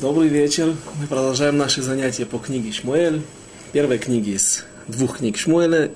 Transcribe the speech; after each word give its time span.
Добрый 0.00 0.28
вечер. 0.28 0.74
Мы 1.00 1.06
продолжаем 1.06 1.56
наши 1.56 1.80
занятия 1.80 2.26
по 2.26 2.38
книге 2.38 2.72
Шмуэль, 2.72 3.22
первой 3.72 3.98
книге 3.98 4.32
из 4.32 4.64
двух 4.88 5.18
книг 5.18 5.36
Шмуэля. 5.36 5.92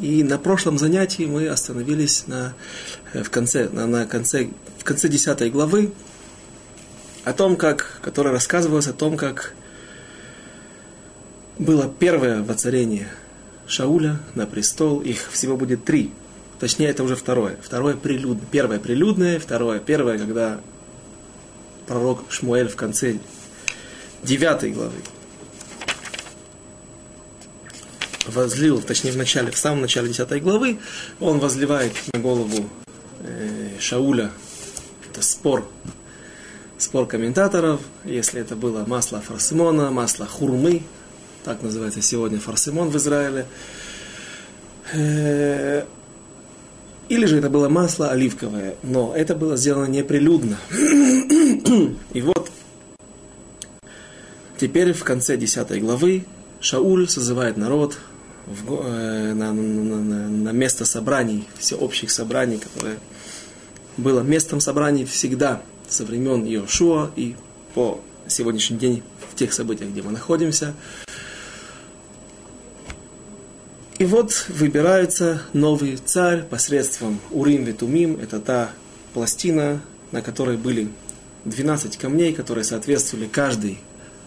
И 0.00 0.24
на 0.24 0.36
прошлом 0.36 0.78
занятии 0.78 1.22
мы 1.22 1.48
остановились 1.48 2.26
на, 2.26 2.54
э, 3.12 3.22
в, 3.22 3.30
конце, 3.30 3.68
на, 3.68 3.86
на 3.86 4.04
конце, 4.04 4.48
в 4.78 4.84
конце 4.84 5.08
10 5.08 5.52
главы, 5.52 5.92
о 7.24 7.32
том, 7.32 7.56
как, 7.56 8.00
которая 8.02 8.32
рассказывалась 8.32 8.88
о 8.88 8.92
том, 8.92 9.16
как 9.16 9.54
было 11.58 11.88
первое 11.88 12.42
воцарение 12.42 13.08
Шауля 13.68 14.18
на 14.34 14.46
престол. 14.46 15.00
Их 15.00 15.30
всего 15.30 15.56
будет 15.56 15.84
три. 15.84 16.10
Точнее, 16.58 16.88
это 16.88 17.04
уже 17.04 17.14
второе. 17.14 17.56
Второе 17.62 17.94
прилюдное. 17.94 18.46
Первое 18.50 18.80
прилюдное, 18.80 19.38
второе. 19.38 19.78
Первое, 19.78 20.18
когда 20.18 20.60
пророк 21.88 22.24
Шмуэль 22.28 22.68
в 22.68 22.76
конце 22.76 23.18
9 24.22 24.74
главы. 24.74 24.96
Возлил, 28.26 28.82
точнее 28.82 29.12
в 29.12 29.16
начале, 29.16 29.50
в 29.50 29.56
самом 29.56 29.80
начале 29.80 30.08
10 30.08 30.42
главы, 30.42 30.78
он 31.18 31.38
возливает 31.38 31.94
на 32.12 32.20
голову 32.20 32.68
э, 33.20 33.70
Шауля, 33.80 34.30
это 35.10 35.22
спор, 35.22 35.66
спор 36.76 37.06
комментаторов, 37.06 37.80
если 38.04 38.42
это 38.42 38.54
было 38.54 38.84
масло 38.86 39.22
фарсимона, 39.22 39.90
масло 39.90 40.26
хурмы, 40.26 40.82
так 41.44 41.62
называется 41.62 42.02
сегодня 42.02 42.38
фарсимон 42.38 42.90
в 42.90 42.96
Израиле, 42.98 43.46
э, 44.92 45.86
или 47.08 47.24
же 47.26 47.38
это 47.38 47.50
было 47.50 47.68
масло 47.68 48.10
оливковое, 48.10 48.74
но 48.82 49.14
это 49.14 49.34
было 49.34 49.56
сделано 49.56 49.86
неприлюдно. 49.86 50.58
И 52.12 52.20
вот 52.20 52.50
теперь 54.58 54.92
в 54.92 55.04
конце 55.04 55.36
10 55.36 55.80
главы 55.80 56.24
Шауль 56.60 57.08
созывает 57.08 57.56
народ 57.56 57.98
в, 58.46 58.82
э, 58.84 59.32
на, 59.34 59.52
на, 59.52 59.96
на, 59.96 60.28
на 60.28 60.50
место 60.50 60.84
собраний, 60.84 61.46
всеобщих 61.58 62.10
собраний, 62.10 62.58
которое 62.58 62.98
было 63.96 64.20
местом 64.20 64.60
собраний 64.60 65.04
всегда 65.04 65.62
со 65.88 66.04
времен 66.04 66.44
Иошуа 66.44 67.10
и 67.16 67.36
по 67.74 68.00
сегодняшний 68.26 68.78
день 68.78 69.02
в 69.30 69.34
тех 69.34 69.52
событиях, 69.52 69.90
где 69.90 70.02
мы 70.02 70.12
находимся. 70.12 70.74
И 73.98 74.04
вот 74.04 74.46
выбирается 74.48 75.42
новый 75.52 75.96
царь 75.96 76.44
посредством 76.44 77.18
Урим 77.32 77.64
Ветумим. 77.64 78.16
Это 78.22 78.38
та 78.38 78.70
пластина, 79.12 79.80
на 80.12 80.22
которой 80.22 80.56
были 80.56 80.88
12 81.46 81.96
камней, 81.96 82.32
которые 82.32 82.62
соответствовали 82.62 83.26
каждый, 83.26 83.80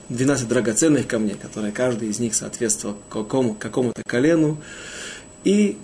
12 0.10 0.46
драгоценных 0.50 1.08
камней, 1.08 1.36
которые 1.42 1.72
каждый 1.72 2.10
из 2.10 2.20
них 2.20 2.36
соответствовал 2.36 2.98
какому, 3.10 3.54
какому-то 3.54 4.04
колену. 4.04 4.62
И 5.46 5.78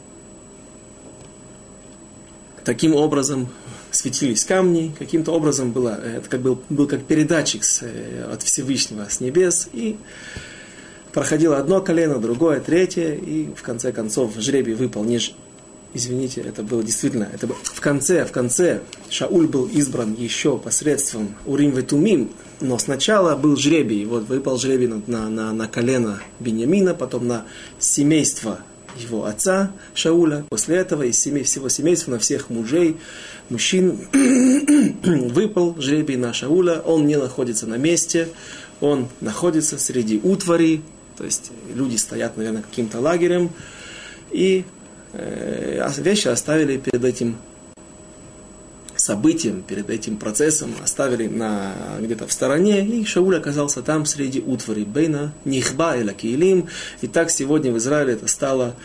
таким 2.65 2.93
образом 2.93 3.47
светились 3.91 4.43
камни, 4.43 4.93
каким-то 4.99 5.31
образом 5.31 5.71
было, 5.71 5.97
это 5.97 6.27
как 6.27 6.41
был, 6.41 6.61
был 6.67 6.87
как 6.87 7.05
передатчик 7.05 7.63
с, 7.63 7.83
э, 7.83 8.29
от 8.29 8.43
Всевышнего 8.43 9.07
с 9.09 9.21
небес, 9.21 9.69
и 9.71 9.95
проходило 11.17 11.57
одно 11.57 11.81
колено, 11.81 12.19
другое, 12.19 12.59
третье, 12.59 13.15
и 13.15 13.49
в 13.55 13.63
конце 13.63 13.91
концов 13.91 14.35
жребий 14.37 14.75
выпал 14.75 15.03
не, 15.03 15.19
извините, 15.95 16.41
это 16.41 16.61
было 16.61 16.83
действительно, 16.83 17.27
это 17.33 17.47
было, 17.47 17.57
в 17.63 17.81
конце, 17.81 18.23
в 18.23 18.31
конце 18.31 18.81
Шауль 19.09 19.47
был 19.47 19.65
избран 19.65 20.13
еще 20.13 20.59
посредством 20.59 21.35
Урим 21.47 21.71
Ветумим, 21.71 22.29
но 22.61 22.77
сначала 22.77 23.35
был 23.35 23.57
жребий, 23.57 24.05
вот 24.05 24.27
выпал 24.27 24.59
жребий 24.59 24.85
на, 25.07 25.27
на, 25.27 25.53
на 25.53 25.67
колено 25.67 26.21
Беньямина, 26.39 26.93
потом 26.93 27.27
на 27.27 27.47
семейство 27.79 28.59
его 28.95 29.25
отца 29.25 29.71
Шауля, 29.95 30.45
после 30.49 30.75
этого 30.75 31.01
из 31.01 31.19
семей, 31.19 31.41
всего 31.45 31.67
семейства 31.67 32.11
на 32.11 32.19
всех 32.19 32.51
мужей, 32.51 32.97
мужчин 33.49 34.01
выпал 35.33 35.75
жребий 35.79 36.15
на 36.15 36.31
Шауля, 36.31 36.79
он 36.79 37.07
не 37.07 37.17
находится 37.17 37.65
на 37.65 37.77
месте, 37.77 38.27
он 38.81 39.07
находится 39.19 39.79
среди 39.79 40.19
утвари, 40.23 40.83
то 41.17 41.23
есть 41.23 41.51
люди 41.73 41.95
стоят, 41.95 42.37
наверное, 42.37 42.61
каким-то 42.61 42.99
лагерем, 42.99 43.49
и 44.31 44.65
э, 45.13 45.89
вещи 45.97 46.27
оставили 46.27 46.77
перед 46.77 47.03
этим 47.03 47.37
событием, 49.07 49.63
перед 49.63 49.89
этим 49.89 50.17
процессом, 50.17 50.75
оставили 50.83 51.27
на, 51.27 51.73
где-то 51.99 52.27
в 52.27 52.31
стороне, 52.31 52.85
и 52.85 53.05
Шауль 53.05 53.37
оказался 53.37 53.81
там 53.81 54.05
среди 54.05 54.41
утвари 54.41 54.83
Бейна, 54.83 55.33
Нихба 55.45 55.95
и 55.97 56.03
Лакиилим. 56.03 56.67
И 57.01 57.07
так 57.07 57.29
сегодня 57.29 57.71
в 57.71 57.77
Израиле 57.77 58.13
это 58.13 58.27
стало 58.27 58.75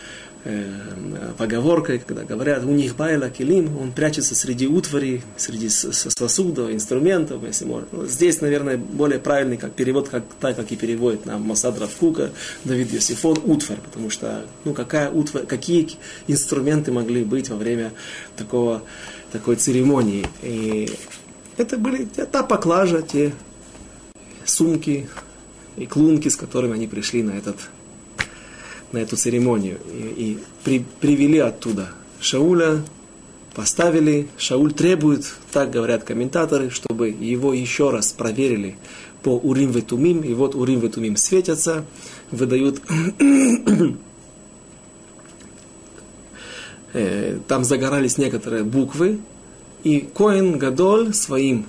поговоркой, 1.38 2.00
когда 2.00 2.24
говорят, 2.24 2.64
у 2.64 2.70
них 2.70 2.96
байла 2.96 3.30
килим, 3.30 3.78
он 3.78 3.92
прячется 3.92 4.34
среди 4.34 4.66
утвари, 4.66 5.22
среди 5.36 5.68
сосудов, 5.68 6.70
инструментов, 6.70 7.44
если 7.44 7.64
можно. 7.64 7.86
Ну, 7.92 8.06
здесь, 8.06 8.40
наверное, 8.40 8.76
более 8.76 9.20
правильный 9.20 9.56
как 9.56 9.72
перевод, 9.72 10.08
как, 10.08 10.24
так, 10.40 10.56
как 10.56 10.72
и 10.72 10.76
переводит 10.76 11.26
нам 11.26 11.42
Масад 11.42 11.78
Равкука, 11.78 12.32
Давид 12.64 12.92
Йосифон, 12.92 13.38
утварь, 13.44 13.78
потому 13.84 14.10
что, 14.10 14.44
ну, 14.64 14.74
какая 14.74 15.10
утварь, 15.10 15.46
какие 15.46 15.88
инструменты 16.26 16.90
могли 16.90 17.22
быть 17.22 17.48
во 17.48 17.56
время 17.56 17.92
такого, 18.36 18.82
такой 19.30 19.56
церемонии. 19.56 20.26
И 20.42 20.90
это 21.56 21.78
были 21.78 22.04
та 22.04 22.42
поклажа, 22.42 23.02
те 23.02 23.32
сумки 24.44 25.08
и 25.76 25.86
клунки, 25.86 26.28
с 26.28 26.36
которыми 26.36 26.74
они 26.74 26.88
пришли 26.88 27.22
на 27.22 27.32
этот 27.32 27.56
на 28.92 28.98
эту 28.98 29.16
церемонию. 29.16 29.78
И, 29.90 30.14
и 30.16 30.38
при, 30.64 30.84
привели 31.00 31.38
оттуда 31.38 31.90
Шауля, 32.20 32.82
поставили, 33.54 34.28
Шауль 34.38 34.72
требует, 34.72 35.34
так 35.50 35.70
говорят 35.70 36.04
комментаторы, 36.04 36.70
чтобы 36.70 37.08
его 37.08 37.52
еще 37.52 37.90
раз 37.90 38.12
проверили 38.12 38.76
по 39.22 39.30
Урим 39.30 39.70
Ветумим, 39.70 40.20
и 40.20 40.32
вот 40.34 40.54
Урим 40.54 40.80
Ветумим 40.80 41.16
светятся, 41.16 41.84
выдают 42.30 42.80
э, 46.92 47.38
там 47.46 47.64
загорались 47.64 48.18
некоторые 48.18 48.64
буквы, 48.64 49.20
и 49.84 50.00
Коин 50.00 50.58
Гадоль 50.58 51.14
своим 51.14 51.66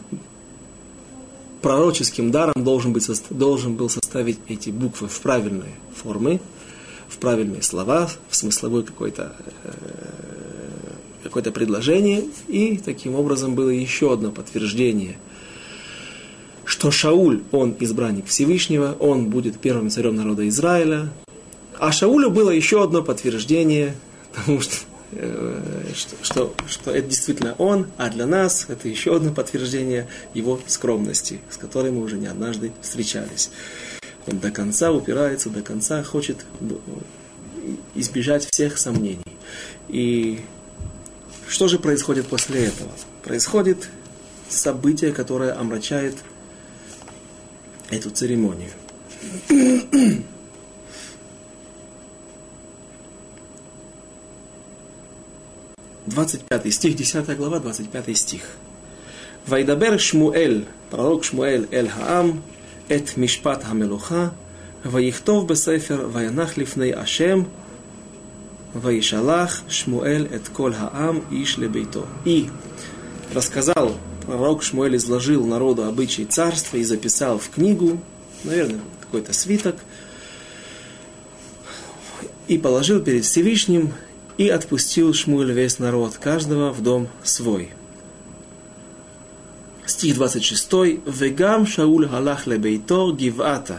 пророческим 1.62 2.30
даром 2.32 2.64
должен, 2.64 2.94
быть, 2.94 3.10
должен 3.30 3.76
был 3.76 3.90
составить 3.90 4.38
эти 4.48 4.70
буквы 4.70 5.08
в 5.08 5.20
правильные 5.22 5.72
формы, 5.96 6.42
в 7.14 7.18
правильные 7.18 7.62
слова, 7.62 8.10
в 8.30 8.36
смысловое 8.36 8.84
какое-то 8.84 9.36
э, 9.64 9.72
какое-то 11.24 11.52
предложение, 11.52 12.26
и 12.48 12.78
таким 12.78 13.16
образом 13.16 13.56
было 13.56 13.70
еще 13.70 14.14
одно 14.14 14.32
подтверждение, 14.32 15.18
что 16.66 16.92
Шауль, 16.92 17.42
он 17.52 17.76
избранник 17.80 18.28
Всевышнего, 18.28 18.96
он 19.00 19.30
будет 19.30 19.60
первым 19.60 19.90
царем 19.90 20.16
народа 20.16 20.48
Израиля, 20.50 21.10
а 21.80 21.92
Шаулю 21.92 22.30
было 22.30 22.50
еще 22.50 22.84
одно 22.84 23.02
подтверждение 23.02 23.96
тому, 24.34 24.62
что, 24.62 24.76
э, 25.12 25.84
что, 25.96 26.16
что, 26.22 26.54
что 26.68 26.92
это 26.92 27.08
действительно 27.08 27.56
он, 27.58 27.88
а 27.98 28.10
для 28.10 28.26
нас 28.26 28.66
это 28.68 28.88
еще 28.88 29.16
одно 29.16 29.32
подтверждение 29.34 30.08
его 30.34 30.60
скромности, 30.68 31.40
с 31.50 31.58
которой 31.58 31.92
мы 31.92 32.02
уже 32.02 32.18
не 32.18 32.28
однажды 32.28 32.74
встречались. 32.82 33.50
Он 34.26 34.40
до 34.40 34.52
конца 34.52 34.92
упирается, 34.92 35.50
до 35.50 35.62
конца 35.62 36.04
хочет 36.04 36.46
избежать 37.96 38.48
всех 38.50 38.78
сомнений. 38.78 39.20
И 39.90 40.40
что 41.48 41.68
же 41.68 41.78
происходит 41.78 42.28
после 42.28 42.66
этого? 42.66 42.92
Происходит 43.24 43.90
событие, 44.50 45.12
которое 45.12 45.54
омрачает 45.54 46.16
эту 47.90 48.10
церемонию. 48.12 48.72
Двадцать 56.06 56.42
пятый 56.44 56.72
стих, 56.72 56.96
десятая 56.96 57.36
глава, 57.36 57.60
двадцать 57.60 57.90
пятый 57.90 58.16
стих. 58.16 58.44
Вайдабер 59.48 60.00
Шмуэль, 60.00 60.66
пророк 60.92 61.24
Шмуэль 61.24 61.68
Эль 61.72 61.90
Хаам, 61.90 62.44
את 62.87 63.19
משפט 63.19 63.63
המלוכה, 63.65 64.29
ויכתוב 64.85 65.49
בספר 65.49 66.09
וינח 66.13 66.59
לפני 66.59 66.95
השם, 66.95 67.43
וישלח 68.83 69.63
שמואל 69.69 70.27
את 70.35 70.49
כל 70.49 70.73
העם 70.77 71.19
איש 71.33 71.59
לביתו. 71.59 72.05
И 72.27 72.45
рассказал, 73.35 73.95
пророк 74.27 74.63
Шмуэль 74.63 74.97
изложил 74.97 75.47
народу 75.47 75.85
обычаи 75.85 76.25
царства 76.25 76.77
и 76.77 76.85
записал 76.85 77.39
в 77.39 77.51
книгу, 77.51 78.01
наверное, 78.45 78.81
какой-то 79.01 79.33
свиток, 79.33 79.77
и 82.47 82.59
положил 82.59 83.01
перед 83.01 83.25
Всевышним, 83.25 83.93
и 84.37 84.49
отпустил 84.49 85.13
Шмуэль 85.15 85.53
весь 85.53 85.79
народ, 85.79 86.17
каждого 86.19 86.73
в 86.73 86.83
дом 86.83 87.09
свой. 87.23 87.71
стих 89.87 90.15
26. 90.15 90.73
«Вегам 91.07 91.67
Шауль 91.67 92.07
галах 92.07 92.47
лебейтор 92.47 93.15
гивата, 93.15 93.79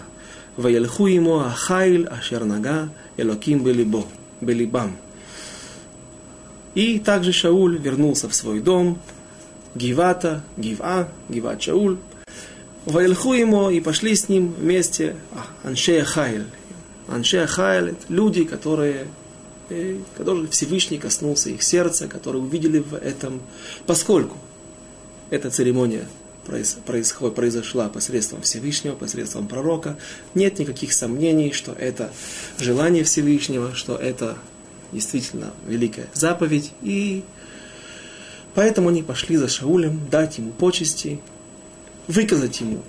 וילכו 0.59 1.07
עמו 1.07 1.45
החיל 1.45 2.07
אשר 2.09 2.44
נגע 2.44 2.83
אלוקים 3.19 3.63
בליבו, 3.63 4.06
בליבם. 4.41 4.91
И 6.75 7.00
также 7.00 7.33
Шауль 7.33 7.77
вернулся 7.77 8.30
в 8.30 8.36
свой 8.36 8.59
дом, 8.62 9.00
Гивата, 9.75 10.44
Гива, 10.57 11.09
Гиват 11.27 11.62
Шауль, 11.62 11.97
Вайлху 12.86 13.33
ему 13.33 13.69
и 13.69 13.80
пошли 13.81 14.15
с 14.15 14.30
ним 14.30 14.53
вместе 14.53 15.15
Аншея 15.63 16.03
Хайль. 16.03 16.45
Аншея 17.07 17.47
Хайль – 17.47 17.91
это 17.91 18.06
люди, 18.07 18.45
которые, 18.45 19.07
э, 19.69 19.97
которые 20.18 20.47
Всевышний 20.47 20.97
коснулся 20.97 21.50
их 21.50 21.62
сердца, 21.63 22.07
которые 22.07 22.41
увидели 22.41 22.80
в 22.80 22.94
этом, 22.95 23.41
поскольку 23.86 24.38
эта 25.34 25.50
церемония 25.50 26.06
произошла 26.44 27.88
посредством 27.88 28.42
Всевышнего, 28.42 28.94
посредством 28.94 29.48
пророка, 29.48 29.96
нет 30.34 30.58
никаких 30.58 30.92
сомнений, 30.92 31.52
что 31.52 31.72
это 31.72 32.12
желание 32.58 33.02
Всевышнего, 33.02 33.75
что 33.75 33.96
это 33.96 34.36
действительно 34.92 35.52
великая 35.66 36.06
заповедь, 36.12 36.72
и 36.82 37.25
поэтому 38.54 38.90
они 38.90 39.02
пошли 39.02 39.36
за 39.36 39.48
Шаулем, 39.48 40.00
дать 40.10 40.38
ему 40.38 40.52
почести, 40.52 41.20
выказать 42.06 42.60
ему 42.60 42.82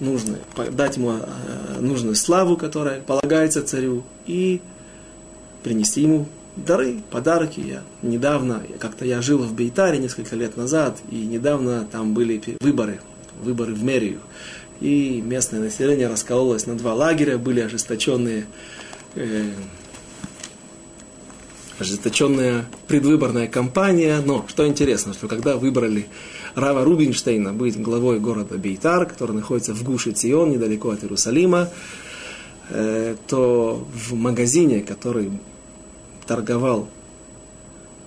нужное, 0.00 0.40
дать 0.72 0.96
ему 0.96 1.12
э, 1.12 1.80
нужную 1.80 2.16
славу, 2.16 2.56
которая 2.56 3.00
полагается 3.00 3.62
царю, 3.62 4.02
и 4.26 4.60
принести 5.62 6.02
ему 6.02 6.26
дары, 6.56 7.00
подарки. 7.10 7.60
Я 7.60 7.82
недавно, 8.02 8.62
как-то 8.78 9.04
я 9.04 9.22
жил 9.22 9.38
в 9.38 9.54
Бейтаре 9.54 9.98
несколько 9.98 10.36
лет 10.36 10.56
назад, 10.56 10.98
и 11.10 11.16
недавно 11.16 11.86
там 11.90 12.14
были 12.14 12.40
выборы, 12.60 13.00
выборы 13.42 13.74
в 13.74 13.82
мэрию. 13.82 14.20
И 14.80 15.22
местное 15.24 15.60
население 15.60 16.08
раскололось 16.08 16.66
на 16.66 16.74
два 16.74 16.94
лагеря, 16.94 17.36
были 17.36 17.60
ожесточенные, 17.60 18.46
э, 19.14 19.50
ожесточенная 21.78 22.64
предвыборная 22.86 23.46
кампания. 23.46 24.20
Но 24.24 24.46
что 24.48 24.66
интересно, 24.66 25.12
что 25.12 25.28
когда 25.28 25.56
выбрали 25.56 26.06
Рава 26.54 26.84
Рубинштейна 26.84 27.52
быть 27.52 27.80
главой 27.80 28.20
города 28.20 28.56
Бейтар, 28.56 29.06
который 29.06 29.36
находится 29.36 29.74
в 29.74 29.82
Гуше 29.84 30.12
Цион, 30.12 30.50
недалеко 30.50 30.90
от 30.90 31.04
Иерусалима, 31.04 31.68
э, 32.70 33.16
то 33.28 33.86
в 33.92 34.14
магазине, 34.14 34.80
который 34.80 35.30
торговал 36.30 36.88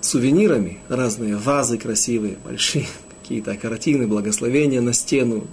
сувенирами, 0.00 0.78
разные 0.88 1.36
вазы 1.36 1.76
красивые, 1.76 2.38
большие, 2.42 2.86
какие-то 3.20 3.54
картины, 3.58 4.06
благословения 4.06 4.80
на 4.80 4.94
стену. 4.94 5.46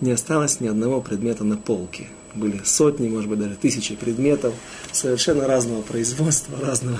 Не 0.00 0.10
осталось 0.10 0.58
ни 0.58 0.66
одного 0.66 1.00
предмета 1.00 1.44
на 1.44 1.56
полке. 1.56 2.08
Были 2.34 2.60
сотни, 2.64 3.08
может 3.08 3.30
быть, 3.30 3.38
даже 3.38 3.54
тысячи 3.54 3.94
предметов 3.94 4.54
совершенно 4.90 5.46
разного 5.46 5.82
производства, 5.82 6.58
разного, 6.60 6.98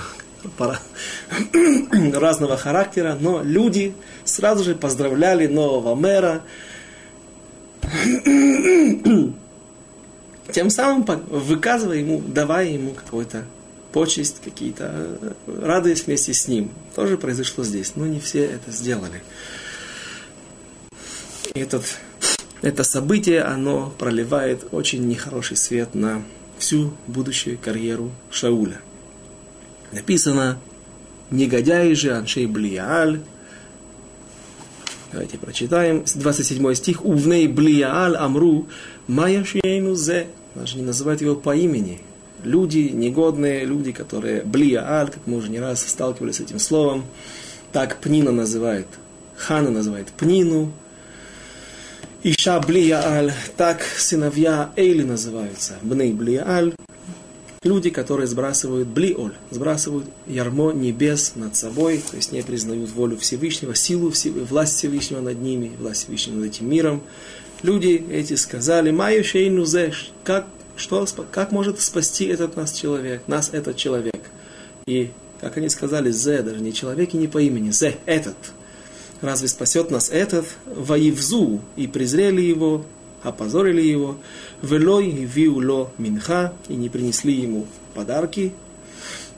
разного 2.17 2.55
характера, 2.55 3.17
но 3.19 3.43
люди 3.43 3.93
сразу 4.23 4.63
же 4.63 4.75
поздравляли 4.75 5.47
нового 5.47 5.93
мэра, 5.93 6.41
тем 10.53 10.69
самым 10.69 11.03
выказывая 11.27 11.97
ему, 11.97 12.21
давая 12.25 12.69
ему 12.69 12.91
какой-то 12.93 13.43
почесть, 13.95 14.41
какие-то, 14.43 14.91
э, 15.21 15.31
радость 15.47 16.07
вместе 16.07 16.33
с 16.33 16.49
ним. 16.49 16.69
Тоже 16.95 17.17
произошло 17.17 17.63
здесь, 17.63 17.93
но 17.95 18.05
не 18.05 18.19
все 18.19 18.43
это 18.43 18.69
сделали. 18.69 19.23
И 21.53 21.59
этот, 21.61 21.85
это 22.61 22.83
событие, 22.83 23.41
оно 23.43 23.95
проливает 23.97 24.67
очень 24.73 25.07
нехороший 25.07 25.55
свет 25.55 25.95
на 25.95 26.21
всю 26.57 26.91
будущую 27.07 27.57
карьеру 27.57 28.11
Шауля. 28.31 28.81
Написано, 29.93 30.59
негодяи 31.31 31.93
же 31.93 32.11
Аншей 32.11 32.47
Блиааль, 32.47 33.21
Давайте 35.13 35.37
прочитаем. 35.37 36.03
27 36.13 36.73
стих. 36.73 37.05
Увней 37.05 37.47
Блиааль 37.47 38.17
Амру 38.17 38.67
Майя 39.07 39.45
Зе. 39.95 40.27
Даже 40.53 40.75
не 40.75 40.83
называют 40.83 41.21
его 41.21 41.35
по 41.35 41.55
имени 41.55 42.01
люди, 42.45 42.89
негодные 42.93 43.65
люди, 43.65 43.91
которые 43.91 44.41
блия-аль, 44.43 45.09
как 45.09 45.25
мы 45.25 45.37
уже 45.37 45.49
не 45.49 45.59
раз 45.59 45.85
сталкивались 45.85 46.37
с 46.37 46.41
этим 46.41 46.59
словом, 46.59 47.05
так 47.71 47.97
Пнина 47.97 48.31
называет, 48.31 48.87
Хана 49.35 49.69
называет 49.69 50.07
Пнину, 50.07 50.71
Иша 52.23 52.59
блия-аль, 52.59 53.33
так 53.57 53.83
сыновья 53.83 54.71
Эйли 54.75 55.03
называются, 55.03 55.73
Бней 55.81 56.13
блия-аль, 56.13 56.73
люди, 57.65 57.89
которые 57.89 58.27
сбрасывают 58.27 58.87
блиоль, 58.87 59.33
сбрасывают 59.51 60.05
ярмо 60.25 60.71
небес 60.71 61.33
над 61.35 61.55
собой, 61.55 62.01
то 62.09 62.15
есть 62.15 62.31
не 62.31 62.41
признают 62.41 62.91
волю 62.91 63.17
Всевышнего, 63.17 63.75
силу 63.75 64.13
власть 64.49 64.77
Всевышнего 64.77 65.19
над 65.19 65.41
ними, 65.41 65.71
власть 65.77 66.03
Всевышнего 66.03 66.37
над 66.37 66.45
этим 66.45 66.69
миром. 66.69 67.03
Люди 67.63 68.05
эти 68.11 68.35
сказали, 68.35 68.91
«Майю 68.91 69.23
шейну 69.23 69.65
зеш», 69.65 70.11
как 70.23 70.47
что, 70.77 71.05
как 71.31 71.51
может 71.51 71.79
спасти 71.79 72.25
этот 72.25 72.55
нас 72.55 72.71
человек, 72.73 73.27
нас 73.27 73.49
этот 73.53 73.77
человек? 73.77 74.21
И, 74.85 75.11
как 75.41 75.57
они 75.57 75.69
сказали, 75.69 76.11
Зе, 76.11 76.41
даже 76.41 76.61
не 76.61 76.73
человек 76.73 77.13
и 77.13 77.17
не 77.17 77.27
по 77.27 77.41
имени, 77.41 77.71
Зе, 77.71 77.97
этот. 78.05 78.35
Разве 79.21 79.47
спасет 79.47 79.91
нас 79.91 80.09
этот? 80.09 80.45
Воевзу, 80.65 81.61
и 81.75 81.87
презрели 81.87 82.41
его, 82.41 82.85
опозорили 83.23 83.81
его, 83.81 84.17
велой 84.61 85.09
виуло 85.09 85.91
минха, 85.97 86.53
и 86.67 86.75
не 86.75 86.89
принесли 86.89 87.33
ему 87.33 87.65
подарки. 87.93 88.53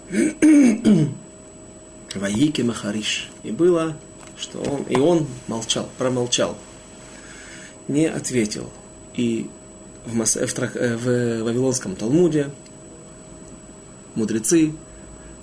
Ваики 2.16 2.62
Махариш. 2.62 3.30
И 3.44 3.52
было, 3.52 3.96
что 4.38 4.60
он, 4.60 4.84
и 4.84 4.98
он 4.98 5.28
молчал, 5.48 5.90
промолчал, 5.98 6.58
не 7.88 8.08
ответил. 8.08 8.70
И 9.16 9.50
в, 10.08 10.16
Мас... 10.16 10.36
в, 10.36 10.54
трак... 10.54 10.76
Э, 10.76 10.96
в 10.96 11.44
Вавилонском 11.44 11.96
Талмуде. 11.96 12.50
Мудрецы 14.16 14.74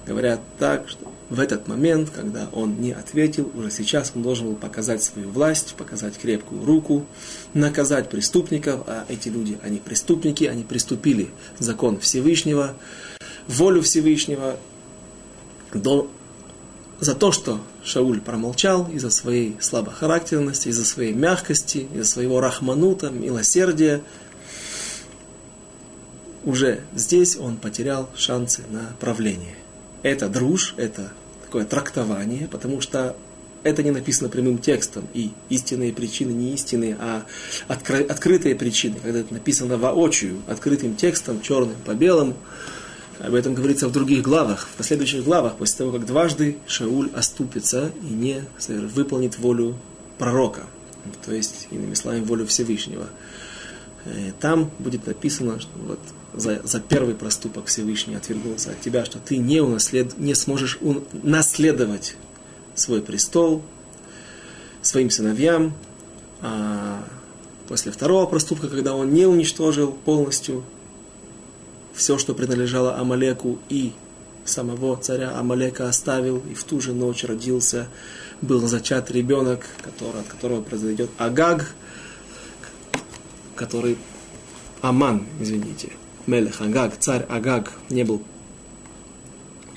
говорят 0.06 0.40
так, 0.58 0.88
что 0.88 1.12
в 1.31 1.40
этот 1.40 1.69
момент, 1.69 2.11
когда 2.11 2.49
он 2.52 2.81
не 2.81 2.93
ответил, 2.93 3.50
уже 3.55 3.70
сейчас 3.70 4.12
он 4.14 4.22
должен 4.22 4.49
был 4.49 4.56
показать 4.56 5.02
свою 5.02 5.31
власть, 5.31 5.75
показать 5.76 6.19
крепкую 6.19 6.64
руку, 6.64 7.06
наказать 7.55 8.11
преступников, 8.11 8.82
а 8.87 9.05
эти 9.08 9.28
люди, 9.28 9.58
они 9.62 9.79
преступники, 9.79 10.44
они 10.44 10.65
приступили 10.65 11.31
закон 11.58 11.98
Всевышнего, 11.98 12.74
волю 13.48 13.82
Всевышнего, 13.82 14.56
до, 15.72 16.10
за 17.00 17.15
то, 17.15 17.32
что 17.32 17.60
Шауль 17.82 18.20
промолчал 18.20 18.89
из-за 18.93 19.10
своей 19.10 19.56
слабохарактерности, 19.60 20.69
из-за 20.69 20.84
своей 20.84 21.12
мягкости, 21.12 21.89
из-за 21.93 22.05
своего 22.05 22.41
рахманута, 22.41 23.10
милосердия, 23.10 24.03
уже 26.44 26.81
здесь 26.94 27.36
он 27.36 27.56
потерял 27.56 28.08
шансы 28.17 28.63
на 28.70 28.94
правление. 29.01 29.56
Это 30.03 30.29
друж, 30.29 30.74
это 30.77 31.13
такое 31.44 31.65
трактование, 31.65 32.48
потому 32.48 32.81
что 32.81 33.17
это 33.63 33.82
не 33.82 33.91
написано 33.91 34.29
прямым 34.29 34.58
текстом, 34.58 35.08
и 35.15 35.31
истинные 35.48 35.93
причины 35.93 36.31
не 36.32 36.53
истинные, 36.53 36.96
а 37.01 37.24
откры, 37.67 38.03
открытые 38.03 38.55
причины, 38.55 38.96
когда 39.03 39.20
это 39.20 39.32
написано 39.32 39.79
воочию, 39.79 40.43
открытым 40.46 40.94
текстом, 40.94 41.41
черным 41.41 41.77
по 41.84 41.94
белому. 41.94 42.36
Об 43.20 43.34
этом 43.34 43.55
говорится 43.55 43.89
в 43.89 43.93
других 43.93 44.22
главах, 44.22 44.69
в 44.69 44.77
последующих 44.77 45.24
главах, 45.24 45.56
после 45.56 45.79
того, 45.79 45.93
как 45.93 46.05
дважды 46.05 46.58
Шауль 46.67 47.10
оступится 47.15 47.91
и 48.03 48.13
не 48.13 48.44
выполнит 48.69 49.39
волю 49.39 49.77
пророка, 50.19 50.65
то 51.24 51.32
есть, 51.32 51.69
иными 51.70 51.94
словами, 51.94 52.22
волю 52.22 52.46
Всевышнего. 52.46 53.06
Э, 54.05 54.32
там 54.41 54.70
будет 54.79 55.06
написано, 55.06 55.61
что 55.61 55.70
вот 55.79 56.01
за, 56.34 56.61
за 56.65 56.81
первый 56.81 57.15
проступок 57.15 57.67
Всевышний 57.67 58.15
отвергнулся 58.15 58.70
от 58.70 58.81
тебя, 58.81 59.05
что 59.05 59.19
ты 59.19 59.37
не, 59.39 59.61
унаслед, 59.61 60.19
не 60.19 60.34
сможешь 60.34 60.79
наследовать 61.23 62.17
свой 62.75 63.03
престол 63.03 63.63
своим 64.82 65.11
сыновьям. 65.11 65.75
А 66.41 67.05
после 67.69 67.93
второго 67.93 68.27
проступка, 68.27 68.69
когда 68.69 68.94
он 68.94 69.13
не 69.13 69.27
уничтожил 69.27 69.93
полностью 69.93 70.65
все, 71.94 72.19
что 72.19 72.34
принадлежало 72.34 72.99
Амалеку, 72.99 73.58
и 73.69 73.93
самого 74.44 74.96
царя 74.96 75.39
Амалека 75.39 75.89
оставил, 75.89 76.43
и 76.51 76.55
в 76.55 76.65
ту 76.65 76.81
же 76.81 76.93
ночь 76.93 77.25
родился, 77.25 77.89
был 78.43 78.67
зачат 78.67 79.11
ребенок, 79.11 79.65
который, 79.82 80.20
от 80.20 80.27
которого 80.27 80.61
произойдет 80.61 81.11
Агаг, 81.19 81.75
который 83.55 83.96
Аман, 84.81 85.27
извините, 85.41 85.91
Мелех 86.27 86.61
Агаг, 86.61 86.99
царь 86.99 87.25
Агаг 87.29 87.73
не 87.91 88.05
был 88.05 88.23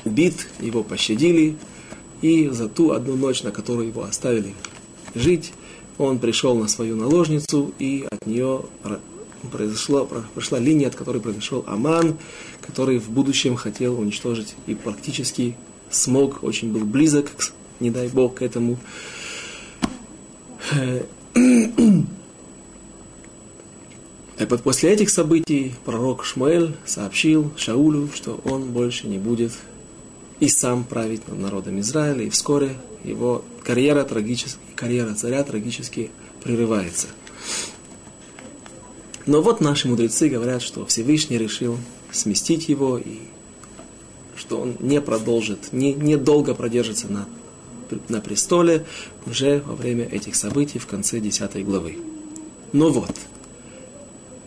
убит, 0.05 0.47
его 0.59 0.83
пощадили, 0.83 1.57
и 2.21 2.49
за 2.49 2.67
ту 2.67 2.91
одну 2.91 3.15
ночь, 3.15 3.43
на 3.43 3.51
которую 3.51 3.87
его 3.89 4.03
оставили 4.03 4.53
жить, 5.13 5.53
он 5.97 6.19
пришел 6.19 6.55
на 6.55 6.67
свою 6.67 6.95
наложницу, 6.95 7.73
и 7.79 8.07
от 8.09 8.25
нее 8.25 8.63
произошло, 9.51 10.07
прошла 10.33 10.59
линия, 10.59 10.87
от 10.87 10.95
которой 10.95 11.21
произошел 11.21 11.63
Аман, 11.67 12.17
который 12.61 12.99
в 12.99 13.09
будущем 13.09 13.55
хотел 13.55 13.99
уничтожить 13.99 14.55
и 14.65 14.75
практически 14.75 15.55
смог, 15.89 16.43
очень 16.43 16.71
был 16.71 16.85
близок, 16.85 17.31
не 17.79 17.91
дай 17.91 18.07
бог, 18.07 18.35
к 18.35 18.41
этому. 18.41 18.77
И 24.39 24.45
вот 24.45 24.61
после 24.61 24.91
этих 24.91 25.09
событий 25.09 25.73
пророк 25.83 26.23
Шмуэль 26.23 26.75
сообщил 26.85 27.51
Шаулю, 27.57 28.09
что 28.13 28.39
он 28.45 28.71
больше 28.71 29.07
не 29.07 29.17
будет 29.17 29.51
и 30.39 30.47
сам 30.47 30.83
править 30.83 31.27
над 31.27 31.39
народом 31.39 31.79
Израиля, 31.79 32.23
и 32.23 32.29
вскоре 32.29 32.75
его 33.03 33.43
карьера, 33.63 34.03
трагически, 34.03 34.59
карьера 34.75 35.15
царя 35.15 35.43
трагически 35.43 36.11
прерывается. 36.43 37.07
Но 39.25 39.41
вот 39.41 39.59
наши 39.59 39.87
мудрецы 39.87 40.29
говорят, 40.29 40.61
что 40.61 40.85
Всевышний 40.85 41.37
решил 41.37 41.77
сместить 42.11 42.69
его, 42.69 42.97
и 42.97 43.17
что 44.35 44.61
он 44.61 44.77
не 44.79 45.01
продолжит, 45.01 45.73
не, 45.73 45.93
не 45.93 46.15
долго 46.15 46.53
продержится 46.53 47.11
на, 47.11 47.27
на 48.07 48.21
престоле 48.21 48.85
уже 49.25 49.63
во 49.65 49.75
время 49.75 50.05
этих 50.05 50.35
событий 50.35 50.77
в 50.77 50.85
конце 50.85 51.19
10 51.19 51.65
главы. 51.65 51.97
Но 52.71 52.89
вот, 52.89 53.11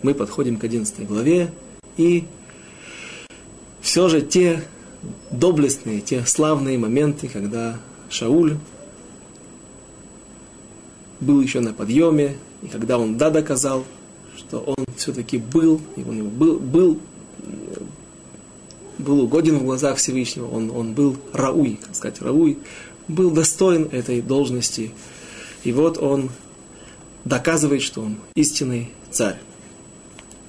мы 0.02 0.14
подходим 0.14 0.56
к 0.56 0.64
11 0.64 1.06
главе, 1.06 1.52
и 1.96 2.24
все 3.80 4.08
же 4.08 4.22
те 4.22 4.62
доблестные, 5.30 6.00
те 6.00 6.24
славные 6.26 6.78
моменты, 6.78 7.28
когда 7.28 7.78
Шауль 8.08 8.56
был 11.20 11.40
еще 11.40 11.60
на 11.60 11.72
подъеме, 11.72 12.36
и 12.62 12.68
когда 12.68 12.98
он 12.98 13.16
да 13.16 13.30
доказал, 13.30 13.84
что 14.36 14.60
он 14.60 14.84
все-таки 14.96 15.38
был, 15.38 15.80
и 15.96 16.02
он 16.02 16.28
был, 16.28 16.58
был, 16.58 16.98
был 18.98 19.20
угоден 19.20 19.58
в 19.58 19.64
глазах 19.64 19.98
Всевышнего, 19.98 20.46
он, 20.46 20.70
он 20.70 20.94
был 20.94 21.16
Рауй, 21.32 21.78
как 21.82 21.94
сказать, 21.94 22.20
Рауй, 22.20 22.58
был 23.08 23.30
достоин 23.30 23.88
этой 23.92 24.20
должности. 24.22 24.92
И 25.64 25.72
вот 25.72 25.98
он 25.98 26.30
доказывает, 27.24 27.82
что 27.82 28.02
он 28.02 28.16
истинный 28.34 28.90
царь. 29.10 29.38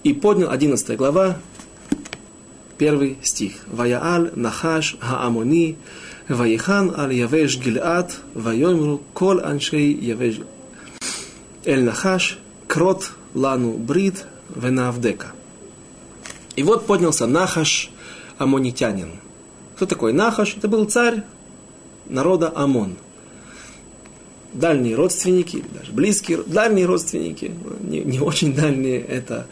И 0.04 0.14
поднял 0.14 0.50
11 0.50 0.98
глава, 0.98 1.38
первый 2.78 3.18
стих. 3.22 3.54
Ваяаль 3.68 4.32
нахаш 4.36 4.98
хаамони, 5.00 5.78
ваихан 6.28 6.94
аль 6.98 7.14
явеш 7.14 7.58
гилат, 7.58 8.18
вайомру 8.34 9.02
кол 9.14 9.40
аншей 9.40 9.94
явеш 9.94 10.40
эль 11.66 11.84
нахаш, 11.84 12.40
крот 12.68 13.12
лану 13.34 13.74
брит 13.74 14.26
венавдека. 14.56 15.34
И 16.56 16.64
вот 16.64 16.86
поднялся 16.86 17.28
Нахаш, 17.28 17.90
амонитянин. 18.38 19.12
Кто 19.76 19.86
такой 19.86 20.14
Нахаш? 20.14 20.58
Это 20.58 20.68
был 20.68 20.86
царь 20.86 21.24
народа 22.08 22.52
Амон. 22.54 22.98
Дальние 24.54 24.96
родственники, 24.96 25.64
даже 25.74 25.94
близкие, 25.94 26.40
дальние 26.46 26.86
родственники, 26.86 27.54
не, 27.80 28.02
не 28.02 28.20
очень 28.20 28.54
дальние, 28.54 29.00
это 29.00 29.48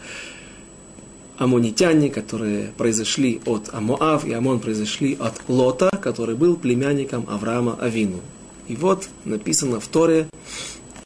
амонитяне, 1.40 2.10
которые 2.10 2.70
произошли 2.76 3.40
от 3.46 3.70
Амоав, 3.72 4.26
и 4.26 4.32
Амон 4.32 4.60
произошли 4.60 5.16
от 5.18 5.40
Лота, 5.48 5.88
который 5.88 6.34
был 6.34 6.54
племянником 6.54 7.24
Авраама 7.30 7.78
Авину. 7.80 8.20
И 8.68 8.76
вот 8.76 9.08
написано 9.24 9.80
в 9.80 9.88
Торе, 9.88 10.28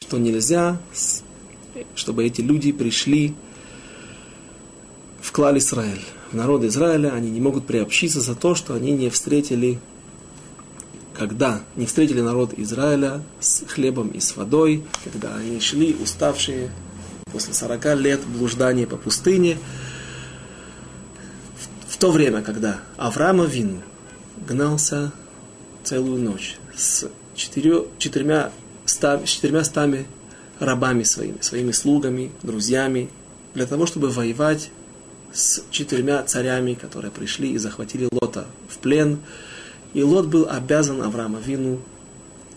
что 0.01 0.17
нельзя, 0.17 0.77
чтобы 1.95 2.25
эти 2.25 2.41
люди 2.41 2.73
пришли 2.73 3.33
в 5.21 5.31
клаль 5.31 5.57
Израиль, 5.59 6.01
в 6.33 6.35
народ 6.35 6.65
Израиля, 6.65 7.13
они 7.13 7.31
не 7.31 7.39
могут 7.39 7.65
приобщиться 7.65 8.19
за 8.19 8.35
то, 8.35 8.55
что 8.55 8.73
они 8.73 8.91
не 8.91 9.09
встретили, 9.09 9.79
когда 11.13 11.61
не 11.77 11.85
встретили 11.85 12.19
народ 12.19 12.51
Израиля 12.57 13.23
с 13.39 13.63
хлебом 13.67 14.09
и 14.09 14.19
с 14.19 14.35
водой, 14.35 14.83
когда 15.05 15.33
они 15.37 15.61
шли 15.61 15.95
уставшие 16.03 16.71
после 17.31 17.53
40 17.53 17.95
лет 18.01 18.19
блуждания 18.25 18.85
по 18.85 18.97
пустыне, 18.97 19.57
в 21.95 21.97
то 21.97 22.11
время, 22.11 22.41
когда 22.41 22.81
Авраама 22.97 23.45
Вину 23.45 23.81
гнался 24.45 25.13
целую 25.85 26.21
ночь 26.21 26.57
с 26.75 27.09
четырьмя, 27.35 28.51
ста, 28.83 29.21
четырьмя 29.23 29.63
стами 29.63 30.05
рабами 30.59 31.03
своими, 31.03 31.37
своими 31.39 31.71
слугами, 31.71 32.33
друзьями, 32.43 33.09
для 33.53 33.65
того, 33.65 33.85
чтобы 33.85 34.09
воевать 34.09 34.71
с 35.31 35.63
четырьмя 35.71 36.21
царями, 36.23 36.73
которые 36.73 37.11
пришли 37.11 37.53
и 37.53 37.57
захватили 37.57 38.09
Лота 38.11 38.45
в 38.67 38.77
плен. 38.79 39.19
И 39.93 40.03
Лот 40.03 40.25
был 40.25 40.49
обязан 40.49 41.01
Авраама 41.01 41.39
Вину 41.39 41.79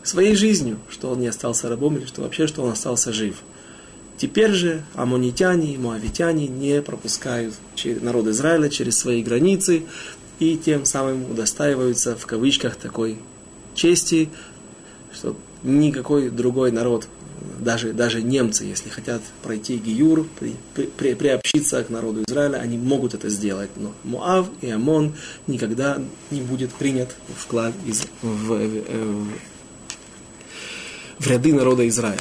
своей 0.02 0.34
жизнью, 0.34 0.80
что 0.90 1.10
он 1.10 1.20
не 1.20 1.28
остался 1.28 1.68
рабом, 1.68 1.96
или 1.96 2.06
что 2.06 2.22
вообще, 2.22 2.48
что 2.48 2.64
он 2.64 2.72
остался 2.72 3.12
жив– 3.12 3.36
Теперь 4.18 4.50
же 4.50 4.82
амонитяне 4.94 5.74
и 5.74 5.78
моавитяне 5.78 6.48
не 6.48 6.82
пропускают 6.82 7.54
народ 8.02 8.26
Израиля 8.26 8.68
через 8.68 8.98
свои 8.98 9.22
границы 9.22 9.84
и 10.40 10.56
тем 10.56 10.84
самым 10.84 11.30
удостаиваются 11.30 12.16
в 12.16 12.26
кавычках 12.26 12.74
такой 12.74 13.18
чести, 13.74 14.28
что 15.12 15.36
никакой 15.62 16.30
другой 16.30 16.72
народ, 16.72 17.06
даже, 17.60 17.92
даже 17.92 18.20
немцы, 18.20 18.64
если 18.64 18.88
хотят 18.88 19.22
пройти 19.44 19.76
Гиюр, 19.76 20.26
при, 20.40 20.56
при, 20.96 21.14
приобщиться 21.14 21.84
к 21.84 21.88
народу 21.88 22.24
Израиля, 22.28 22.56
они 22.56 22.76
могут 22.76 23.14
это 23.14 23.28
сделать. 23.28 23.70
Но 23.76 23.92
Муав 24.02 24.48
и 24.60 24.68
Амон 24.68 25.14
никогда 25.46 26.02
не 26.32 26.40
будет 26.40 26.72
принят 26.72 27.14
вклад 27.36 27.72
из, 27.86 28.02
в, 28.22 28.26
в, 28.26 28.48
в, 28.48 29.28
в 31.20 31.26
ряды 31.28 31.52
народа 31.52 31.86
Израиля. 31.86 32.18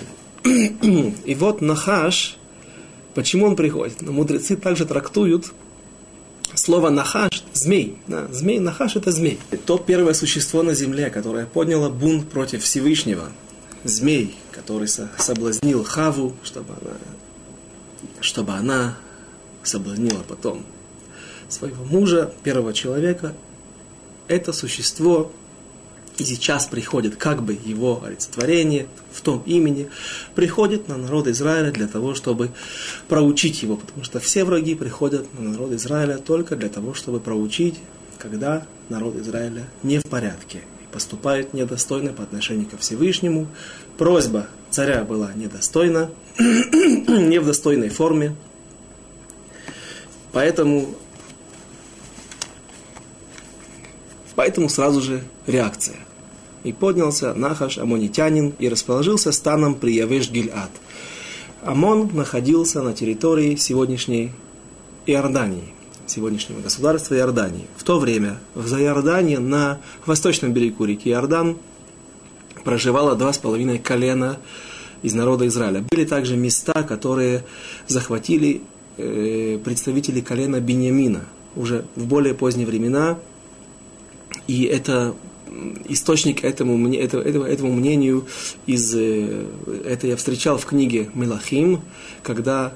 И 0.48 1.36
вот 1.36 1.62
Нахаш, 1.62 2.38
почему 3.14 3.46
он 3.48 3.56
приходит? 3.56 4.02
Но 4.02 4.12
мудрецы 4.12 4.56
также 4.56 4.86
трактуют 4.86 5.54
слово 6.56 6.90
Нахаш, 6.90 7.44
змей. 7.54 7.98
Да, 8.08 8.28
змей, 8.32 8.60
Нахаш 8.60 8.96
это 8.96 9.12
змей. 9.12 9.40
То 9.66 9.78
первое 9.78 10.14
существо 10.14 10.64
на 10.64 10.74
земле, 10.74 11.10
которое 11.10 11.46
подняло 11.46 11.90
бунт 11.90 12.30
против 12.30 12.64
Всевышнего. 12.64 13.30
Змей, 13.84 14.36
который 14.52 14.88
соблазнил 14.88 15.84
Хаву, 15.84 16.36
чтобы 16.44 16.74
она, 16.74 16.98
чтобы 18.22 18.54
она 18.54 18.98
соблазнила 19.64 20.24
потом 20.28 20.66
своего 21.48 21.84
мужа, 21.86 22.34
первого 22.44 22.74
человека. 22.74 23.34
Это 24.28 24.52
существо 24.52 25.32
и 26.18 26.24
сейчас 26.24 26.66
приходит 26.66 27.16
как 27.16 27.44
бы 27.44 27.58
его 27.66 28.02
олицетворение 28.04 28.88
в 29.12 29.22
том 29.22 29.44
имени, 29.46 29.90
приходит 30.36 30.88
на 30.88 30.98
народ 30.98 31.28
Израиля 31.28 31.72
для 31.72 31.88
того, 31.88 32.16
чтобы 32.16 32.52
проучить 33.08 33.62
его, 33.64 33.78
потому 33.78 34.04
что 34.04 34.20
все 34.20 34.44
враги 34.44 34.76
приходят 34.76 35.28
на 35.38 35.50
народ 35.50 35.72
Израиля 35.74 36.18
только 36.18 36.56
для 36.56 36.70
того, 36.70 36.94
чтобы 36.94 37.20
проучить, 37.20 37.76
когда 38.18 38.66
народ 38.90 39.16
Израиля 39.18 39.66
не 39.84 40.00
в 40.00 40.06
порядке 40.06 40.60
и 40.82 40.94
поступает 40.94 41.54
недостойно 41.54 42.14
по 42.14 42.24
отношению 42.24 42.68
ко 42.68 42.78
Всевышнему. 42.78 43.48
Просьба 43.98 44.48
царя 44.72 45.04
была 45.04 45.34
недостойна, 45.34 46.10
не 46.40 47.40
в 47.40 47.46
достойной 47.46 47.90
форме, 47.90 48.36
поэтому 50.32 50.96
Поэтому 54.38 54.70
сразу 54.70 55.02
же 55.02 55.24
реакция. 55.48 55.96
И 56.64 56.74
поднялся 56.74 57.34
Нахаш, 57.34 57.78
амонитянин, 57.78 58.54
и 58.60 58.70
расположился 58.70 59.32
станом 59.32 59.76
при 59.76 59.96
Явеш-Гильад. 59.96 60.70
Амон 61.64 62.10
находился 62.14 62.82
на 62.82 62.94
территории 62.94 63.56
сегодняшней 63.56 64.32
Иордании, 65.06 65.64
сегодняшнего 66.06 66.62
государства 66.62 67.16
Иордании. 67.16 67.66
В 67.78 67.84
то 67.84 68.00
время 68.00 68.40
в 68.54 68.68
Заиордании 68.68 69.38
на 69.38 69.80
восточном 70.06 70.54
берегу 70.54 70.86
реки 70.86 71.10
Иордан 71.10 71.58
проживало 72.64 73.16
два 73.16 73.32
с 73.32 73.38
половиной 73.38 73.80
колена 73.80 74.38
из 75.02 75.14
народа 75.14 75.48
Израиля. 75.48 75.86
Были 75.90 76.06
также 76.06 76.36
места, 76.36 76.84
которые 76.84 77.44
захватили 77.88 78.62
э, 78.98 79.60
представители 79.64 80.22
колена 80.22 80.60
Бениамина 80.60 81.26
уже 81.56 81.86
в 81.96 82.06
более 82.06 82.34
поздние 82.34 82.68
времена. 82.68 83.18
И 84.48 84.64
это 84.64 85.16
источник 85.88 86.44
этому, 86.44 86.94
этому, 86.94 87.24
этому, 87.24 87.46
этому 87.46 87.74
мнению 87.74 88.28
из, 88.66 88.94
э, 88.96 89.46
это 89.86 90.08
я 90.08 90.16
встречал 90.16 90.58
в 90.58 90.66
книге 90.66 91.10
Мелахим, 91.14 91.82
когда 92.24 92.74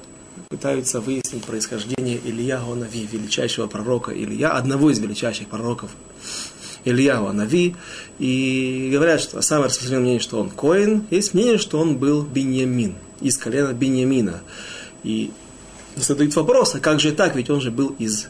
пытаются 0.50 1.00
выяснить 1.00 1.44
происхождение 1.46 2.20
Илья 2.24 2.60
Гонави, 2.60 3.08
величайшего 3.12 3.68
пророка 3.68 4.12
Илья, 4.12 4.52
одного 4.52 4.90
из 4.90 5.00
величайших 5.00 5.48
пророков 5.48 5.92
Ильяу 6.86 7.32
Нави. 7.32 7.76
И 8.20 8.90
говорят, 8.92 9.22
что 9.22 9.42
самое 9.42 9.68
распространенное 9.68 10.04
мнение, 10.04 10.20
что 10.20 10.40
он 10.40 10.50
Коин. 10.50 11.06
Есть 11.10 11.34
мнение, 11.34 11.58
что 11.58 11.80
он 11.80 11.98
был 11.98 12.24
Беньямин, 12.24 12.96
из 13.20 13.38
колена 13.38 13.74
Беньямина. 13.74 14.42
И 15.04 15.32
задают 15.96 16.36
вопрос, 16.36 16.76
а 16.76 16.80
как 16.80 17.00
же 17.00 17.12
так, 17.12 17.36
ведь 17.36 17.50
он 17.50 17.62
же 17.62 17.72
был 17.72 17.96
из 18.00 18.28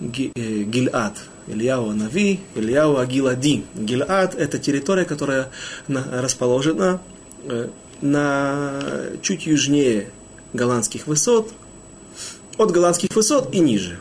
э, 0.00 0.02
Гильад, 0.02 1.16
Ильяу 1.46 1.92
Нави, 1.92 2.40
Ильяу 2.54 2.98
Агилади. 2.98 3.64
Гильад– 3.74 4.34
это 4.38 4.58
территория, 4.58 5.04
которая 5.04 5.50
расположена 5.88 7.00
э, 7.44 7.68
на 8.00 8.80
чуть 9.22 9.46
южнее 9.46 10.10
голландских 10.52 11.06
высот, 11.06 11.52
от 12.56 12.70
голландских 12.70 13.14
высот 13.14 13.54
и 13.54 13.60
ниже. 13.60 13.98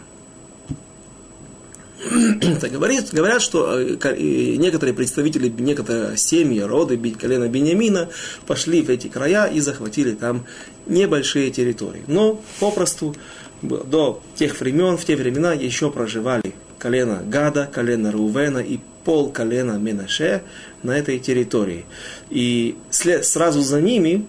Это 2.42 2.70
говорит, 2.70 3.10
говорят, 3.12 3.42
что 3.42 3.80
э, 3.80 4.56
некоторые 4.58 4.94
представители, 4.94 5.50
некоторые 5.50 6.18
семьи, 6.18 6.60
роды 6.60 6.98
колена 7.12 7.48
Бениамина 7.48 8.10
пошли 8.46 8.82
в 8.82 8.90
эти 8.90 9.08
края 9.08 9.46
и 9.46 9.60
захватили 9.60 10.14
там 10.14 10.46
небольшие 10.86 11.50
территории. 11.50 12.04
Но 12.08 12.42
попросту 12.60 13.16
до 13.62 14.22
тех 14.36 14.60
времен, 14.60 14.98
в 14.98 15.06
те 15.06 15.16
времена 15.16 15.54
еще 15.54 15.90
проживали 15.90 16.54
колено 16.84 17.22
Гада, 17.26 17.70
колено 17.74 18.12
Рувена 18.12 18.60
и 18.60 18.78
пол 19.06 19.32
колена 19.32 19.78
Менаше 19.78 20.44
на 20.84 20.92
этой 20.92 21.18
территории. 21.18 21.86
И 22.30 22.76
след, 22.90 23.26
сразу 23.26 23.62
за 23.62 23.80
ними 23.80 24.26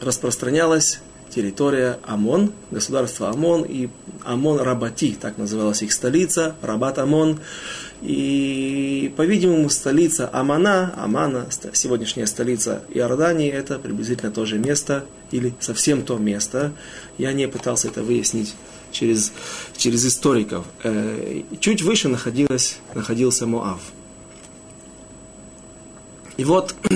распространялась 0.00 1.00
территория 1.34 1.98
Амон, 2.04 2.52
государство 2.70 3.28
Амон 3.28 3.64
и 3.64 3.88
Амон 4.24 4.60
Рабати, 4.60 5.16
так 5.20 5.36
называлась 5.36 5.82
их 5.82 5.92
столица, 5.92 6.54
Рабат 6.62 6.98
Амон. 6.98 7.40
И, 8.02 9.12
по-видимому, 9.16 9.68
столица 9.68 10.30
Амана, 10.32 10.94
Амана, 10.96 11.46
сегодняшняя 11.72 12.26
столица 12.26 12.82
Иордании, 12.90 13.50
это 13.50 13.80
приблизительно 13.80 14.30
то 14.30 14.44
же 14.44 14.58
место, 14.58 15.04
или 15.32 15.54
совсем 15.58 16.02
то 16.02 16.18
место. 16.18 16.72
Я 17.18 17.32
не 17.32 17.48
пытался 17.48 17.88
это 17.88 18.02
выяснить 18.02 18.54
через, 18.92 19.32
через 19.76 20.06
историков. 20.06 20.64
Э, 20.84 21.42
чуть 21.60 21.82
выше 21.82 22.08
находилась, 22.08 22.78
находился 22.94 23.46
Моав. 23.46 23.80
И 26.36 26.44
вот 26.44 26.74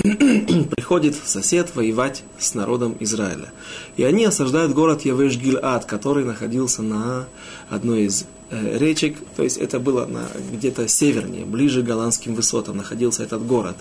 приходит 0.76 1.14
сосед 1.14 1.74
воевать 1.74 2.22
с 2.38 2.54
народом 2.54 2.96
Израиля. 3.00 3.52
И 3.96 4.02
они 4.02 4.24
осаждают 4.24 4.72
город 4.72 5.04
Явеш-Гильад, 5.04 5.84
который 5.84 6.24
находился 6.24 6.82
на 6.82 7.28
одной 7.68 8.04
из 8.04 8.24
э, 8.50 8.78
речек, 8.78 9.16
то 9.36 9.42
есть 9.42 9.58
это 9.58 9.78
было 9.78 10.06
на, 10.06 10.28
где-то 10.52 10.88
севернее, 10.88 11.44
ближе 11.44 11.82
к 11.82 11.86
голландским 11.86 12.34
высотам 12.34 12.78
находился 12.78 13.22
этот 13.22 13.46
город. 13.46 13.76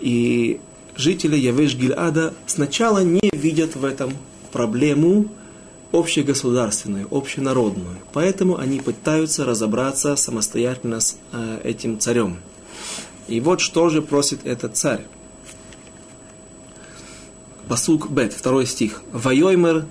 И 0.00 0.60
жители 0.96 1.38
Явеш-Гильада 1.38 2.34
сначала 2.46 3.04
не 3.04 3.30
видят 3.32 3.76
в 3.76 3.84
этом 3.84 4.12
проблему 4.52 5.28
общегосударственную, 5.92 7.08
общенародную. 7.10 7.96
Поэтому 8.12 8.58
они 8.58 8.80
пытаются 8.80 9.44
разобраться 9.44 10.16
самостоятельно 10.16 11.00
с 11.00 11.16
э, 11.32 11.60
этим 11.64 11.98
царем. 11.98 12.38
И 13.28 13.40
вот 13.40 13.60
что 13.60 13.88
же 13.88 14.02
просит 14.02 14.46
этот 14.46 14.76
царь. 14.76 15.04
Басук 17.68 18.10
Бет, 18.10 18.32
второй 18.32 18.66
стих. 18.66 19.02
Вайоймер 19.12 19.86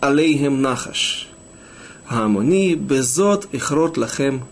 алейхем 0.00 0.60
нахаш. 0.60 1.28
Хамони 2.06 2.74
безот 2.74 3.48
ихрот 3.52 3.96
лахем 3.96 4.44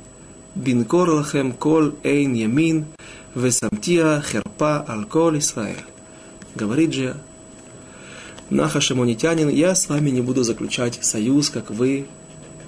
бинкор 0.55 1.11
лахем 1.11 1.53
кол 1.53 1.93
эйн 2.03 2.35
ямин 2.35 2.87
весамтия 3.35 4.23
херпа 4.23 4.85
ал 4.89 5.05
кол 5.05 5.39
Исраэль. 5.39 5.85
Говорит 6.55 6.95
же 6.95 7.17
Нахаш 8.51 8.93
Амонитянин, 8.93 9.49
я 9.49 9.75
с 9.75 9.89
вами 9.89 10.11
не 10.11 10.21
буду 10.21 10.45
заключать 10.45 10.99
союз, 11.03 11.51
как 11.51 11.71
вы 11.71 12.07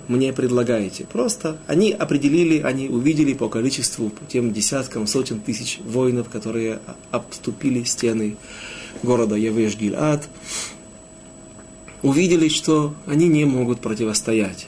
мне 0.08 0.32
предлагаете. 0.32 1.04
Просто 1.04 1.56
они 1.68 1.92
определили, 1.92 2.60
они 2.60 2.88
увидели 2.88 3.32
по 3.32 3.48
количеству, 3.48 4.10
по 4.10 4.24
тем 4.24 4.52
десяткам, 4.52 5.06
сотен 5.06 5.38
тысяч 5.40 5.78
воинов, 5.84 6.30
которые 6.30 6.80
обступили 7.12 7.84
стены 7.84 8.36
города 9.04 9.36
Явеш-Гильад, 9.36 10.24
увидели, 12.02 12.48
что 12.48 12.94
они 13.06 13.28
не 13.28 13.44
могут 13.44 13.80
противостоять. 13.80 14.66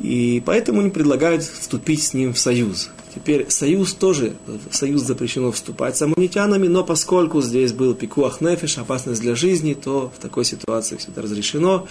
И 0.00 0.42
поэтому 0.44 0.80
они 0.80 0.90
предлагают 0.90 1.44
вступить 1.44 2.02
с 2.02 2.12
ним 2.12 2.34
в 2.34 2.38
союз. 2.40 2.90
Теперь 3.14 3.50
союз 3.50 3.94
тоже, 3.94 4.34
в 4.46 4.74
союз 4.74 5.02
запрещено 5.02 5.50
вступать 5.50 5.96
с 5.96 6.02
амунитянами, 6.02 6.68
но 6.68 6.84
поскольку 6.84 7.40
здесь 7.40 7.72
был 7.72 7.94
пикуах 7.94 8.40
нефиш, 8.40 8.78
опасность 8.78 9.20
для 9.20 9.34
жизни, 9.34 9.74
то 9.74 10.12
в 10.16 10.20
такой 10.20 10.44
ситуации 10.44 10.96
все 10.96 11.10
это 11.10 11.22
разрешено. 11.22 11.86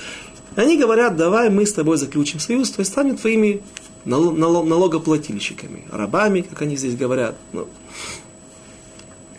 Они 0.55 0.77
говорят, 0.77 1.15
давай 1.15 1.49
мы 1.49 1.65
с 1.65 1.73
тобой 1.73 1.97
заключим 1.97 2.39
союз, 2.39 2.71
то 2.71 2.81
есть 2.81 2.91
станем 2.91 3.17
твоими 3.17 3.61
налогоплательщиками, 4.05 5.85
рабами, 5.91 6.41
как 6.41 6.61
они 6.61 6.77
здесь 6.77 6.95
говорят. 6.95 7.35
Ну. 7.51 7.67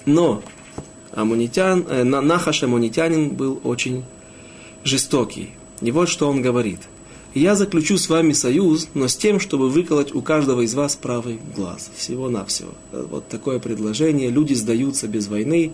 Но 0.05 0.43
амунитян, 1.13 1.87
э, 1.89 2.03
Нахаш 2.05 2.63
амунитянин 2.65 3.31
был 3.31 3.61
очень 3.65 4.05
жестокий. 4.85 5.51
И 5.81 5.91
вот 5.91 6.09
что 6.09 6.29
он 6.29 6.43
говорит– 6.43 6.81
я 7.35 7.55
заключу 7.55 7.99
с 7.99 8.09
вами 8.09 8.33
союз, 8.33 8.89
но 8.95 9.09
с 9.09 9.17
тем, 9.17 9.41
чтобы 9.41 9.69
выколоть 9.69 10.15
у 10.15 10.23
каждого 10.23 10.63
из 10.63 10.75
вас 10.75 10.97
правый 10.97 11.39
глаз. 11.55 11.91
Всего-навсего. 11.97 12.73
Вот 12.93 13.29
такое 13.29 13.59
предложение. 13.59 14.31
Люди 14.31 14.55
сдаются 14.55 15.09
без 15.09 15.29
войны. 15.29 15.73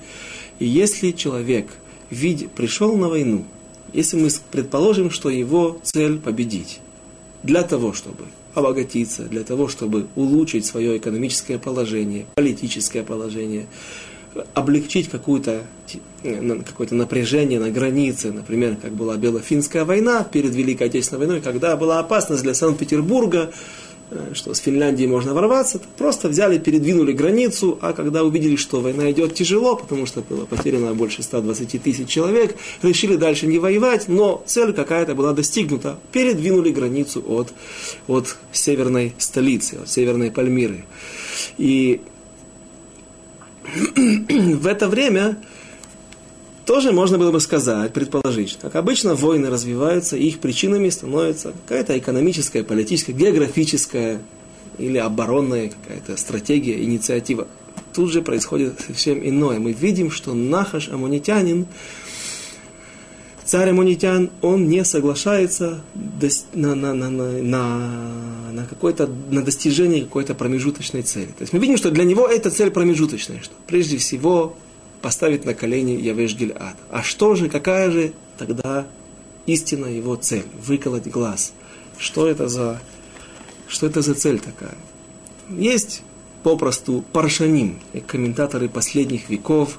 И 0.59 0.67
если 0.67 1.13
человек 1.13 1.69
видя, 2.11 2.49
пришел 2.49 2.97
на 2.97 3.09
войну, 3.09 3.45
если 3.93 4.17
мы 4.17 4.29
предположим, 4.51 5.11
что 5.11 5.31
его 5.31 5.79
цель 5.83 6.19
победить, 6.19 6.81
для 7.43 7.63
того, 7.63 7.93
чтобы 7.93 8.25
обогатиться, 8.55 9.25
для 9.25 9.45
того, 9.45 9.69
чтобы 9.69 10.07
улучшить 10.15 10.65
свое 10.65 10.97
экономическое 10.97 11.59
положение, 11.59 12.27
политическое 12.35 13.03
положение, 13.03 13.67
облегчить 14.55 15.09
какую-то 15.09 15.65
э, 15.93 15.99
какое-то 16.67 16.95
напряжение 16.95 17.61
на 17.61 17.71
границе, 17.71 18.33
например, 18.33 18.77
как 18.81 18.93
была 18.93 19.17
Белофинская 19.17 19.85
война 19.85 20.25
перед 20.25 20.55
Великой 20.55 20.89
Отечественной 20.89 21.27
войной, 21.27 21.41
когда 21.41 21.77
была 21.77 21.99
опасность 21.99 22.43
для 22.43 22.55
Санкт-Петербурга, 22.55 23.53
э, 24.11 24.31
что 24.33 24.55
с 24.55 24.59
Финляндии 24.59 25.05
можно 25.05 25.35
ворваться, 25.35 25.81
просто 25.99 26.29
взяли, 26.29 26.59
передвинули 26.59 27.13
границу, 27.13 27.79
а 27.83 27.93
когда 27.93 28.25
увидели, 28.25 28.57
что 28.57 28.81
война 28.81 29.11
идет 29.11 29.35
тяжело, 29.35 29.77
потому 29.77 30.07
что 30.07 30.23
было 30.23 30.47
потеряно 30.47 30.95
больше 30.95 31.23
120 31.23 31.83
тысяч 31.83 32.09
человек, 32.09 32.57
решили 32.83 33.17
дальше 33.17 33.47
не 33.47 33.59
воевать, 33.59 34.09
но 34.09 34.43
цель 34.47 34.73
какая-то 34.73 35.15
была 35.15 35.35
достигнута, 35.35 35.99
передвинули 36.11 36.71
границу 36.71 37.23
от, 37.27 37.53
от 38.09 38.37
северной 38.51 39.15
столицы, 39.19 39.75
от 39.83 39.91
северной 39.91 40.31
Пальмиры. 40.31 40.87
И 41.59 42.01
в 43.75 44.67
это 44.67 44.89
время 44.89 45.37
тоже 46.67 46.93
можно 46.93 47.19
было 47.19 47.31
бы 47.31 47.41
сказать, 47.41 47.93
предположить, 47.93 48.51
что, 48.51 48.63
как 48.63 48.77
обычно, 48.77 49.15
войны 49.15 49.51
развиваются, 49.51 50.17
и 50.17 50.29
их 50.29 50.39
причинами 50.41 50.89
становится 50.89 51.53
какая-то 51.67 51.99
экономическая, 51.99 52.63
политическая, 52.63 53.13
географическая 53.13 54.21
или 54.79 54.99
оборонная 54.99 55.71
какая-то 55.71 56.17
стратегия, 56.17 56.83
инициатива. 56.83 57.47
Тут 57.93 58.11
же 58.11 58.23
происходит 58.23 58.81
совсем 58.87 59.21
иное. 59.27 59.59
Мы 59.59 59.73
видим, 59.73 60.11
что 60.11 60.35
Нахаш 60.35 60.89
Амунитянин, 60.89 61.67
царь 63.45 63.71
Амунитян, 63.71 64.31
он 64.41 64.69
не 64.69 64.85
соглашается 64.85 65.83
на, 66.55 66.75
на, 66.75 66.95
на, 66.95 67.11
на, 67.11 67.33
на, 67.43 68.53
на, 68.53 68.67
какое-то, 68.67 69.09
на 69.31 69.43
достижение 69.43 70.03
какой-то 70.03 70.35
промежуточной 70.35 71.03
цели. 71.03 71.27
То 71.27 71.43
есть 71.43 71.53
мы 71.53 71.59
видим, 71.59 71.77
что 71.77 71.91
для 71.91 72.05
него 72.05 72.27
эта 72.27 72.51
цель 72.51 72.71
промежуточная, 72.71 73.41
что 73.43 73.55
прежде 73.67 73.99
всего 73.99 74.57
поставить 75.05 75.45
на 75.45 75.53
колени 75.53 75.91
Явеш 75.91 76.35
Гильад. 76.35 76.77
А 76.89 77.03
что 77.03 77.35
же, 77.35 77.51
какая 77.51 77.91
же 77.91 78.15
тогда 78.39 78.87
истинная 79.45 79.93
его 79.93 80.17
цель? 80.17 80.47
Выколоть 80.67 81.07
глаз. 81.09 81.53
Что 81.99 82.27
это 82.27 82.49
за, 82.49 82.81
что 83.69 83.87
это 83.87 84.01
за 84.01 84.15
цель 84.15 84.41
такая? 84.41 84.79
Есть 85.51 86.01
попросту 86.43 87.05
паршаним, 87.13 87.81
комментаторы 88.07 88.71
последних 88.71 89.29
веков, 89.29 89.79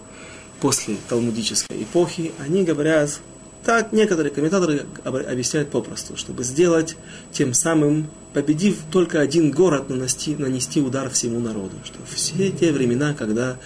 после 0.62 0.96
талмудической 1.10 1.82
эпохи, 1.82 2.32
они 2.40 2.64
говорят, 2.64 3.20
так 3.66 3.92
некоторые 3.94 4.32
комментаторы 4.32 4.86
объясняют 5.04 5.72
попросту, 5.72 6.16
чтобы 6.18 6.44
сделать 6.44 6.98
тем 7.32 7.56
самым, 7.56 8.12
победив 8.34 8.78
только 8.92 9.22
один 9.22 9.50
город, 9.50 9.90
нанести, 9.90 10.36
нанести 10.36 10.82
удар 10.82 11.10
всему 11.10 11.40
народу. 11.40 11.78
Что 11.84 11.98
все 12.14 12.52
те 12.52 12.72
времена, 12.72 13.16
когда 13.16 13.58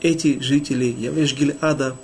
эти 0.00 0.40
жители 0.40 0.86
Явеш-Гильада 0.86 1.96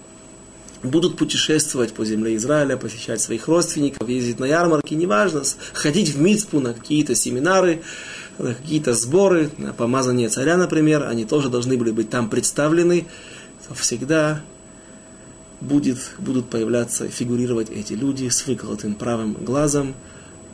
будут 0.83 1.16
путешествовать 1.16 1.94
по 1.94 2.04
земле 2.04 2.37
Израиля, 2.37 2.76
посещать 2.76 3.20
своих 3.20 3.48
родственников, 3.48 4.09
ездить 4.09 4.38
на 4.38 4.44
ярмарки, 4.44 4.94
неважно, 4.94 5.42
ходить 5.72 6.11
в 6.11 6.20
Мицпу 6.20 6.61
на 6.61 6.74
какие-то 6.74 7.14
семинары, 7.14 7.83
какие-то 8.37 8.94
сборы, 8.94 9.50
помазание 9.76 10.28
царя, 10.28 10.57
например, 10.57 11.04
они 11.04 11.24
тоже 11.24 11.48
должны 11.48 11.76
были 11.76 11.90
быть 11.90 12.11
там 12.11 12.28
представлены, 12.28 13.07
то 13.66 13.74
всегда 13.74 14.42
будет, 15.61 15.98
будут 16.18 16.50
появляться, 16.50 17.09
фигурировать 17.09 17.70
эти 17.70 17.94
люди 17.94 18.28
с 18.28 18.46
выколотым 18.46 18.94
правым 18.94 19.33
глазом, 19.33 19.94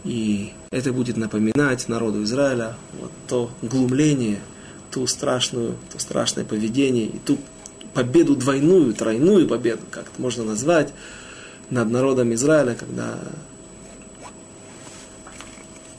и 0.05 0.53
это 0.71 0.93
будет 0.93 1.17
напоминать 1.17 1.89
народу 1.89 2.23
Израиля 2.23 2.77
вот 3.01 3.11
то 3.29 3.51
глумление, 3.63 4.39
ту 4.91 5.07
страшную, 5.07 5.77
то 5.93 5.99
страшное 5.99 6.45
поведение 6.45 7.07
и 7.07 7.19
ту 7.19 7.39
победу 7.95 8.37
двойную, 8.37 8.95
тройную 8.95 9.49
победу, 9.49 9.83
как 9.91 10.05
это 10.05 10.21
можно 10.21 10.45
назвать, 10.45 10.93
над 11.71 11.91
народом 11.91 12.35
Израиля, 12.35 12.75
когда 12.75 13.19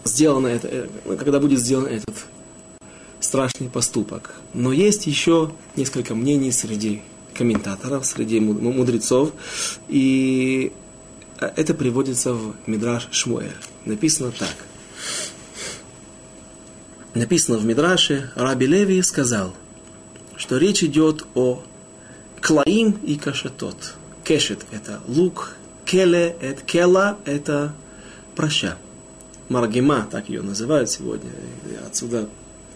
сделано 0.03 0.47
это, 0.47 0.67
э, 0.67 0.87
когда 1.17 1.39
будет 1.39 1.59
сделан 1.59 1.85
этот 1.85 2.15
страшный 3.19 3.69
поступок. 3.69 4.35
Но 4.53 4.71
есть 4.71 5.07
еще 5.07 5.51
несколько 5.75 6.15
мнений 6.15 6.51
среди 6.51 7.01
комментаторов, 7.33 8.05
среди 8.05 8.39
мудрецов, 8.39 9.31
и 9.87 10.71
это 11.39 11.73
приводится 11.73 12.33
в 12.33 12.55
Мидраш 12.67 13.07
Шмуэль. 13.11 13.55
Написано 13.85 14.31
так. 14.31 14.55
Написано 17.13 17.57
в 17.57 17.65
Мидраше, 17.65 18.31
Раби 18.35 18.65
Леви 18.67 19.01
сказал, 19.01 19.53
что 20.37 20.57
речь 20.57 20.81
идет 20.81 21.25
о 21.35 21.61
клаим 22.39 22.97
и 23.03 23.17
кашетот. 23.17 23.95
Кешет– 24.23 24.65
это 24.71 25.01
лук, 25.07 25.57
келе– 25.85 26.37
это 26.41 26.61
кела– 26.61 27.17
это 27.25 27.73
проща. 28.35 28.77
Маргема, 29.49 30.07
так 30.09 30.29
ее 30.29 30.41
называют 30.41 30.89
сегодня. 30.89 31.31
Отсюда 31.85 32.29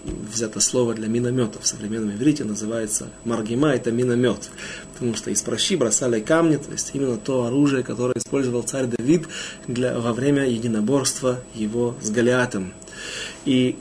взято 0.04 0.60
слово 0.60 0.94
для 0.94 1.08
минометов. 1.08 1.64
В 1.64 1.68
современном 1.68 2.14
иврите 2.14 2.44
называется 2.44 3.08
маргема, 3.24 3.70
это 3.70 3.92
миномет. 3.92 4.50
Потому 4.94 5.16
что 5.16 5.32
из 5.32 5.42
прощи 5.42 5.78
бросали 5.78 6.20
камни, 6.20 6.58
то 6.58 6.72
есть 6.74 6.92
именно 6.94 7.18
то 7.18 7.46
оружие, 7.46 7.84
которое 7.84 8.16
использовал 8.18 8.64
царь 8.64 8.88
Давид 8.88 9.28
для, 9.68 9.98
во 9.98 10.12
время 10.12 10.46
единоборства 10.46 11.40
его 11.54 11.96
с 12.02 12.10
Голиатом. 12.10 12.74
И 13.46 13.78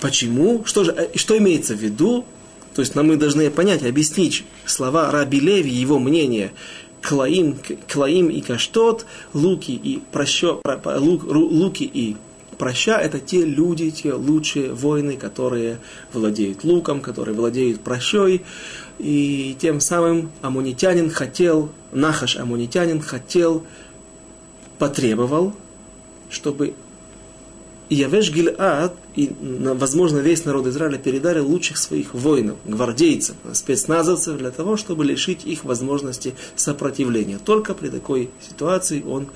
почему? 0.00 0.64
Что 0.64 0.84
же, 0.84 0.92
э, 0.92 1.16
что 1.16 1.36
имеется 1.38 1.74
в 1.74 1.78
виду? 1.78 2.24
То 2.74 2.82
есть 2.82 2.94
нам 2.94 3.08
мы 3.08 3.16
должны 3.16 3.50
понять, 3.50 3.82
объяснить 3.82 4.44
слова 4.66 5.10
Раби 5.10 5.40
Леви, 5.40 5.70
его 5.70 5.98
мнение, 5.98 6.52
Клаим, 7.00 7.56
Клаим 7.90 8.28
и 8.28 8.40
Каштот, 8.40 9.06
луки 9.32 9.72
и 9.72 10.02
прощо, 10.12 10.60
лук, 10.84 11.24
луки 11.24 11.84
и 11.84 12.16
проща– 12.56 12.98
это 13.00 13.20
те 13.20 13.44
люди, 13.44 13.90
те 13.90 14.12
лучшие 14.12 14.72
воины, 14.72 15.16
которые 15.16 15.78
владеют 16.12 16.64
луком, 16.64 17.00
которые 17.00 17.34
владеют 17.34 17.80
прощой. 17.80 18.42
И 18.98 19.56
тем 19.60 19.80
самым 19.80 20.30
амунитянин 20.42 21.10
хотел, 21.10 21.70
Нахаш 21.92 22.36
амунитянин 22.36 23.00
хотел, 23.00 23.64
потребовал, 24.78 25.54
чтобы 26.30 26.74
Явеш 27.88 28.32
Гильад, 28.32 28.96
и, 29.14 29.30
возможно, 29.40 30.18
весь 30.18 30.44
народ 30.44 30.66
Израиля 30.66 30.98
передали 30.98 31.38
лучших 31.38 31.76
своих 31.76 32.14
воинов, 32.14 32.56
гвардейцев, 32.64 33.36
спецназовцев, 33.52 34.38
для 34.38 34.50
того, 34.50 34.76
чтобы 34.76 35.04
лишить 35.04 35.44
их 35.44 35.64
возможности 35.64 36.34
сопротивления. 36.56 37.38
Только 37.38 37.74
при 37.74 37.88
такой 37.88 38.30
ситуации 38.46 39.04
он 39.06 39.28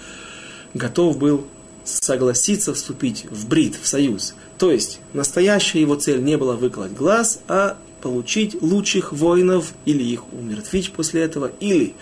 готов 0.75 1.19
был 1.19 1.47
согласиться 1.85 2.75
вступить 2.75 3.27
в 3.31 3.49
брит, 3.49 3.77
в 3.81 3.87
союз. 3.87 4.35
То 4.59 4.71
есть, 4.71 5.01
настоящая 5.13 5.81
его 5.81 5.95
цель 5.95 6.23
не 6.23 6.37
была 6.37 6.57
выколоть 6.57 6.93
глаз, 6.93 7.41
а 7.49 7.79
получить 8.03 8.61
лучших 8.61 9.13
воинов, 9.13 9.73
или 9.85 10.03
их 10.03 10.33
умертвить 10.33 10.93
после 10.93 11.23
этого, 11.23 11.53
или 11.61 11.95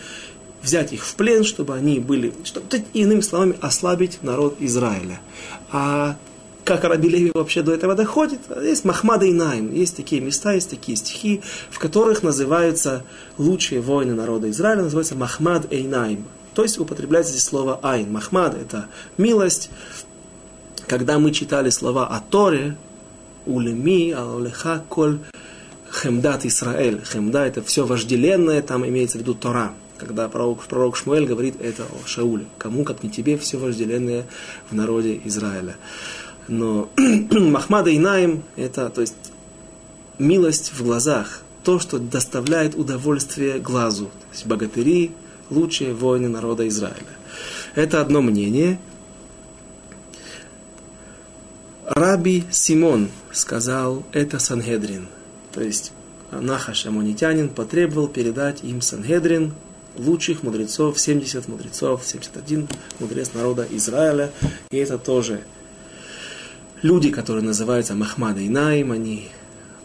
взять 0.63 0.93
их 0.93 1.05
в 1.05 1.15
плен, 1.15 1.45
чтобы 1.45 1.75
они 1.75 2.01
были, 2.01 2.33
чтобы, 2.45 2.67
иными 2.93 3.21
словами, 3.21 3.57
ослабить 3.61 4.23
народ 4.23 4.57
Израиля. 4.61 5.21
А 5.71 6.17
как 6.69 6.85
Рабилеви 6.85 7.33
вообще 7.33 7.63
до 7.63 7.73
этого 7.73 7.95
доходит, 7.95 8.41
есть 8.63 8.85
Махмада 8.85 9.25
и 9.25 9.33
Найм, 9.33 9.73
есть 9.73 9.97
такие 9.97 10.21
места, 10.21 10.53
есть 10.53 10.69
такие 10.69 10.99
стихи, 10.99 11.41
в 11.71 11.79
которых 11.79 12.23
называются 12.23 13.05
лучшие 13.39 13.81
воины 13.81 14.15
народа 14.15 14.51
Израиля, 14.51 14.83
называются 14.83 15.15
Махмад 15.15 15.73
и 15.73 15.85
Найм. 15.85 16.27
То 16.53 16.65
есть 16.65 16.79
употребляется 16.79 17.33
здесь 17.33 17.45
слово 17.45 17.81
айн. 17.83 18.13
Махмад– 18.13 18.55
это 18.61 18.89
милость. 19.17 19.71
Когда 20.87 21.19
мы 21.19 21.31
читали 21.31 21.71
слова 21.71 22.07
о 22.07 22.21
Торе, 22.21 22.77
улеми, 23.47 24.11
аллеха, 24.11 24.85
коль, 24.91 25.21
хемдат 25.91 26.45
Исраэль. 26.45 27.01
Хемда– 27.03 27.47
это 27.47 27.63
все 27.63 27.87
вожделенное, 27.87 28.61
там 28.61 28.87
имеется 28.87 29.17
в 29.17 29.23
виду 29.23 29.33
Тора. 29.33 29.73
Когда 29.97 30.29
пророк, 30.29 30.65
пророк 30.65 30.97
Шмуэль 30.97 31.27
говорит 31.27 31.57
это 31.63 31.85
о 31.85 32.07
Шауле. 32.07 32.45
Кому, 32.59 32.85
как 32.85 33.03
не 33.03 33.09
тебе, 33.09 33.39
все 33.39 33.57
вожделенное 33.57 34.27
в 34.71 34.75
народе 34.75 35.19
Израиля. 35.25 35.77
Но 36.49 36.89
Махмада 37.31 37.91
и 37.91 37.99
Наим– 37.99 38.43
это, 38.57 38.89
то 38.89 39.03
есть, 39.03 39.15
милость 40.19 40.73
в 40.73 40.83
глазах, 40.83 41.43
то, 41.63 41.79
что 41.79 41.99
доставляет 41.99 42.75
удовольствие 42.75 43.59
глазу. 43.59 44.07
То 44.07 44.33
есть 44.33 44.47
богатыри, 44.47 45.13
лучшие 45.51 45.95
воины 45.95 46.29
народа 46.29 46.67
Израиля. 46.69 46.97
Это 47.75 48.01
одно 48.01 48.23
мнение. 48.23 48.81
Раби 51.85 52.45
Симон 52.51 53.11
сказал, 53.33 54.05
это 54.13 54.39
Сангедрин. 54.39 55.09
То 55.53 55.63
есть 55.63 55.93
Нахаш 56.31 56.87
Амонитянин 56.87 57.49
потребовал 57.49 58.09
передать 58.09 58.63
им 58.63 58.81
Сангедрин, 58.81 59.55
лучших 59.97 60.43
мудрецов, 60.43 60.99
70 60.99 61.49
мудрецов, 61.49 62.03
71 62.05 62.69
мудрец 63.01 63.33
народа 63.35 63.67
Израиля. 63.71 64.31
И 64.71 64.77
это 64.77 64.99
тоже 64.99 65.43
люди, 66.83 67.11
которые 67.11 67.45
называются 67.45 67.95
Махмада 67.95 68.41
и 68.41 68.49
Наим, 68.49 68.93
они 68.93 69.29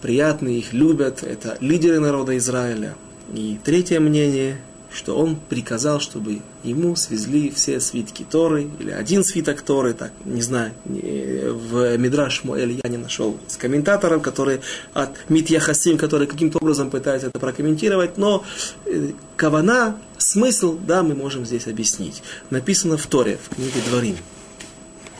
приятные, 0.02 0.60
их 0.60 0.74
любят, 0.74 1.24
это 1.24 1.58
лидеры 1.60 2.00
народа 2.00 2.38
Израиля. 2.38 2.96
И 3.34 3.58
третье 3.64 4.00
мнение– 4.00 4.58
что 4.94 5.18
он 5.18 5.36
приказал, 5.36 6.00
чтобы 6.00 6.42
ему 6.64 6.96
свезли 6.96 7.50
все 7.50 7.80
свитки 7.80 8.26
Торы, 8.30 8.70
или 8.80 8.92
один 8.92 9.24
свиток 9.24 9.62
Торы, 9.62 9.94
так, 9.94 10.12
не 10.24 10.42
знаю, 10.42 10.74
в 10.86 11.98
Мидраш 11.98 12.44
Моэль 12.44 12.80
я 12.84 12.90
не 12.90 12.98
нашел 12.98 13.38
с 13.48 13.58
комментаторов, 13.58 14.22
которые 14.22 14.62
от 14.94 15.10
Митьяхасим, 15.30 15.98
которые 15.98 16.28
каким-то 16.28 16.60
образом 16.60 16.92
пытаются 16.92 17.28
это 17.28 17.40
прокомментировать, 17.40 18.18
но 18.18 18.44
э, 18.86 19.12
кавана, 19.36 19.98
смысл, 20.18 20.78
да, 20.78 21.02
мы 21.02 21.16
можем 21.16 21.46
здесь 21.46 21.68
объяснить. 21.68 22.22
Написано 22.52 22.98
в 22.98 23.08
Торе, 23.08 23.40
в 23.44 23.56
книге 23.56 23.82
Дворим. 23.90 24.18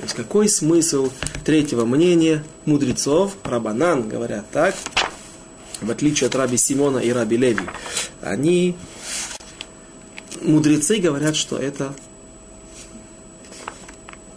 То 0.04 0.08
есть 0.08 0.18
какой 0.18 0.50
смысл 0.50 1.12
третьего 1.46 1.86
мнения 1.86 2.44
мудрецов, 2.66 3.38
Рабанан, 3.46 4.10
говорят 4.10 4.44
так, 4.52 4.76
в 5.80 5.90
отличие 5.90 6.28
от 6.28 6.36
Раби 6.36 6.58
Симона 6.58 6.98
и 6.98 7.10
Раби 7.10 7.38
Леви, 7.38 7.64
они 8.20 8.76
мудрецы 10.42 10.98
говорят, 10.98 11.38
что 11.38 11.56
это 11.56 11.94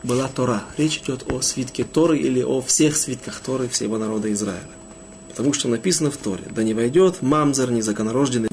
была 0.04 0.28
Тора. 0.28 0.62
Речь 0.76 0.98
идет 0.98 1.28
о 1.32 1.40
свитке 1.40 1.82
Торы 1.82 2.16
или 2.16 2.44
о 2.44 2.60
всех 2.60 2.96
свитках 2.96 3.40
Торы 3.40 3.66
всего 3.66 3.98
народа 3.98 4.32
Израиля. 4.32 4.62
Потому 5.30 5.52
что 5.52 5.66
написано 5.66 6.12
в 6.12 6.16
Торе, 6.16 6.44
да 6.48 6.62
не 6.62 6.74
войдет 6.74 7.22
мамзер 7.22 7.72
незаконорожденный, 7.72 8.50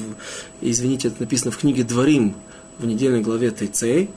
извините, 0.62 1.10
это 1.10 1.18
написано 1.20 1.52
в 1.52 1.58
книге 1.58 1.84
Дворим 1.84 2.34
в 2.80 2.88
недельной 2.88 3.22
главе 3.22 3.52
Тейцей, 3.52 4.10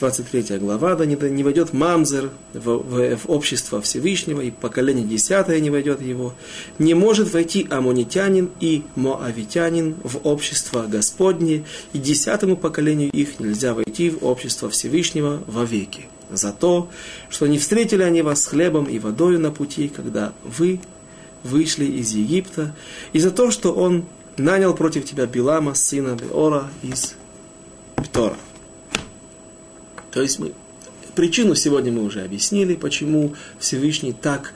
23 0.00 0.58
глава, 0.58 0.96
да 0.96 1.04
не, 1.04 1.14
войдет 1.42 1.74
мамзер 1.74 2.30
в, 2.54 2.64
в, 2.64 3.16
в 3.16 3.30
общество 3.30 3.82
Всевышнего, 3.82 4.40
и 4.40 4.50
поколение 4.50 5.04
десятое 5.04 5.60
не 5.60 5.68
войдет 5.68 6.00
его. 6.00 6.34
Не 6.78 6.94
может 6.94 7.32
войти 7.32 7.66
амонитянин 7.68 8.50
и 8.60 8.82
моавитянин 8.96 9.96
в 10.02 10.26
общество 10.26 10.86
Господне, 10.88 11.64
и 11.92 11.98
десятому 11.98 12.56
поколению 12.56 13.10
их 13.10 13.38
нельзя 13.40 13.74
войти 13.74 14.08
в 14.08 14.24
общество 14.24 14.70
Всевышнего 14.70 15.42
вовеки. 15.46 16.06
За 16.30 16.52
то, 16.52 16.88
что 17.28 17.46
не 17.46 17.58
встретили 17.58 18.02
они 18.02 18.22
вас 18.22 18.46
хлебом 18.46 18.84
и 18.84 18.98
водой 18.98 19.36
на 19.36 19.50
пути, 19.50 19.88
когда 19.94 20.32
вы 20.44 20.80
вышли 21.42 21.84
из 21.84 22.12
Египта, 22.12 22.74
и 23.12 23.18
за 23.18 23.30
то, 23.30 23.50
что 23.50 23.72
он 23.72 24.06
нанял 24.38 24.74
против 24.74 25.04
тебя 25.04 25.26
Билама, 25.26 25.74
сына 25.74 26.16
Беора 26.16 26.70
из 26.82 27.14
Птора. 27.96 28.36
То 30.12 30.22
есть 30.22 30.38
мы, 30.38 30.52
причину 31.14 31.54
сегодня 31.54 31.92
мы 31.92 32.02
уже 32.02 32.22
объяснили, 32.22 32.74
почему 32.74 33.34
Всевышний 33.58 34.12
так 34.12 34.54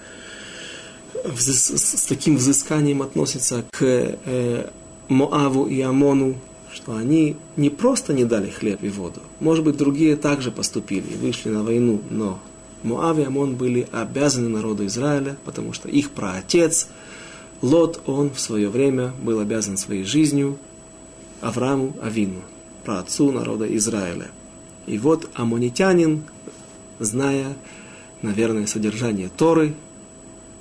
с, 1.37 1.77
с 1.77 2.07
таким 2.07 2.37
взысканием 2.37 3.03
относится 3.03 3.65
к 3.71 3.83
э, 3.83 4.69
Моаву 5.09 5.67
и 5.67 5.81
Амону, 5.81 6.37
что 6.73 6.97
они 6.97 7.37
не 7.57 7.71
просто 7.71 8.13
не 8.13 8.25
дали 8.25 8.51
хлеб 8.51 8.83
и 8.83 8.89
воду, 8.89 9.21
может 9.41 9.65
быть, 9.65 9.77
другие 9.77 10.17
также 10.17 10.51
поступили 10.51 11.13
и 11.13 11.17
вышли 11.17 11.51
на 11.51 11.63
войну, 11.63 12.01
но 12.11 12.41
Моав 12.83 13.19
и 13.19 13.23
Амон 13.23 13.55
были 13.55 13.89
обязаны 13.93 14.49
народу 14.49 14.85
Израиля, 14.87 15.37
потому 15.45 15.73
что 15.73 15.89
их 15.89 16.11
праотец 16.11 16.89
Лот, 17.63 18.03
он 18.07 18.31
в 18.31 18.39
свое 18.39 18.69
время 18.69 19.13
был 19.23 19.41
обязан 19.41 19.79
своей 19.79 20.05
жизнью 20.05 20.59
Аврааму 21.41 21.97
Авину, 22.03 22.43
праотцу 22.85 23.33
народа 23.33 23.75
Израиля. 23.77 24.31
И 24.87 24.99
вот 24.99 25.29
амонитянин, 25.35 26.25
зная, 26.99 27.57
наверное, 28.23 28.67
содержание 28.67 29.31
Торы, 29.35 29.75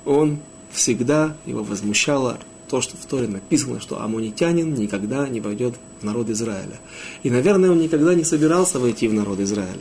он 0.04 0.38
всегда 0.72 1.36
его 1.46 1.62
возмущало 1.62 2.38
то, 2.68 2.80
что 2.80 2.96
в 2.96 3.04
Торе 3.04 3.28
написано, 3.28 3.80
что 3.80 4.00
амонитянин 4.00 4.74
никогда 4.74 5.28
не 5.28 5.40
войдет 5.40 5.74
в 6.00 6.04
народ 6.04 6.30
Израиля. 6.30 6.76
И, 7.22 7.30
наверное, 7.30 7.70
он 7.70 7.78
никогда 7.78 8.14
не 8.14 8.24
собирался 8.24 8.78
войти 8.78 9.06
в 9.08 9.14
народ 9.14 9.38
Израиля. 9.40 9.80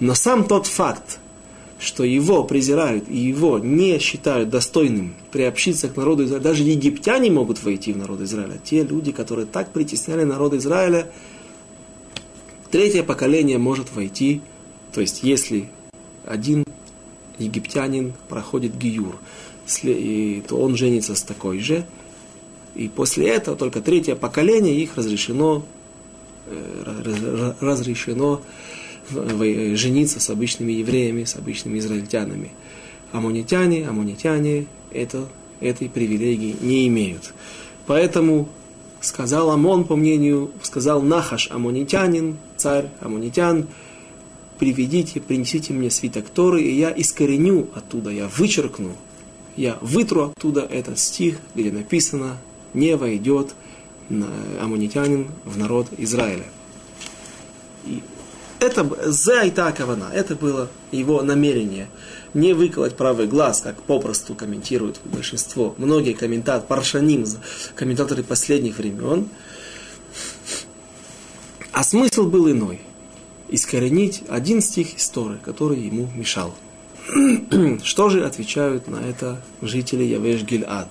Но 0.00 0.14
сам 0.14 0.46
тот 0.46 0.66
факт, 0.66 1.18
что 1.78 2.04
его 2.04 2.44
презирают 2.44 3.08
и 3.08 3.16
его 3.16 3.58
не 3.58 3.98
считают 3.98 4.50
достойным 4.50 5.14
приобщиться 5.32 5.88
к 5.88 5.96
народу 5.96 6.24
Израиля, 6.24 6.42
даже 6.42 6.62
египтяне 6.62 7.30
могут 7.30 7.62
войти 7.62 7.92
в 7.92 7.96
народ 7.96 8.20
Израиля. 8.20 8.58
Те 8.62 8.84
люди, 8.84 9.12
которые 9.12 9.46
так 9.46 9.72
притесняли 9.72 10.24
народ 10.24 10.54
Израиля, 10.54 11.10
третье 12.72 13.02
поколение 13.04 13.58
может 13.58 13.94
войти, 13.94 14.40
то 14.92 15.00
есть 15.00 15.22
если 15.22 15.68
один 16.26 16.64
египтянин 17.38 18.14
проходит 18.28 18.76
гиюр, 18.76 19.18
то 20.48 20.56
он 20.56 20.76
женится 20.76 21.14
с 21.14 21.22
такой 21.22 21.60
же, 21.60 21.86
и 22.74 22.88
после 22.88 23.28
этого 23.28 23.56
только 23.56 23.82
третье 23.82 24.16
поколение 24.16 24.74
их 24.74 24.96
разрешено, 24.96 25.64
э, 26.46 27.52
разрешено 27.60 28.40
жениться 29.10 30.20
с 30.20 30.30
обычными 30.30 30.72
евреями, 30.72 31.24
с 31.24 31.36
обычными 31.36 31.78
израильтянами. 31.78 32.52
Амонитяне, 33.12 33.86
амонитяне 33.86 34.66
это, 34.90 35.28
этой 35.60 35.90
привилегии 35.90 36.56
не 36.60 36.86
имеют. 36.88 37.34
Поэтому 37.86 38.48
сказал 39.02 39.50
Амон, 39.50 39.84
по 39.84 39.96
мнению, 39.96 40.50
сказал 40.62 41.02
Нахаш, 41.02 41.50
амонитянин, 41.50 42.38
царь 42.56 42.88
амонитян, 43.00 43.66
приведите, 44.58 45.20
принесите 45.20 45.72
мне 45.72 45.90
свиток 45.90 46.30
Торы, 46.30 46.62
и 46.62 46.74
я 46.74 46.90
искореню 46.90 47.68
оттуда, 47.74 48.10
я 48.10 48.28
вычеркну, 48.28 48.92
я 49.56 49.76
вытру 49.80 50.32
оттуда 50.36 50.62
этот 50.62 50.98
стих, 50.98 51.38
где 51.54 51.70
написано 51.70 52.38
не 52.72 52.96
войдет 52.96 53.54
амунитянин 54.08 55.28
в 55.44 55.58
народ 55.58 55.88
Израиля. 55.98 56.44
И 57.86 58.02
это 58.60 59.10
за 59.10 59.50
кавана, 59.50 60.10
это 60.14 60.36
было 60.36 60.68
его 60.92 61.22
намерение 61.22 61.88
не 62.34 62.52
выколоть 62.52 62.96
правый 62.96 63.26
глаз, 63.26 63.60
как 63.60 63.82
попросту 63.82 64.34
комментируют 64.34 65.00
большинство, 65.04 65.74
многие 65.78 66.12
комментаторы, 66.14 66.66
паршаним, 66.66 67.26
комментаторы 67.74 68.22
последних 68.22 68.78
времен, 68.78 69.28
а 71.72 71.82
смысл 71.82 72.28
был 72.28 72.50
иной. 72.50 72.80
Искоренить 73.48 74.22
один 74.28 74.62
стих 74.62 74.96
истории, 74.96 75.38
который 75.44 75.78
ему 75.78 76.10
мешал. 76.14 76.54
Что 77.82 78.08
же 78.08 78.24
отвечают 78.24 78.88
на 78.88 78.96
это 78.96 79.42
жители 79.60 80.02
Явеш 80.04 80.42
Гильад? 80.42 80.88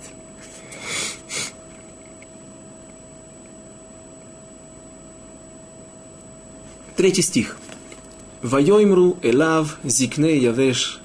Третий 6.96 7.24
стих. 7.24 7.58
Вайоймру 8.44 9.18
элав 9.24 9.78
зикне 9.84 10.38
явеш 10.38 11.01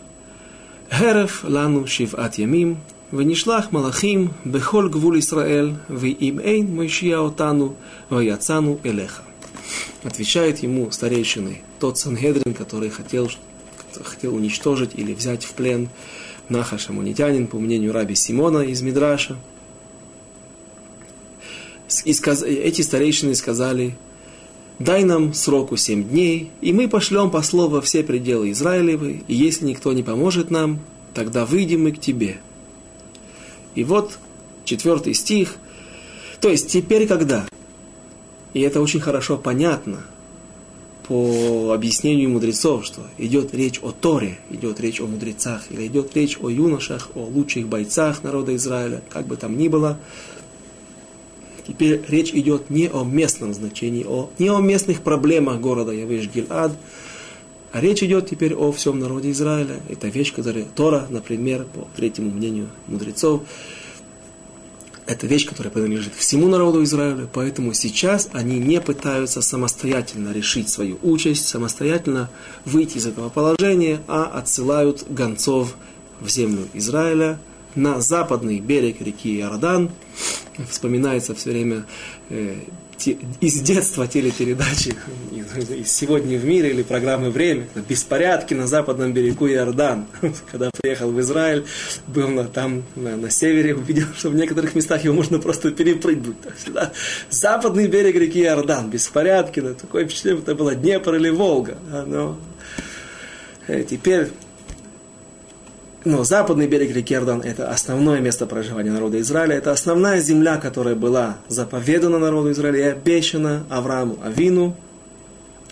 הרף 0.91 1.46
לנו 1.46 1.88
שבעת 1.88 2.39
ימים, 2.39 2.76
ונשלח 3.13 3.74
מלאכים 3.74 4.28
בכל 4.46 4.89
גבול 4.91 5.17
ישראל, 5.17 5.72
ואם 5.89 6.39
אין 6.39 6.76
מושיע 6.76 7.17
אותנו, 7.17 7.74
ויצאנו 8.12 8.78
אליך. 8.86 9.22
Отвечает 10.04 10.60
ему 10.60 10.89
старейшины, 10.91 11.62
тот 11.80 11.98
Сангедрин, 11.98 12.56
который 12.56 12.89
хотел, 12.89 13.30
хотел 14.04 14.34
уничтожить 14.36 14.91
или 14.96 15.13
взять 15.13 15.44
в 15.44 15.54
плен 15.54 15.89
Нахаш 16.50 16.89
Амунитянин, 16.89 17.46
по 17.46 17.60
мнению 17.60 17.94
раби 17.94 18.15
Симона 18.15 18.60
из 18.60 18.82
Мидраша. 18.82 19.38
И 22.06 22.13
сказ... 22.13 22.41
Эти 22.41 22.82
старейшины 22.82 23.36
сказали, 23.36 23.96
дай 24.79 25.05
нам 25.05 25.35
сроку 25.35 25.77
семь 25.77 26.05
дней, 26.05 26.51
и 26.61 26.73
мы 26.73 26.89
пошлем 26.89 27.31
послов 27.31 27.73
во 27.73 27.81
все 27.81 28.03
пределы 28.03 28.51
Израилевы, 28.51 29.23
и 29.27 29.35
если 29.35 29.67
никто 29.67 29.93
не 29.93 30.03
поможет 30.03 30.51
нам, 30.51 30.81
тогда 31.15 31.47
выйдем 31.47 31.85
мы 31.85 31.93
к 31.93 32.01
тебе. 32.01 32.39
И 33.75 33.85
вот 33.85 34.19
четвертый 34.65 35.15
стих. 35.15 35.57
То 36.41 36.51
есть 36.51 36.71
теперь 36.71 37.07
когда? 37.07 37.47
И 38.53 38.61
это 38.61 38.81
очень 38.81 39.01
хорошо 39.01 39.37
понятно 39.37 40.01
по 41.09 41.73
объяснению 41.73 42.31
мудрецов, 42.31 42.85
что 42.85 43.03
идет 43.17 43.55
речь 43.55 43.79
о 43.81 43.93
Торе, 43.93 44.39
идет 44.51 44.81
речь 44.81 45.01
о 45.01 45.07
мудрецах, 45.07 45.71
или 45.71 45.87
идет 45.87 46.17
речь 46.17 46.39
о 46.41 46.51
юношах, 46.51 47.11
о 47.15 47.21
лучших 47.21 47.69
бойцах 47.69 48.25
народа 48.25 48.57
Израиля, 48.57 49.03
как 49.09 49.27
бы 49.27 49.37
там 49.37 49.57
ни 49.57 49.69
было, 49.69 49.99
Теперь 51.66 52.02
речь 52.09 52.33
идет 52.33 52.70
не 52.70 52.88
о 52.88 53.05
местном 53.05 53.52
значении, 53.52 54.05
о, 54.05 54.31
не 54.38 54.48
о 54.48 54.61
местных 54.61 55.00
проблемах 55.02 55.61
города 55.61 55.90
Явиш 55.90 56.29
Гильад, 56.29 56.72
а 57.72 57.81
речь 57.81 58.02
идет 58.02 58.31
теперь 58.31 58.55
о 58.55 58.70
всем 58.72 59.00
народе 59.00 59.31
Израиля. 59.33 59.81
Это 59.88 60.09
вещь, 60.09 60.33
которая 60.33 60.64
Тора, 60.64 61.07
например, 61.11 61.64
по 61.64 61.88
третьему 61.96 62.31
мнению 62.31 62.68
мудрецов, 62.87 63.42
это 65.07 65.26
вещь, 65.26 65.46
которая 65.46 65.72
принадлежит 65.72 66.14
всему 66.14 66.48
народу 66.48 66.83
Израиля, 66.83 67.29
поэтому 67.33 67.72
сейчас 67.74 68.29
они 68.33 68.59
не 68.59 68.81
пытаются 68.81 69.40
самостоятельно 69.40 70.33
решить 70.33 70.68
свою 70.68 70.98
участь, 71.02 71.46
самостоятельно 71.46 72.29
выйти 72.64 72.98
из 72.98 73.07
этого 73.07 73.29
положения, 73.29 74.00
а 74.09 74.24
отсылают 74.24 75.05
гонцов 75.09 75.76
в 76.20 76.29
землю 76.29 76.66
Израиля, 76.74 77.38
на 77.77 78.01
западный 78.01 78.59
берег 78.61 79.01
реки 79.01 79.39
Иордан. 79.39 79.91
Вспоминается 80.69 81.35
все 81.35 81.51
время 81.51 81.85
э, 82.31 82.57
из 83.41 83.61
детства 83.61 84.07
телепередачи 84.07 84.95
из 85.31 85.93
«Сегодня 85.93 86.39
в 86.39 86.45
мире» 86.45 86.71
или 86.71 86.83
программы 86.83 87.31
«Время». 87.31 87.69
Беспорядки 87.89 88.55
на 88.55 88.67
западном 88.67 89.12
берегу 89.12 89.49
Иордан. 89.49 90.07
Когда 90.51 90.71
приехал 90.71 91.11
в 91.11 91.21
Израиль, 91.21 91.67
был 92.07 92.29
на, 92.29 92.45
там 92.45 92.85
на, 92.97 93.17
на 93.17 93.31
севере, 93.31 93.75
увидел, 93.75 94.07
что 94.17 94.31
в 94.31 94.35
некоторых 94.35 94.75
местах 94.75 95.05
его 95.05 95.15
можно 95.15 95.39
просто 95.39 95.71
перепрыгнуть. 95.71 96.37
Всегда 96.57 96.93
западный 97.31 97.87
берег 97.87 98.17
реки 98.17 98.43
Иордан, 98.43 98.91
беспорядки. 98.91 99.61
Да, 99.61 99.75
такое 99.75 100.07
впечатление, 100.07 100.43
это 100.43 100.55
было 100.55 100.75
Днепр 100.75 101.15
или 101.15 101.29
Волга. 101.29 101.77
Да, 101.91 102.05
но 102.07 102.39
э, 103.67 103.85
теперь 103.89 104.29
но 106.07 106.23
западный 106.23 106.69
берег 106.69 106.95
реки 106.95 107.14
Иордан– 107.14 107.40
это 107.45 107.69
основное 107.69 108.21
место 108.21 108.47
проживания 108.47 108.92
народа 108.92 109.21
Израиля, 109.21 109.57
это 109.57 109.73
основная 109.73 110.21
земля, 110.21 110.57
которая 110.57 110.95
была 110.95 111.38
заповедана 111.49 112.21
народу 112.21 112.53
Израиля 112.53 112.79
и 112.79 112.83
обещана 112.92 113.64
Аврааму 113.69 114.16
Авину, 114.23 114.77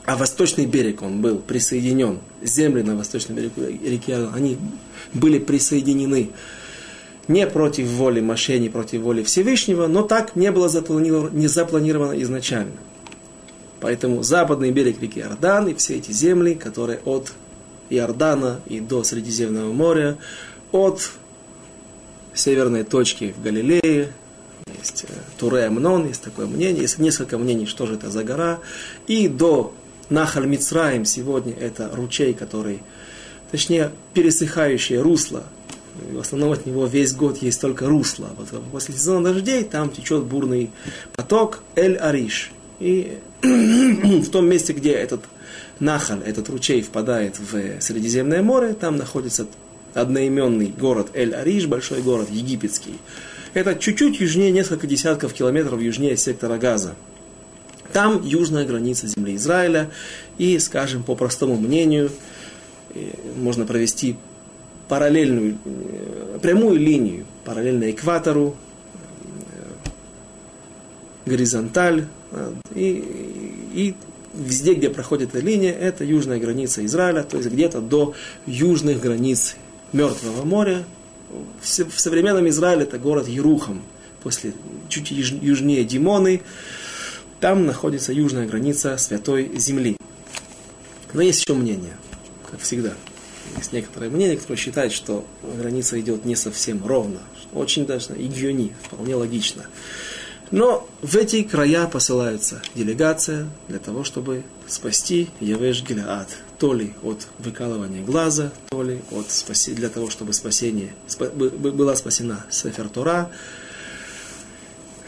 а 0.04 0.16
восточный 0.16 0.66
берег, 0.66 1.02
он 1.02 1.22
был 1.22 1.38
присоединен, 1.38 2.18
земли 2.42 2.82
на 2.82 2.96
восточном 2.96 3.36
берегу 3.36 3.60
реки 3.60 4.10
Иордан, 4.10 4.34
они 4.34 4.58
были 5.12 5.38
присоединены. 5.38 6.30
Не 7.28 7.46
против 7.46 7.86
воли 7.86 8.20
Моше, 8.20 8.58
не 8.58 8.68
против 8.68 9.02
воли 9.02 9.22
Всевышнего, 9.22 9.86
но 9.86 10.02
так 10.02 10.34
не 10.34 10.50
было 10.50 10.68
запланировано, 10.68 11.30
не 11.30 11.46
запланировано 11.46 12.20
изначально. 12.22 12.72
Поэтому 13.80 14.24
западный 14.24 14.72
берег 14.72 15.00
реки 15.00 15.20
Иордан 15.20 15.68
и 15.68 15.74
все 15.74 15.96
эти 15.96 16.10
земли, 16.10 16.54
которые 16.54 16.98
от 17.04 17.32
Иордана 17.90 18.60
и 18.66 18.80
до 18.80 19.04
Средиземного 19.04 19.72
моря, 19.72 20.16
от 20.72 21.10
северной 22.34 22.84
точки 22.84 23.34
в 23.36 23.42
Галилее, 23.42 24.12
есть 24.78 25.04
э, 25.04 25.12
Туре 25.38 25.64
Амнон, 25.64 26.06
есть 26.06 26.22
такое 26.22 26.46
мнение, 26.46 26.82
есть 26.82 26.98
несколько 26.98 27.38
мнений, 27.38 27.66
что 27.66 27.86
же 27.86 27.94
это 27.94 28.10
за 28.10 28.24
гора, 28.24 28.60
и 29.06 29.28
до 29.28 29.74
Нахаль 30.10 30.46
Мицраим 30.46 31.04
сегодня 31.04 31.54
это 31.54 31.90
ручей, 31.92 32.34
который, 32.34 32.82
точнее, 33.50 33.92
пересыхающее 34.12 35.00
русло, 35.00 35.44
в 35.94 36.18
основном 36.18 36.52
от 36.52 36.66
него 36.66 36.86
весь 36.86 37.14
год 37.14 37.38
есть 37.38 37.60
только 37.60 37.86
русло. 37.86 38.28
Вот 38.36 38.48
после 38.72 38.94
сезона 38.94 39.32
дождей 39.32 39.62
там 39.62 39.90
течет 39.90 40.24
бурный 40.24 40.70
поток 41.14 41.62
Эль-Ариш. 41.76 42.50
И 42.84 43.16
в 43.42 44.28
том 44.28 44.46
месте, 44.46 44.74
где 44.74 44.92
этот 44.92 45.24
Нахаль, 45.80 46.20
этот 46.22 46.50
ручей, 46.50 46.82
впадает 46.82 47.38
в 47.38 47.80
Средиземное 47.80 48.42
море, 48.42 48.74
там 48.74 48.98
находится 48.98 49.46
одноименный 49.94 50.66
город 50.66 51.08
Эль-Ариш, 51.14 51.66
большой 51.66 52.02
город 52.02 52.28
египетский. 52.30 52.98
Это 53.54 53.74
чуть-чуть 53.74 54.20
южнее, 54.20 54.50
несколько 54.50 54.86
десятков 54.86 55.32
километров 55.32 55.80
южнее 55.80 56.18
сектора 56.18 56.58
Газа. 56.58 56.94
Там 57.94 58.22
южная 58.22 58.66
граница 58.66 59.06
земли 59.06 59.36
Израиля, 59.36 59.90
и, 60.36 60.58
скажем, 60.58 61.04
по 61.04 61.14
простому 61.14 61.56
мнению, 61.56 62.10
можно 63.36 63.64
провести 63.64 64.16
параллельную, 64.88 65.56
э, 65.64 66.38
прямую 66.42 66.78
линию, 66.78 67.24
параллельно 67.46 67.90
экватору, 67.90 68.56
э, 69.52 71.30
горизонталь, 71.30 72.04
и, 72.74 73.64
и 73.74 73.94
везде, 74.34 74.74
где 74.74 74.90
проходит 74.90 75.34
эта 75.34 75.44
линия, 75.44 75.72
это 75.72 76.04
южная 76.04 76.38
граница 76.38 76.84
Израиля, 76.84 77.22
то 77.22 77.36
есть 77.36 77.48
где-то 77.48 77.80
до 77.80 78.14
южных 78.46 79.00
границ 79.00 79.56
Мертвого 79.92 80.44
моря. 80.44 80.84
В 81.60 81.98
современном 81.98 82.48
Израиле 82.48 82.82
это 82.82 82.98
город 82.98 83.28
Ерухам, 83.28 83.82
после, 84.22 84.52
чуть 84.88 85.10
южнее 85.10 85.84
Димоны, 85.84 86.42
там 87.40 87.66
находится 87.66 88.12
южная 88.12 88.46
граница 88.46 88.96
Святой 88.96 89.50
Земли. 89.56 89.96
Но 91.12 91.22
есть 91.22 91.44
еще 91.44 91.54
мнение, 91.54 91.96
как 92.50 92.60
всегда. 92.60 92.94
Есть 93.56 93.72
некоторые 93.72 94.10
мнения, 94.10 94.36
которые 94.36 94.56
считают, 94.56 94.92
что 94.92 95.24
граница 95.58 96.00
идет 96.00 96.24
не 96.24 96.36
совсем 96.36 96.84
ровно. 96.84 97.20
Очень 97.52 97.86
даже 97.86 98.14
игюни, 98.16 98.72
вполне 98.82 99.14
логично. 99.14 99.66
Но 100.54 100.88
в 101.02 101.16
эти 101.16 101.42
края 101.42 101.88
посылается 101.88 102.62
делегация 102.76 103.48
для 103.66 103.80
того, 103.80 104.04
чтобы 104.04 104.44
спасти 104.68 105.28
Явеш 105.40 105.82
Гилаад. 105.82 106.28
То 106.60 106.74
ли 106.74 106.94
от 107.02 107.26
выкалывания 107.40 108.04
глаза, 108.04 108.52
то 108.68 108.84
ли 108.84 109.00
от 109.10 109.32
спаси, 109.32 109.74
для 109.74 109.88
того, 109.88 110.10
чтобы 110.10 110.32
спасение, 110.32 110.94
спа, 111.08 111.26
была 111.26 111.96
спасена 111.96 112.46
Сефер 112.50 112.88
Тора, 112.88 113.32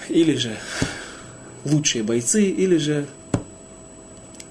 или 0.08 0.34
же 0.34 0.56
лучшие 1.64 2.02
бойцы, 2.02 2.42
или 2.42 2.76
же 2.76 3.06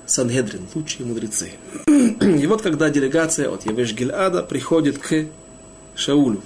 Сангедрин, 0.06 0.66
лучшие 0.74 1.06
мудрецы. 1.06 1.52
И 1.88 2.48
вот 2.48 2.62
когда 2.62 2.90
делегация 2.90 3.50
от 3.50 3.66
Явеш 3.66 3.92
Гильада 3.92 4.44
приходит 4.44 5.00
к 5.00 5.26
Шаулю, 5.94 6.42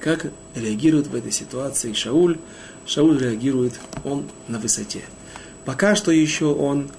как 0.00 0.32
реагирует 0.54 1.08
в 1.08 1.14
этой 1.14 1.30
ситуации 1.30 1.92
Шауль? 1.92 2.38
Шауль 2.85 3.19
реагирует, 3.19 3.79
он 4.03 4.25
на 4.47 4.59
высоте. 4.59 5.01
Пока 5.65 5.95
что 5.95 6.11
еще 6.11 6.45
он, 6.45 6.89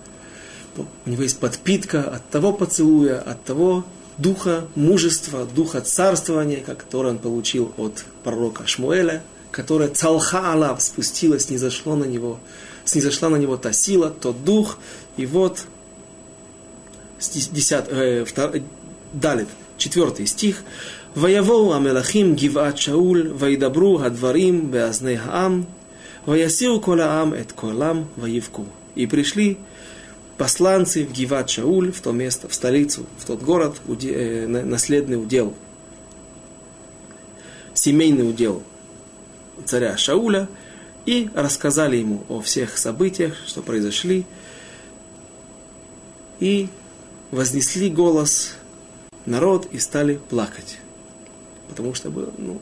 у 0.76 1.10
него 1.10 1.22
есть 1.22 1.38
подпитка 1.38 2.02
от 2.02 2.28
того 2.30 2.52
поцелуя, 2.52 3.20
от 3.20 3.44
того 3.44 3.84
духа 4.18 4.66
мужества, 4.74 5.46
духа 5.46 5.80
царствования, 5.80 6.62
который 6.62 7.10
он 7.10 7.18
получил 7.18 7.72
от 7.76 8.04
пророка 8.24 8.66
Шмуэля, 8.66 9.22
которая 9.50 9.88
цалха 9.88 10.52
Аллах 10.52 10.80
спустилась, 10.80 11.50
не 11.50 11.58
зашло 11.58 11.96
на 11.96 12.04
него, 12.04 12.38
снизошла 12.84 13.28
на 13.28 13.36
него 13.36 13.56
та 13.56 13.72
сила, 13.72 14.10
тот 14.10 14.44
дух, 14.44 14.78
и 15.16 15.26
вот 15.26 15.64
10, 17.20 17.84
э, 17.88 18.24
2, 18.24 18.52
далит, 19.12 19.48
4 19.78 20.26
стих, 20.26 20.62
ויבואו 21.16 21.74
המלכים 21.74 22.34
גבעת 22.34 22.78
שאול, 22.78 23.32
וידברו 23.36 24.00
הדברים 24.02 24.70
באזני 24.70 25.16
העם, 25.16 25.62
«Ваясиру 26.27 26.81
колаам 26.81 27.33
эт 27.33 27.53
колам 27.53 28.09
воевку». 28.17 28.67
И 28.95 29.07
пришли 29.07 29.57
посланцы 30.37 31.05
в 31.05 31.11
Гиват 31.13 31.49
Шауль, 31.49 31.93
в 31.93 32.01
то 32.01 32.11
место, 32.11 32.49
в 32.49 32.53
столицу, 32.53 33.05
в 33.17 33.25
тот 33.25 33.41
город, 33.41 33.77
уде, 33.87 34.13
э, 34.13 34.45
наследный 34.45 35.15
удел, 35.15 35.55
семейный 37.73 38.29
удел 38.29 38.61
царя 39.65 39.95
Шауля, 39.95 40.49
и 41.05 41.29
рассказали 41.33 41.95
ему 41.95 42.25
о 42.27 42.41
всех 42.41 42.77
событиях, 42.77 43.35
что 43.47 43.61
произошли, 43.61 44.25
и 46.41 46.67
вознесли 47.31 47.89
голос 47.89 48.55
народ 49.25 49.67
и 49.71 49.79
стали 49.79 50.19
плакать, 50.29 50.79
потому 51.69 51.93
что 51.93 52.09
ну, 52.09 52.59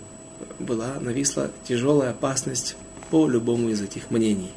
была, 0.59 0.99
нависла 0.99 1.49
тяжелая 1.67 2.11
опасность 2.11 2.75
по 3.09 3.27
любому 3.27 3.69
из 3.69 3.81
этих 3.81 4.11
мнений. 4.11 4.51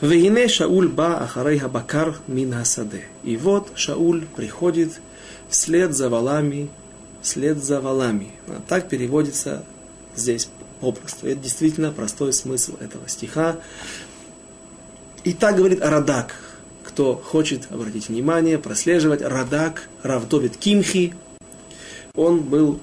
Вегине 0.00 0.48
Шауль 0.48 0.88
ба 0.88 1.18
ахарейха 1.18 1.68
бакар 1.68 2.16
мин 2.26 2.52
хасаде. 2.52 3.04
И 3.24 3.36
вот 3.36 3.72
Шауль 3.76 4.26
приходит 4.36 5.00
вслед 5.48 5.94
за 5.94 6.10
валами, 6.10 6.68
вслед 7.22 7.62
за 7.62 7.80
валами. 7.80 8.30
А 8.48 8.60
так 8.68 8.88
переводится 8.88 9.64
здесь 10.14 10.48
попросту. 10.80 11.26
Это 11.26 11.40
действительно 11.40 11.92
простой 11.92 12.32
смысл 12.32 12.76
этого 12.80 13.08
стиха. 13.08 13.56
И 15.24 15.32
так 15.32 15.56
говорит 15.56 15.80
Радак, 15.82 16.36
кто 16.84 17.16
хочет 17.16 17.72
обратить 17.72 18.08
внимание, 18.08 18.58
прослеживать, 18.58 19.22
Радак, 19.22 19.88
Равдовит 20.02 20.56
Кимхи, 20.56 21.14
он 22.14 22.40
был 22.40 22.80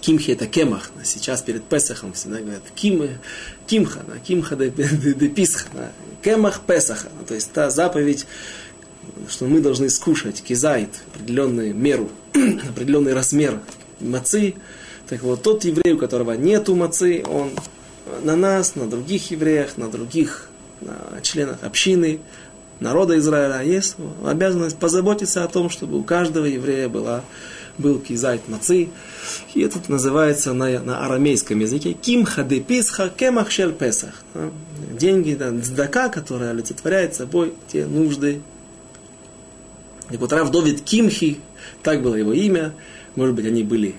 Кимхи 0.00 0.32
это 0.32 0.46
кемах. 0.46 0.90
Сейчас 1.04 1.42
перед 1.42 1.64
Песахом 1.64 2.12
всегда 2.12 2.38
говорят 2.40 2.62
ким, 2.74 3.08
кимха, 3.66 4.00
да, 4.06 4.18
кимха 4.18 4.56
де, 4.56 4.70
де, 4.70 5.14
де 5.14 5.28
писха, 5.28 5.68
да, 5.74 5.92
кемах 6.22 6.60
Песаха. 6.66 7.08
То 7.26 7.34
есть 7.34 7.52
та 7.52 7.70
заповедь, 7.70 8.26
что 9.28 9.46
мы 9.46 9.60
должны 9.60 9.90
скушать 9.90 10.42
кизайт, 10.42 10.90
определенную 11.14 11.74
меру, 11.74 12.10
определенный 12.68 13.14
размер 13.14 13.60
мацы. 14.00 14.54
Так 15.08 15.22
вот, 15.22 15.42
тот 15.42 15.64
еврей, 15.64 15.94
у 15.94 15.98
которого 15.98 16.32
нету 16.32 16.74
мацы, 16.74 17.24
он 17.26 17.52
на 18.22 18.36
нас, 18.36 18.76
на 18.76 18.86
других 18.88 19.30
евреях, 19.30 19.76
на 19.76 19.88
других 19.88 20.48
на 20.80 21.20
членах 21.22 21.58
общины, 21.62 22.20
народа 22.80 23.18
Израиля 23.18 23.62
есть 23.62 23.96
обязанность 24.24 24.78
позаботиться 24.78 25.44
о 25.44 25.48
том, 25.48 25.70
чтобы 25.70 25.98
у 25.98 26.02
каждого 26.02 26.44
еврея 26.44 26.88
была, 26.88 27.24
был 27.78 27.98
кизайт 27.98 28.48
мацы. 28.48 28.88
И 29.54 29.60
это 29.60 29.80
называется 29.88 30.52
на, 30.52 30.80
на 30.80 31.04
арамейском 31.06 31.58
языке 31.60 31.92
ким 31.92 32.24
хаде 32.24 32.60
писха 32.60 33.08
кемах 33.08 33.50
шель 33.50 33.72
песах. 33.72 34.22
Деньги, 34.92 35.34
да, 35.34 35.50
дздака, 35.50 36.08
которая 36.08 36.50
олицетворяет 36.50 37.14
собой 37.14 37.54
те 37.68 37.86
нужды. 37.86 38.42
И 40.10 40.16
вот 40.16 40.32
Рав 40.32 40.50
Довид 40.50 40.80
Кимхи, 40.80 41.38
так 41.82 42.02
было 42.02 42.14
его 42.14 42.32
имя, 42.32 42.74
может 43.14 43.34
быть, 43.34 43.46
они 43.46 43.62
были 43.62 43.94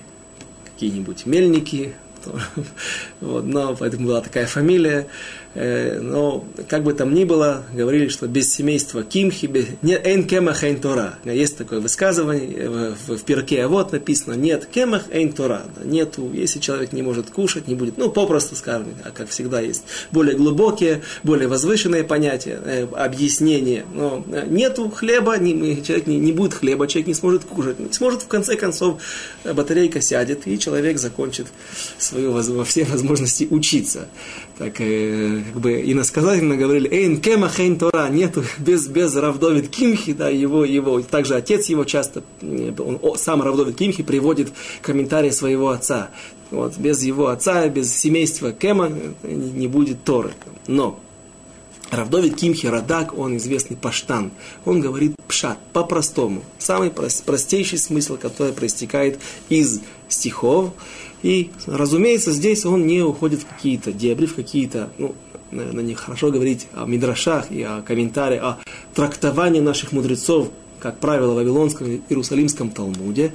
какие-нибудь 0.64 1.26
мельники, 1.26 1.94
вот, 3.20 3.44
но 3.44 3.76
поэтому 3.76 4.08
была 4.08 4.20
такая 4.20 4.46
фамилия. 4.46 5.06
Э, 5.52 5.98
но 6.00 6.44
как 6.68 6.84
бы 6.84 6.94
там 6.94 7.12
ни 7.12 7.24
было, 7.24 7.64
говорили, 7.74 8.08
что 8.08 8.28
без 8.28 8.52
семейства 8.54 9.02
Кимхи, 9.02 9.46
без, 9.46 9.66
не 9.82 9.94
эйн 9.94 10.24
кемах 10.24 10.62
эйн 10.62 10.80
Тора. 10.80 11.14
Есть 11.24 11.56
такое 11.56 11.80
высказывание 11.80 12.52
э, 12.56 12.94
в, 13.06 13.16
в 13.16 13.24
перке, 13.24 13.64
а 13.64 13.68
вот 13.68 13.90
написано, 13.90 14.34
нет 14.34 14.66
кемах 14.66 15.06
эйн 15.10 15.32
Тора. 15.32 15.62
Нету, 15.82 16.30
если 16.32 16.60
человек 16.60 16.92
не 16.92 17.02
может 17.02 17.30
кушать, 17.30 17.66
не 17.66 17.74
будет, 17.74 17.98
ну, 17.98 18.10
попросту 18.10 18.54
скажем, 18.54 18.94
а 19.04 19.10
как 19.10 19.28
всегда 19.30 19.60
есть 19.60 19.82
более 20.12 20.36
глубокие, 20.36 21.02
более 21.24 21.48
возвышенные 21.48 22.04
понятия, 22.04 22.60
э, 22.64 22.86
объяснения. 22.92 23.84
Но 23.92 24.24
нету 24.46 24.88
хлеба, 24.88 25.36
не, 25.38 25.82
человек 25.82 26.06
не, 26.06 26.18
не 26.18 26.32
будет 26.32 26.54
хлеба, 26.54 26.86
человек 26.86 27.08
не 27.08 27.14
сможет 27.14 27.44
кушать, 27.44 27.80
не 27.80 27.92
сможет 27.92 28.22
в 28.22 28.28
конце 28.28 28.54
концов 28.54 29.02
батарейка 29.42 30.00
сядет, 30.00 30.46
и 30.46 30.56
человек 30.60 30.98
закончит 30.98 31.48
свою 31.98 32.30
во 32.32 32.64
все 32.64 32.84
возможности 32.84 33.48
учиться. 33.50 34.06
Так, 34.60 34.74
как 34.74 35.58
бы 35.58 35.80
иносказательно 35.90 36.54
говорили, 36.54 36.86
эйн 36.90 37.18
кема 37.22 37.48
хейн 37.48 37.78
тора, 37.78 38.10
нету 38.10 38.44
без, 38.58 38.88
без 38.88 39.16
Равдовид 39.16 39.70
Кимхи, 39.70 40.12
да, 40.12 40.28
его, 40.28 40.66
его, 40.66 41.00
также 41.00 41.34
отец 41.34 41.70
его 41.70 41.84
часто, 41.84 42.22
он, 42.42 43.00
сам 43.16 43.40
Равдовид 43.40 43.76
Кимхи 43.76 44.02
приводит 44.02 44.52
комментарии 44.82 45.30
своего 45.30 45.70
отца. 45.70 46.10
Вот, 46.50 46.76
без 46.76 47.02
его 47.02 47.28
отца, 47.28 47.66
без 47.68 47.90
семейства 47.96 48.52
Кема 48.52 48.92
не 49.22 49.66
будет 49.66 50.04
Торы. 50.04 50.34
Но 50.66 51.00
Равдовид 51.90 52.36
Кимхи 52.36 52.66
Радак, 52.66 53.16
он 53.16 53.38
известный 53.38 53.78
паштан. 53.78 54.30
Он 54.66 54.82
говорит 54.82 55.14
пшат, 55.26 55.58
по-простому. 55.72 56.42
Самый 56.58 56.90
простейший 56.90 57.78
смысл, 57.78 58.18
который 58.18 58.52
проистекает 58.52 59.20
из 59.48 59.80
стихов. 60.08 60.72
И, 61.22 61.50
разумеется, 61.66 62.32
здесь 62.32 62.64
он 62.64 62.86
не 62.86 63.02
уходит 63.02 63.40
в 63.40 63.46
какие-то 63.46 63.92
дебри, 63.92 64.26
в 64.26 64.34
какие-то, 64.34 64.90
ну, 64.98 65.14
наверное, 65.50 65.84
не 65.84 65.94
хорошо 65.94 66.30
говорить 66.30 66.66
о 66.74 66.86
мидрашах 66.86 67.50
и 67.50 67.62
о 67.62 67.82
комментариях, 67.82 68.42
о 68.42 68.58
трактовании 68.94 69.60
наших 69.60 69.92
мудрецов, 69.92 70.50
как 70.78 70.98
правило, 70.98 71.32
в 71.32 71.36
Вавилонском 71.36 72.02
Иерусалимском 72.08 72.70
Талмуде. 72.70 73.32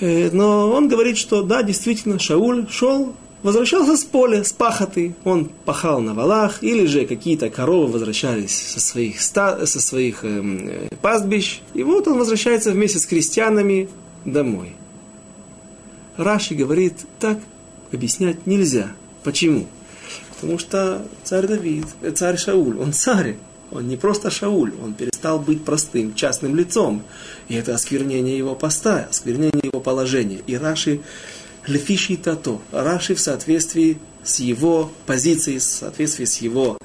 Э, 0.00 0.30
но 0.32 0.70
он 0.70 0.88
говорит, 0.88 1.16
что 1.16 1.42
да, 1.42 1.62
действительно, 1.62 2.18
Шауль 2.18 2.66
шел, 2.68 3.14
возвращался 3.42 3.96
с 3.96 4.04
поля, 4.04 4.42
с 4.42 4.52
пахоты, 4.52 5.14
он 5.24 5.50
пахал 5.64 6.00
на 6.00 6.14
валах, 6.14 6.62
или 6.62 6.86
же 6.86 7.06
какие-то 7.06 7.50
коровы 7.50 7.92
возвращались 7.92 8.56
со 8.56 8.80
своих, 8.80 9.20
ста, 9.20 9.66
со 9.66 9.80
своих 9.80 10.24
эм, 10.24 10.68
э, 10.68 10.88
пастбищ, 11.00 11.60
и 11.74 11.82
вот 11.82 12.08
он 12.08 12.18
возвращается 12.18 12.72
вместе 12.72 12.98
с 12.98 13.06
крестьянами 13.06 13.88
домой. 14.24 14.74
Раши 16.16 16.54
говорит, 16.54 17.06
так 17.18 17.38
объяснять 17.92 18.46
нельзя. 18.46 18.92
Почему? 19.22 19.66
Потому 20.34 20.58
что 20.58 21.06
царь 21.24 21.46
Давид, 21.46 21.86
э, 22.02 22.10
царь 22.12 22.38
Шауль, 22.38 22.78
он 22.78 22.92
царь. 22.92 23.36
Он 23.70 23.86
не 23.86 23.96
просто 23.96 24.30
Шауль, 24.30 24.72
он 24.82 24.94
перестал 24.94 25.38
быть 25.38 25.64
простым, 25.64 26.14
частным 26.14 26.56
лицом. 26.56 27.04
И 27.48 27.54
это 27.54 27.74
осквернение 27.74 28.36
его 28.36 28.54
поста, 28.56 29.06
осквернение 29.08 29.62
его 29.62 29.80
положения. 29.80 30.40
И 30.46 30.56
Раши 30.56 31.00
лефиши 31.66 32.16
тато, 32.16 32.60
Раши 32.72 33.14
в 33.14 33.20
соответствии 33.20 33.98
с 34.24 34.40
его 34.40 34.90
позицией, 35.06 35.58
в 35.58 35.62
соответствии 35.62 36.24
с 36.24 36.38
его 36.38 36.78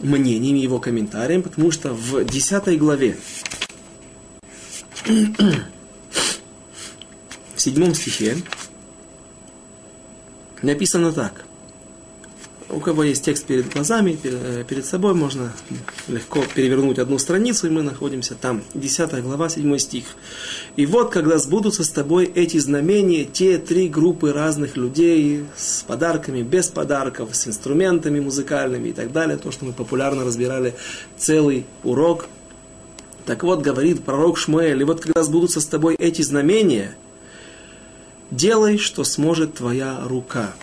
мнением, 0.00 0.56
его 0.56 0.78
комментарием, 0.78 1.42
потому 1.42 1.70
что 1.70 1.92
в 1.92 2.24
10 2.24 2.78
главе, 2.78 3.16
в 7.58 7.60
седьмом 7.60 7.92
стихе, 7.92 8.36
написано 10.62 11.12
так 11.12 11.44
у 12.70 12.80
кого 12.80 13.02
есть 13.02 13.24
текст 13.24 13.46
перед 13.46 13.72
глазами, 13.72 14.18
э, 14.22 14.64
перед 14.68 14.84
собой, 14.84 15.14
можно 15.14 15.52
легко 16.06 16.42
перевернуть 16.54 16.98
одну 16.98 17.18
страницу, 17.18 17.66
и 17.66 17.70
мы 17.70 17.82
находимся 17.82 18.34
там. 18.34 18.62
10 18.74 19.22
глава, 19.22 19.48
7 19.48 19.78
стих. 19.78 20.04
«И 20.76 20.84
вот, 20.86 21.10
когда 21.10 21.38
сбудутся 21.38 21.82
с 21.82 21.88
тобой 21.88 22.26
эти 22.26 22.58
знамения, 22.58 23.24
те 23.24 23.58
три 23.58 23.88
группы 23.88 24.32
разных 24.32 24.76
людей 24.76 25.44
с 25.56 25.82
подарками, 25.82 26.42
без 26.42 26.68
подарков, 26.68 27.30
с 27.32 27.48
инструментами 27.48 28.20
музыкальными 28.20 28.88
и 28.88 28.92
так 28.92 29.12
далее, 29.12 29.38
то, 29.38 29.50
что 29.50 29.64
мы 29.64 29.72
популярно 29.72 30.24
разбирали 30.24 30.74
целый 31.16 31.64
урок. 31.84 32.28
Так 33.24 33.44
вот, 33.44 33.62
говорит 33.62 34.04
пророк 34.04 34.38
Шмуэль, 34.38 34.80
и 34.80 34.84
вот, 34.84 35.00
когда 35.00 35.22
сбудутся 35.22 35.60
с 35.60 35.66
тобой 35.66 35.96
эти 35.96 36.22
знамения, 36.22 36.96
делай, 38.30 38.78
что 38.78 39.04
сможет 39.04 39.54
твоя 39.54 40.00
рука» 40.04 40.54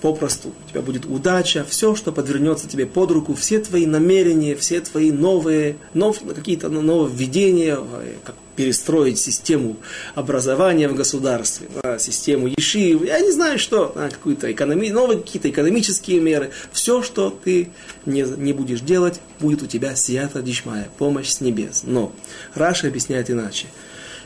попросту. 0.00 0.52
У 0.66 0.70
тебя 0.70 0.82
будет 0.82 1.06
удача, 1.06 1.64
все, 1.68 1.94
что 1.94 2.12
подвернется 2.12 2.68
тебе 2.68 2.86
под 2.86 3.10
руку, 3.10 3.34
все 3.34 3.58
твои 3.58 3.86
намерения, 3.86 4.54
все 4.54 4.80
твои 4.80 5.10
новые, 5.10 5.76
нов, 5.94 6.20
какие-то 6.34 6.68
нововведения, 6.68 7.78
э, 7.78 8.14
как 8.24 8.34
перестроить 8.56 9.18
систему 9.18 9.76
образования 10.16 10.88
в 10.88 10.94
государстве, 10.96 11.68
да, 11.80 11.96
систему 12.00 12.48
ешив, 12.48 13.04
я 13.04 13.20
не 13.20 13.30
знаю 13.30 13.56
что, 13.56 13.92
да, 13.94 14.10
какую-то 14.10 14.50
экономи, 14.50 14.88
новые 14.88 15.20
какие-то 15.20 15.48
экономические 15.48 16.20
меры. 16.20 16.50
Все, 16.72 17.02
что 17.02 17.30
ты 17.30 17.70
не, 18.04 18.22
не 18.22 18.52
будешь 18.52 18.80
делать, 18.80 19.20
будет 19.38 19.62
у 19.62 19.66
тебя 19.66 19.94
сията 19.94 20.42
дишмая, 20.42 20.88
помощь 20.98 21.28
с 21.28 21.40
небес. 21.40 21.82
Но 21.84 22.12
Раша 22.54 22.88
объясняет 22.88 23.30
иначе. 23.30 23.66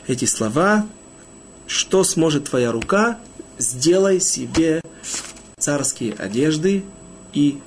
Эти 0.07 0.25
слова, 0.25 0.87
что 1.67 2.03
сможет 2.03 2.45
твоя 2.45 2.71
рука, 2.71 3.19
сделай 3.57 4.19
себе 4.19 4.81
царские 5.57 6.13
одежды 6.13 6.83
и 7.33 7.59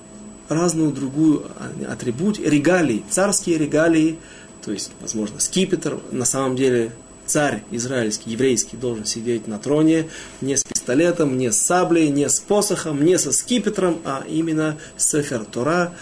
разную 0.49 0.93
другую 0.93 1.47
атрибут, 1.89 2.39
регалии, 2.39 3.05
царские 3.11 3.59
регалии, 3.59 4.19
то 4.65 4.73
есть, 4.73 4.91
возможно, 5.01 5.41
скипетр, 5.41 6.01
на 6.11 6.25
самом 6.25 6.57
деле 6.57 6.93
царь 7.27 7.65
израильский, 7.71 8.31
еврейский 8.31 8.77
должен 8.77 9.05
сидеть 9.05 9.49
на 9.49 9.59
троне 9.59 10.09
не 10.41 10.57
с 10.57 10.65
пистолетом, 10.65 11.37
не 11.37 11.51
с 11.51 11.57
саблей, 11.57 12.09
не 12.09 12.29
с 12.29 12.39
посохом, 12.41 13.05
не 13.05 13.19
со 13.19 13.33
скипетром, 13.33 14.01
а 14.05 14.25
именно 14.29 14.79
с 14.97 15.23
Тора. 15.51 15.93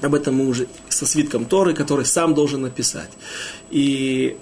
Об 0.00 0.14
этом 0.14 0.34
мы 0.34 0.46
уже 0.48 0.66
со 0.88 1.06
свитком 1.06 1.46
Торы, 1.46 1.74
который 1.74 2.04
сам 2.04 2.34
должен 2.34 2.62
написать. 2.62 3.10
И 3.70 4.36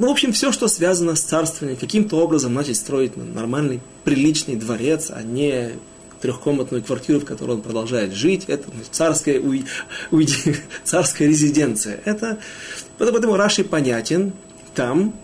ну, 0.00 0.08
в 0.08 0.10
общем, 0.12 0.32
все, 0.32 0.50
что 0.50 0.66
связано 0.66 1.14
с 1.14 1.20
царствованием, 1.20 1.78
каким-то 1.78 2.16
образом 2.16 2.54
начать 2.54 2.78
строить 2.78 3.18
нормальный, 3.18 3.80
приличный 4.02 4.56
дворец, 4.56 5.10
а 5.10 5.22
не 5.22 5.72
трехкомнатную 6.22 6.82
квартиру, 6.82 7.20
в 7.20 7.26
которой 7.26 7.52
он 7.52 7.60
продолжает 7.60 8.14
жить, 8.14 8.44
это 8.46 8.64
царская, 8.90 9.38
уй, 9.38 9.66
уй, 10.10 10.26
царская 10.84 11.28
резиденция. 11.28 12.00
Это, 12.06 12.38
поэтому 12.96 13.36
Раши 13.36 13.62
понятен 13.62 14.32
там, 14.74 15.14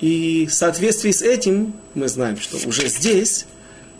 и 0.00 0.46
в 0.46 0.52
соответствии 0.52 1.12
с 1.12 1.22
этим 1.22 1.74
мы 1.94 2.08
знаем, 2.08 2.40
что 2.40 2.56
уже 2.66 2.88
здесь, 2.88 3.46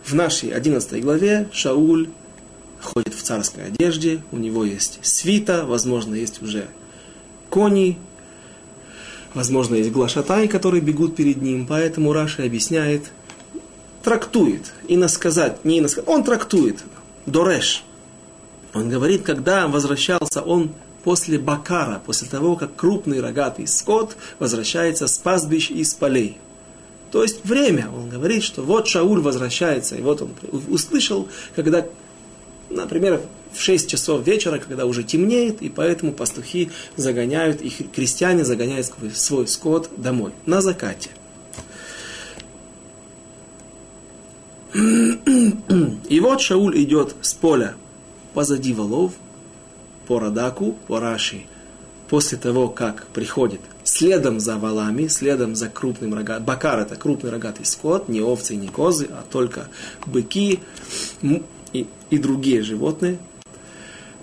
в 0.05 0.16
нашей 0.16 0.51
11 0.51 1.01
главе, 1.01 1.49
Шауль 1.53 2.09
ходит 2.83 3.14
в 3.14 3.23
царской 3.23 3.66
одежде, 3.66 4.21
у 4.33 4.37
него 4.37 4.64
есть 4.64 4.99
свита, 5.03 5.64
возможно, 5.64 6.16
есть 6.16 6.43
уже 6.43 6.66
кони, 7.51 7.99
Возможно, 9.35 9.76
есть 9.76 9.93
глашатай, 9.93 10.49
которые 10.49 10.81
бегут 10.81 11.14
перед 11.14 11.41
ним, 11.41 11.66
поэтому 11.66 12.12
Раши 12.12 12.43
объясняет, 12.43 13.12
трактует, 14.03 14.72
и 14.89 14.97
насказать, 14.97 15.64
не 15.64 15.81
насказать, 15.81 16.09
он 16.09 16.24
трактует, 16.24 16.83
Дореш. 17.26 17.85
Он 18.74 18.89
говорит, 18.89 19.22
когда 19.22 19.68
возвращался 19.68 20.43
он 20.43 20.72
после 21.05 21.39
Бакара, 21.39 22.01
после 22.05 22.28
того, 22.28 22.57
как 22.57 22.74
крупный 22.76 23.20
рогатый 23.20 23.66
скот 23.66 24.16
возвращается 24.39 25.07
с 25.07 25.18
пастбищ 25.18 25.70
и 25.70 25.85
с 25.85 25.95
полей. 25.95 26.39
То 27.11 27.22
есть 27.22 27.45
время. 27.45 27.89
Он 27.91 28.09
говорит, 28.09 28.43
что 28.43 28.62
вот 28.62 28.87
Шауль 28.87 29.20
возвращается, 29.20 29.97
и 29.97 30.03
вот 30.03 30.22
он 30.22 30.31
услышал, 30.68 31.28
когда, 31.57 31.87
например, 32.68 33.20
в 33.53 33.61
6 33.61 33.88
часов 33.88 34.26
вечера, 34.26 34.59
когда 34.59 34.86
уже 34.86 35.03
темнеет, 35.03 35.62
и 35.62 35.68
поэтому 35.68 36.12
пастухи 36.12 36.70
загоняют, 36.96 37.61
их 37.62 37.90
крестьяне 37.92 38.44
загоняют 38.44 38.92
свой 39.14 39.46
скот 39.48 39.90
домой, 39.96 40.32
на 40.46 40.61
закате. 40.61 41.11
И 44.72 46.20
вот 46.20 46.40
Шауль 46.40 46.82
идет 46.82 47.16
с 47.22 47.34
поля 47.34 47.74
позади 48.34 48.72
волов, 48.72 49.12
по 50.07 50.18
Радаку, 50.18 50.76
по 50.86 50.98
Раши, 50.98 51.42
после 52.09 52.36
того, 52.36 52.68
как 52.68 53.07
приходит 53.09 53.61
следом 53.84 54.40
за 54.40 54.57
валами, 54.57 55.07
следом 55.07 55.55
за 55.55 55.68
крупным 55.68 56.14
рогатым, 56.14 56.44
бакар 56.44 56.80
это 56.80 56.96
крупный 56.96 57.30
рогатый 57.30 57.64
скот, 57.64 58.09
не 58.09 58.20
овцы, 58.20 58.57
не 58.57 58.68
козы, 58.68 59.09
а 59.11 59.24
только 59.30 59.68
быки 60.07 60.61
и, 61.72 61.86
и 62.11 62.18
другие 62.18 62.62
животные, 62.62 63.18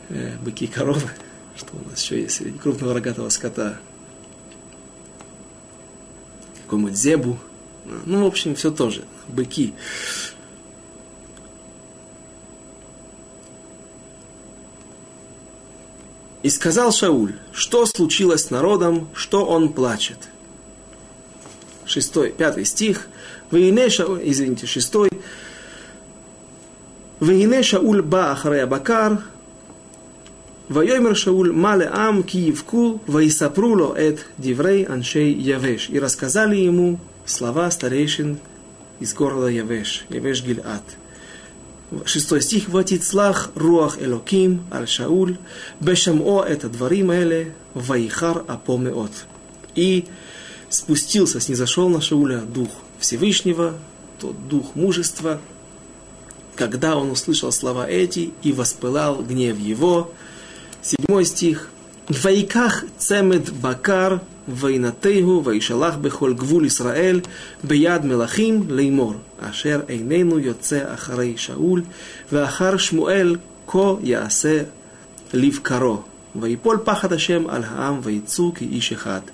э, 0.10 0.38
быки 0.42 0.66
и 0.66 0.68
коровы, 0.68 1.10
что 1.56 1.74
у 1.74 1.90
нас 1.90 2.02
еще 2.02 2.22
есть 2.22 2.36
среди 2.36 2.58
крупного 2.58 2.94
рогатого 2.94 3.30
скота, 3.30 3.80
какому-нибудь 6.66 6.98
зебу, 6.98 7.38
ну, 8.06 8.24
в 8.24 8.28
общем, 8.28 8.56
все 8.56 8.72
тоже, 8.72 9.04
быки. 9.28 9.74
И 16.44 16.50
сказал 16.50 16.92
Шауль, 16.92 17.36
что 17.52 17.86
случилось 17.86 18.46
с 18.46 18.50
народом, 18.52 19.10
что 19.14 19.46
он 19.46 19.74
плачет. 19.74 20.30
Шестой, 21.86 22.32
пятый 22.32 22.66
стих. 22.66 23.08
Вейне 23.52 23.90
Шауль, 23.90 24.22
извините, 24.24 24.68
шестой. 24.68 25.10
Вейне 27.20 27.64
Шауль 27.64 28.02
ба 28.02 28.32
ахрея 28.32 28.68
бакар, 28.68 29.24
Вайомер 30.70 31.16
Шауль 31.16 31.54
мале 31.54 31.88
ам 31.88 32.24
киевку 32.24 33.02
ваисапруло 33.08 33.96
эт 33.96 34.26
диврей 34.38 34.84
аншей 34.84 35.32
явеш. 35.32 35.90
И 35.90 35.98
рассказали 35.98 36.58
ему 36.58 37.00
слова 37.26 37.72
старейшин 37.72 38.40
из 39.00 39.14
города 39.14 39.48
Явеш, 39.48 40.06
Явеш 40.10 40.44
Гильат. 40.44 40.84
Шестой 42.04 42.42
стих. 42.42 42.68
Ватицлах 42.68 43.52
руах 43.56 44.02
элоким 44.02 44.64
аль 44.70 44.90
Шауль, 44.90 45.38
бешамо 45.80 46.44
это 46.44 46.68
дворим 46.68 47.12
эле, 47.12 47.54
ваихар 47.74 48.44
апомеот. 48.46 49.12
И 49.76 50.06
спустился, 50.68 51.40
снизошел 51.40 51.88
на 51.88 52.02
Шауля 52.02 52.40
дух 52.42 52.70
Всевышнего, 53.00 53.76
тот 54.20 54.50
дух 54.50 54.76
мужества, 54.76 55.40
когда 56.58 56.98
он 56.98 57.12
услышал 57.12 57.52
слова 57.54 57.88
эти 57.88 58.34
и 58.42 58.52
воспылал 58.52 59.22
гнев 59.22 59.58
его, 59.58 60.12
Седьмой 60.88 61.26
стих. 61.26 61.68
Вайках 62.08 62.86
цемед 62.98 63.52
бакар 63.52 64.22
вейнатейгу 64.48 65.42
Вайшалах 65.42 65.98
бехоль 65.98 66.34
гвул 66.34 66.66
Исраэль 66.66 67.26
бияд 67.62 68.06
мелахим 68.06 68.72
леймор 68.72 69.18
ашер 69.38 69.84
эйнену 69.90 70.38
йоце 70.38 70.80
ахарей 70.80 71.36
Шауль 71.36 71.84
Ваахар 72.32 72.80
Шмуэль 72.80 73.42
ко 73.66 74.00
яасе 74.02 74.70
ливкаро 75.34 76.06
Вайпол 76.34 76.78
пахат 76.78 77.12
Ашем 77.12 77.50
аль 77.50 77.66
хаам 77.66 78.00
вейцу 78.00 78.54
ки 78.54 78.64
ишихат 78.64 79.26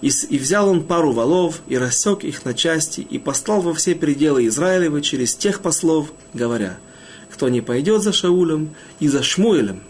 и, 0.00 0.12
и 0.30 0.38
взял 0.38 0.68
он 0.68 0.84
пару 0.84 1.10
валов, 1.10 1.60
и 1.66 1.76
рассек 1.76 2.22
их 2.22 2.44
на 2.44 2.54
части, 2.54 3.00
и 3.00 3.18
послал 3.18 3.62
во 3.62 3.74
все 3.74 3.96
пределы 3.96 4.46
Израилева 4.46 5.02
через 5.02 5.34
тех 5.34 5.60
послов, 5.60 6.12
говоря, 6.34 6.78
кто 7.32 7.48
не 7.48 7.62
пойдет 7.62 8.04
за 8.04 8.12
Шаулем 8.12 8.76
и 9.00 9.08
за 9.08 9.24
Шмуэлем, 9.24 9.82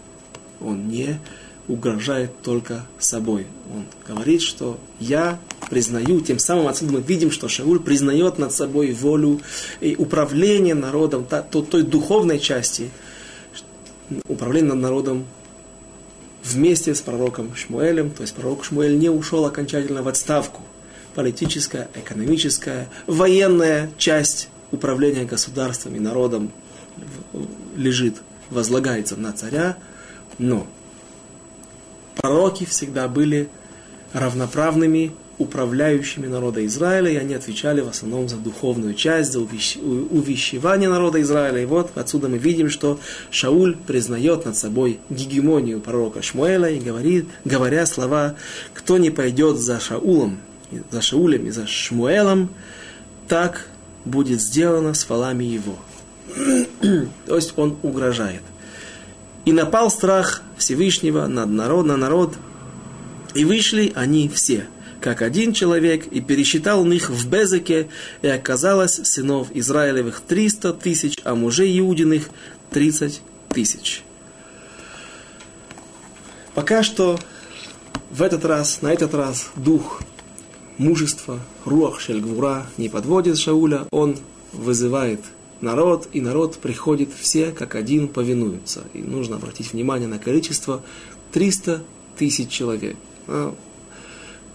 он 0.59 0.87
не 0.87 1.19
угрожает 1.67 2.41
только 2.41 2.85
собой. 2.97 3.45
Он 3.73 3.85
говорит, 4.07 4.41
что 4.41 4.79
я 4.99 5.39
признаю, 5.69 6.19
тем 6.21 6.39
самым 6.39 6.67
отсюда 6.67 6.93
мы 6.93 7.01
видим, 7.01 7.29
что 7.29 7.47
Шауль 7.47 7.79
признает 7.79 8.39
над 8.39 8.51
собой 8.51 8.91
волю 8.91 9.39
и 9.79 9.95
управление 9.95 10.73
народом, 10.73 11.25
то, 11.25 11.61
той 11.61 11.83
духовной 11.83 12.39
части, 12.39 12.89
управление 14.27 14.73
над 14.73 14.81
народом 14.81 15.25
вместе 16.43 16.95
с 16.95 17.01
пророком 17.01 17.55
Шмуэлем, 17.55 18.09
то 18.09 18.23
есть 18.23 18.33
пророк 18.33 18.65
Шмуэль 18.65 18.97
не 18.97 19.09
ушел 19.09 19.45
окончательно 19.45 20.01
в 20.01 20.07
отставку. 20.07 20.63
Политическая, 21.13 21.89
экономическая, 21.95 22.89
военная 23.05 23.91
часть 23.97 24.49
управления 24.71 25.25
государством 25.25 25.95
и 25.95 25.99
народом 25.99 26.51
лежит, 27.75 28.15
возлагается 28.49 29.15
на 29.15 29.33
царя, 29.33 29.77
но 30.39 30.65
пророки 32.15 32.65
всегда 32.65 33.07
были 33.07 33.49
равноправными 34.13 35.11
управляющими 35.39 36.27
народа 36.27 36.65
Израиля, 36.65 37.09
и 37.11 37.15
они 37.15 37.33
отвечали 37.33 37.79
в 37.79 37.87
основном 37.87 38.27
за 38.27 38.35
духовную 38.35 38.93
часть, 38.93 39.31
за 39.31 39.39
увещевание 39.39 40.89
народа 40.89 41.21
Израиля. 41.21 41.61
И 41.61 41.65
вот 41.65 41.91
отсюда 41.95 42.27
мы 42.27 42.37
видим, 42.37 42.69
что 42.69 42.99
Шауль 43.31 43.77
признает 43.87 44.45
над 44.45 44.57
собой 44.57 44.99
гегемонию 45.09 45.79
пророка 45.79 46.21
Шмуэля 46.21 46.69
и 46.69 46.79
говорит, 46.79 47.25
говоря 47.45 47.85
слова 47.85 48.35
«Кто 48.73 48.97
не 48.97 49.11
пойдет 49.11 49.57
за 49.59 49.79
Шаулом, 49.79 50.39
за 50.91 51.01
Шаулем 51.01 51.47
и 51.47 51.51
за 51.51 51.65
Шмуэлом, 51.67 52.49
так 53.29 53.65
будет 54.03 54.41
сделано 54.41 54.93
с 54.93 55.05
фалами 55.05 55.45
его». 55.45 55.77
То 57.25 57.35
есть 57.35 57.53
он 57.55 57.77
угрожает. 57.81 58.41
И 59.45 59.51
напал 59.51 59.89
страх 59.89 60.41
Всевышнего 60.57 61.27
над 61.27 61.49
народ, 61.49 61.85
на 61.85 61.97
народ, 61.97 62.35
и 63.33 63.45
вышли 63.45 63.91
они 63.95 64.29
все– 64.29 64.67
как 64.99 65.21
один 65.21 65.53
человек, 65.53 66.07
и 66.07 66.21
пересчитал 66.21 66.81
он 66.81 66.91
их 66.93 67.09
в 67.09 67.29
Безеке, 67.29 67.89
и 68.21 68.27
оказалось 68.27 68.99
сынов 69.03 69.47
Израилевых 69.53 70.21
триста 70.21 70.73
тысяч, 70.73 71.17
а 71.23 71.35
мужей 71.35 71.77
Иудиных 71.79 72.29
тридцать 72.69 73.21
тысяч. 73.49 74.03
Пока 76.53 76.83
что 76.83 77.19
в 78.11 78.21
этот 78.21 78.43
раз, 78.45 78.81
на 78.81 78.91
этот 78.91 79.13
раз 79.13 79.49
дух 79.55 80.01
мужества, 80.77 81.39
руах 81.65 81.99
шельгвура 81.99 82.65
не 82.77 82.89
подводит 82.89 83.37
Шауля, 83.37 83.85
он 83.91 84.17
вызывает 84.51 85.21
народ, 85.61 86.07
и 86.13 86.21
народ 86.21 86.57
приходит 86.57 87.09
все 87.17 87.51
как 87.51 87.75
один 87.75 88.07
повинуются. 88.07 88.83
И 88.93 88.99
нужно 88.99 89.37
обратить 89.37 89.73
внимание 89.73 90.07
на 90.07 90.19
количество 90.19 90.81
300 91.31 91.83
тысяч 92.17 92.49
человек. 92.49 92.95
А, 93.27 93.55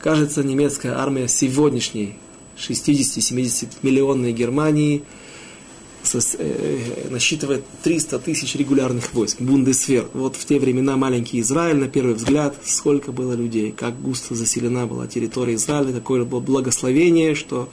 Кажется, 0.05 0.45
немецкая 0.45 0.99
армия 0.99 1.29
сегодняшней 1.29 2.13
60-70 2.59 3.69
миллионной 3.81 4.35
Германии 4.35 5.03
э, 6.13 7.09
насчитывает 7.09 7.65
300 7.83 8.19
тысяч 8.19 8.55
регулярных 8.55 9.15
войск, 9.15 9.41
бундесвер. 9.41 10.11
Вот 10.13 10.37
в 10.37 10.45
те 10.45 10.59
времена 10.59 10.99
маленький 10.99 11.41
Израиль, 11.41 11.77
на 11.77 11.89
первый 11.89 12.17
взгляд, 12.17 12.55
сколько 12.67 13.13
было 13.13 13.33
людей, 13.33 13.73
как 13.73 13.99
густо 13.99 14.35
заселена 14.35 14.87
была 14.87 15.07
территория 15.07 15.55
Израиля, 15.55 15.95
какое 15.95 16.25
было 16.25 16.41
благословение, 16.41 17.35
что 17.35 17.71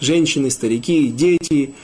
женщины, 0.00 0.50
старики, 0.50 1.06
дети, 1.12 1.74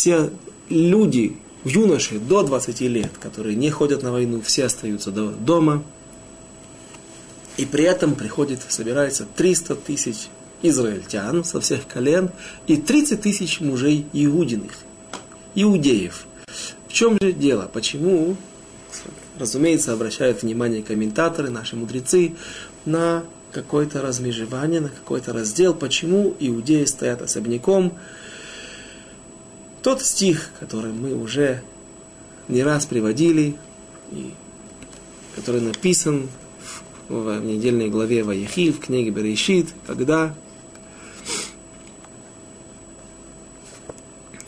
все 0.00 0.30
люди, 0.70 1.36
юноши 1.62 2.18
до 2.18 2.42
20 2.42 2.80
лет, 2.80 3.10
которые 3.20 3.54
не 3.54 3.68
ходят 3.68 4.02
на 4.02 4.10
войну, 4.12 4.40
все 4.40 4.64
остаются 4.64 5.10
дома, 5.10 5.82
и 7.58 7.66
при 7.66 7.84
этом 7.84 8.14
приходит, 8.14 8.60
собирается 8.66 9.26
300 9.36 9.74
тысяч 9.74 10.28
израильтян 10.62 11.44
со 11.44 11.60
всех 11.60 11.86
колен 11.86 12.30
и 12.66 12.78
30 12.78 13.20
тысяч 13.20 13.60
мужей 13.60 14.06
иудиных, 14.14 14.72
иудеев. 15.54 16.24
В 16.88 16.92
чем 16.94 17.18
же 17.20 17.34
дело? 17.34 17.68
Почему? 17.70 18.38
Разумеется, 19.38 19.92
обращают 19.92 20.40
внимание 20.40 20.82
комментаторы, 20.82 21.50
наши 21.50 21.76
мудрецы, 21.76 22.36
на 22.86 23.22
какое-то 23.52 24.00
размежевание, 24.00 24.80
на 24.80 24.88
какой-то 24.88 25.34
раздел, 25.34 25.74
почему 25.74 26.34
иудеи 26.40 26.86
стоят 26.86 27.20
особняком. 27.20 27.98
Тот 29.82 30.02
стих, 30.02 30.50
который 30.60 30.92
мы 30.92 31.14
уже 31.14 31.62
не 32.48 32.62
раз 32.62 32.84
приводили, 32.84 33.56
и 34.10 34.32
который 35.34 35.62
написан 35.62 36.28
в 37.08 37.40
недельной 37.40 37.88
главе 37.88 38.22
Ваяхи, 38.22 38.72
в 38.72 38.80
книге 38.80 39.10
Берешит, 39.10 39.68
когда 39.86 40.34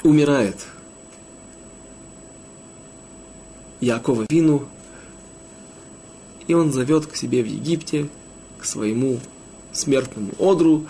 умирает 0.02 0.66
Якова 3.80 4.26
Вину, 4.28 4.66
и 6.46 6.54
он 6.54 6.72
зовет 6.72 7.06
к 7.06 7.16
себе 7.16 7.42
в 7.42 7.46
Египте, 7.46 8.08
к 8.58 8.64
своему 8.64 9.18
смертному 9.72 10.32
одру, 10.38 10.86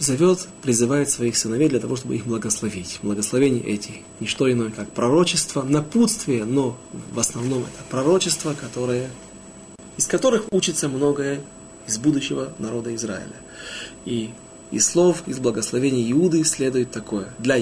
зовет, 0.00 0.48
призывает 0.62 1.10
своих 1.10 1.36
сыновей 1.36 1.68
для 1.68 1.80
того, 1.80 1.96
чтобы 1.96 2.16
их 2.16 2.26
благословить. 2.26 2.98
Благословения 3.02 3.62
эти– 3.62 4.02
не 4.20 4.26
что 4.26 4.50
иное, 4.50 4.70
как 4.70 4.90
пророчество, 4.90 5.62
напутствие, 5.62 6.44
но 6.44 6.78
в 7.12 7.18
основном 7.18 7.60
это 7.60 7.84
пророчество, 7.90 8.54
которое 8.54 9.10
из 9.96 10.06
которых 10.06 10.44
учится 10.50 10.88
многое 10.88 11.40
из 11.86 11.98
будущего 11.98 12.52
народа 12.58 12.94
Израиля. 12.94 13.36
И 14.04 14.30
из 14.70 14.86
слов, 14.86 15.22
из 15.26 15.38
благословений 15.38 16.10
Иуды 16.12 16.44
следует 16.44 16.90
такое, 16.90 17.28
для, 17.38 17.56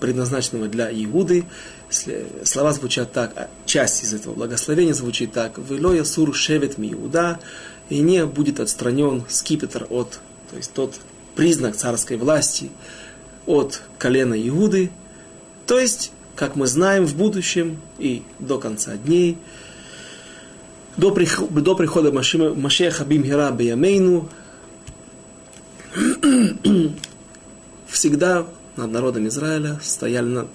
предназначенного 0.00 0.68
для 0.68 0.90
Иуды, 0.90 1.44
слова 1.90 2.72
звучат 2.72 3.12
так, 3.12 3.32
а 3.36 3.50
часть 3.66 4.02
из 4.04 4.14
этого 4.14 4.34
благословения 4.34 4.94
звучит 4.94 5.32
так, 5.32 5.58
«Велоя 5.58 6.04
сур 6.04 6.34
шевет 6.34 6.78
ми 6.78 6.92
Иуда», 6.92 7.40
и 7.90 8.00
не 8.00 8.24
будет 8.24 8.60
отстранен 8.60 9.24
скипетр 9.28 9.86
от, 9.90 10.18
то 10.50 10.56
есть 10.56 10.72
тот 10.72 10.94
признак 11.34 11.76
царской 11.76 12.16
власти 12.16 12.70
от 13.46 13.82
колена 13.98 14.34
Иуды, 14.48 14.90
то 15.66 15.78
есть, 15.78 16.12
как 16.36 16.56
мы 16.56 16.66
знаем, 16.66 17.06
в 17.06 17.14
будущем 17.14 17.80
и 17.98 18.22
до 18.38 18.58
конца 18.58 18.96
дней– 18.96 19.38
до, 20.96 21.10
приход, 21.10 21.52
до 21.52 21.74
прихода 21.74 22.12
Машеха 22.12 23.04
Бимхира 23.04 23.50
Беямейну 23.50 24.28
всегда 27.88 28.46
над 28.76 28.90
народом 28.90 29.26
Израиля 29.28 29.80
стояли 29.82 30.26
на... 30.26 30.46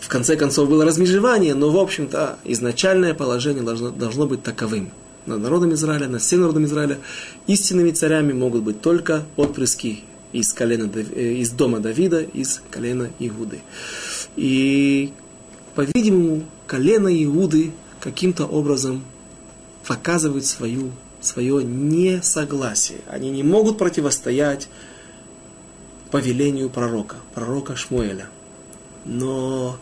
В 0.00 0.08
конце 0.08 0.36
концов 0.36 0.68
было 0.68 0.84
размежевание, 0.84 1.54
но 1.54 1.70
в 1.70 1.76
общем-то 1.76 2.38
изначальное 2.44 3.14
положение 3.14 3.62
должно, 3.62 3.90
должно 3.90 4.26
быть 4.26 4.42
таковым. 4.42 4.90
Над 5.26 5.40
народом 5.40 5.74
Израиля, 5.74 6.08
над 6.08 6.22
всем 6.22 6.40
народом 6.40 6.64
Израиля 6.64 6.98
истинными 7.46 7.90
царями 7.90 8.32
могут 8.32 8.62
быть 8.62 8.80
только 8.80 9.24
отпрыски 9.36 10.04
из, 10.32 10.52
колена, 10.52 10.90
э, 10.94 11.32
из 11.34 11.50
дома 11.50 11.80
Давида, 11.80 12.22
из 12.22 12.62
колена 12.70 13.10
Иуды. 13.18 13.60
И, 14.36 15.12
по-видимому, 15.74 16.44
колено 16.66 17.08
Иуды 17.24 17.72
каким-то 18.00 18.46
образом 18.46 19.04
показывают 19.86 20.46
свою, 20.46 20.92
свое 21.20 21.62
несогласие. 21.62 23.00
Они 23.08 23.30
не 23.30 23.42
могут 23.42 23.76
противостоять 23.76 24.68
повелению 26.10 26.70
пророка, 26.70 27.16
пророка 27.34 27.76
Шмуэля. 27.76 28.28
Но 29.04 29.78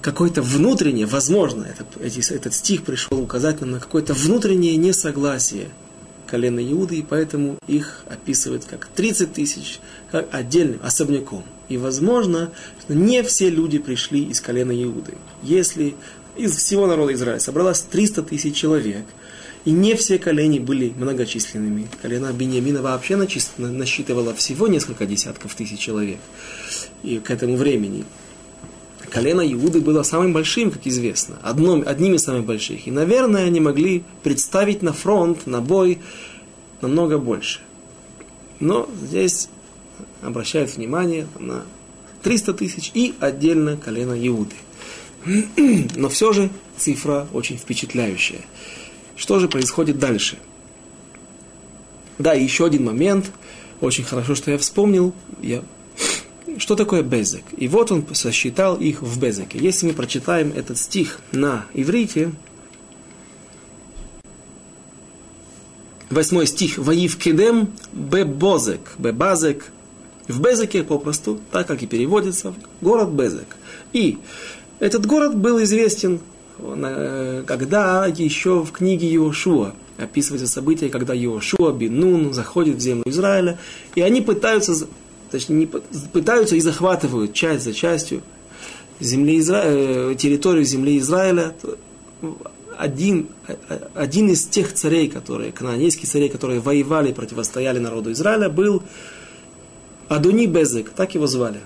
какое-то 0.00 0.42
внутреннее, 0.42 1.06
возможно, 1.06 1.64
это, 1.64 1.84
эти, 2.00 2.32
этот 2.32 2.54
стих 2.54 2.84
пришел 2.84 3.20
указать 3.20 3.60
нам 3.60 3.72
на 3.72 3.80
какое-то 3.80 4.14
внутреннее 4.14 4.76
несогласие 4.76 5.68
колена 6.26 6.60
Иуды, 6.60 6.96
и 6.96 7.02
поэтому 7.02 7.58
их 7.66 8.04
описывают 8.06 8.64
как 8.64 8.86
30 8.86 9.32
тысяч, 9.32 9.80
как 10.10 10.28
отдельным, 10.32 10.80
особняком. 10.82 11.42
И 11.68 11.76
возможно, 11.76 12.50
что 12.80 12.94
не 12.94 13.22
все 13.22 13.50
люди 13.50 13.78
пришли 13.78 14.24
из 14.24 14.40
колена 14.40 14.72
Иуды. 14.82 15.14
Если 15.42 15.94
из 16.36 16.54
всего 16.56 16.86
народа 16.86 17.14
Израиля 17.14 17.40
собралось 17.40 17.80
300 17.80 18.22
тысяч 18.22 18.54
человек, 18.54 19.04
и 19.64 19.70
не 19.70 19.94
все 19.94 20.18
колени 20.18 20.60
были 20.60 20.94
многочисленными. 20.96 21.88
Колено 22.00 22.32
Бениамина 22.32 22.80
вообще 22.80 23.16
насчитывало 23.16 24.34
всего 24.34 24.68
несколько 24.68 25.04
десятков 25.04 25.54
тысяч 25.54 25.78
человек 25.78 26.18
и 27.02 27.18
к 27.18 27.30
этому 27.30 27.56
времени. 27.56 28.04
Колено 29.10 29.40
Иуды 29.40 29.80
было 29.80 30.02
самым 30.02 30.32
большим, 30.32 30.70
как 30.70 30.86
известно, 30.86 31.38
одном, 31.42 31.82
одним 31.86 32.14
из 32.14 32.24
самых 32.24 32.44
больших. 32.44 32.86
И, 32.86 32.90
наверное, 32.90 33.46
они 33.46 33.60
могли 33.60 34.04
представить 34.22 34.82
на 34.82 34.92
фронт, 34.92 35.46
на 35.46 35.60
бой 35.60 35.98
намного 36.80 37.18
больше. 37.18 37.60
Но 38.60 38.88
здесь 39.02 39.48
обращают 40.22 40.74
внимание 40.74 41.26
на 41.38 41.64
300 42.22 42.54
тысяч 42.54 42.90
и 42.94 43.14
отдельно 43.20 43.76
колено 43.76 44.14
Иуды. 44.26 44.56
Но 45.96 46.08
все 46.08 46.32
же 46.32 46.50
цифра 46.76 47.26
очень 47.32 47.56
впечатляющая. 47.56 48.40
Что 49.16 49.38
же 49.38 49.48
происходит 49.48 49.98
дальше? 49.98 50.38
Да, 52.18 52.32
еще 52.34 52.66
один 52.66 52.84
момент. 52.84 53.30
Очень 53.80 54.04
хорошо, 54.04 54.34
что 54.34 54.50
я 54.50 54.58
вспомнил. 54.58 55.14
Я 55.40 55.62
что 56.56 56.74
такое 56.76 57.02
Безек? 57.02 57.44
И 57.56 57.68
вот 57.68 57.92
он 57.92 58.04
сосчитал 58.12 58.76
их 58.76 59.02
в 59.02 59.20
Безеке. 59.20 59.58
Если 59.58 59.86
мы 59.86 59.92
прочитаем 59.92 60.52
этот 60.54 60.78
стих 60.78 61.20
на 61.32 61.66
иврите, 61.74 62.32
восьмой 66.10 66.46
стих, 66.46 66.78
«Ваив 66.78 67.16
кедем 67.18 67.72
бебозек», 67.92 68.94
бебазек, 68.98 69.70
в 70.26 70.40
Безеке 70.40 70.82
попросту, 70.84 71.40
так 71.50 71.66
как 71.66 71.82
и 71.82 71.86
переводится, 71.86 72.54
город 72.80 73.10
Безек. 73.10 73.56
И 73.92 74.18
этот 74.78 75.06
город 75.06 75.36
был 75.36 75.62
известен, 75.62 76.20
э, 76.58 77.44
когда 77.46 78.06
еще 78.06 78.62
в 78.62 78.72
книге 78.72 79.08
Иошуа 79.14 79.74
описывается 79.96 80.46
событие, 80.46 80.90
когда 80.90 81.14
Иошуа 81.14 81.72
бин 81.72 81.98
Нун 81.98 82.32
заходит 82.32 82.76
в 82.76 82.80
землю 82.80 83.04
Израиля, 83.06 83.58
и 83.94 84.00
они 84.00 84.20
пытаются, 84.20 84.86
точнее, 85.30 85.56
не, 85.56 85.66
пытаются 85.66 86.56
и 86.56 86.60
захватывают 86.60 87.34
часть 87.34 87.64
за 87.64 87.72
частью 87.72 88.22
земли 89.00 89.38
Изра... 89.38 89.62
Э, 89.64 90.14
территорию 90.16 90.64
земли 90.64 90.98
Израиля. 90.98 91.54
Один, 92.76 93.28
один 93.94 94.30
из 94.30 94.44
тех 94.44 94.72
царей, 94.72 95.08
которые, 95.08 95.50
канонейских 95.50 96.08
царей, 96.08 96.28
которые 96.28 96.60
воевали 96.60 97.12
противостояли 97.12 97.78
народу 97.78 98.12
Израиля, 98.12 98.48
был 98.48 98.82
Адуни 100.08 100.46
Безек, 100.46 100.90
так 100.90 101.14
его 101.14 101.26
звали. 101.26 101.60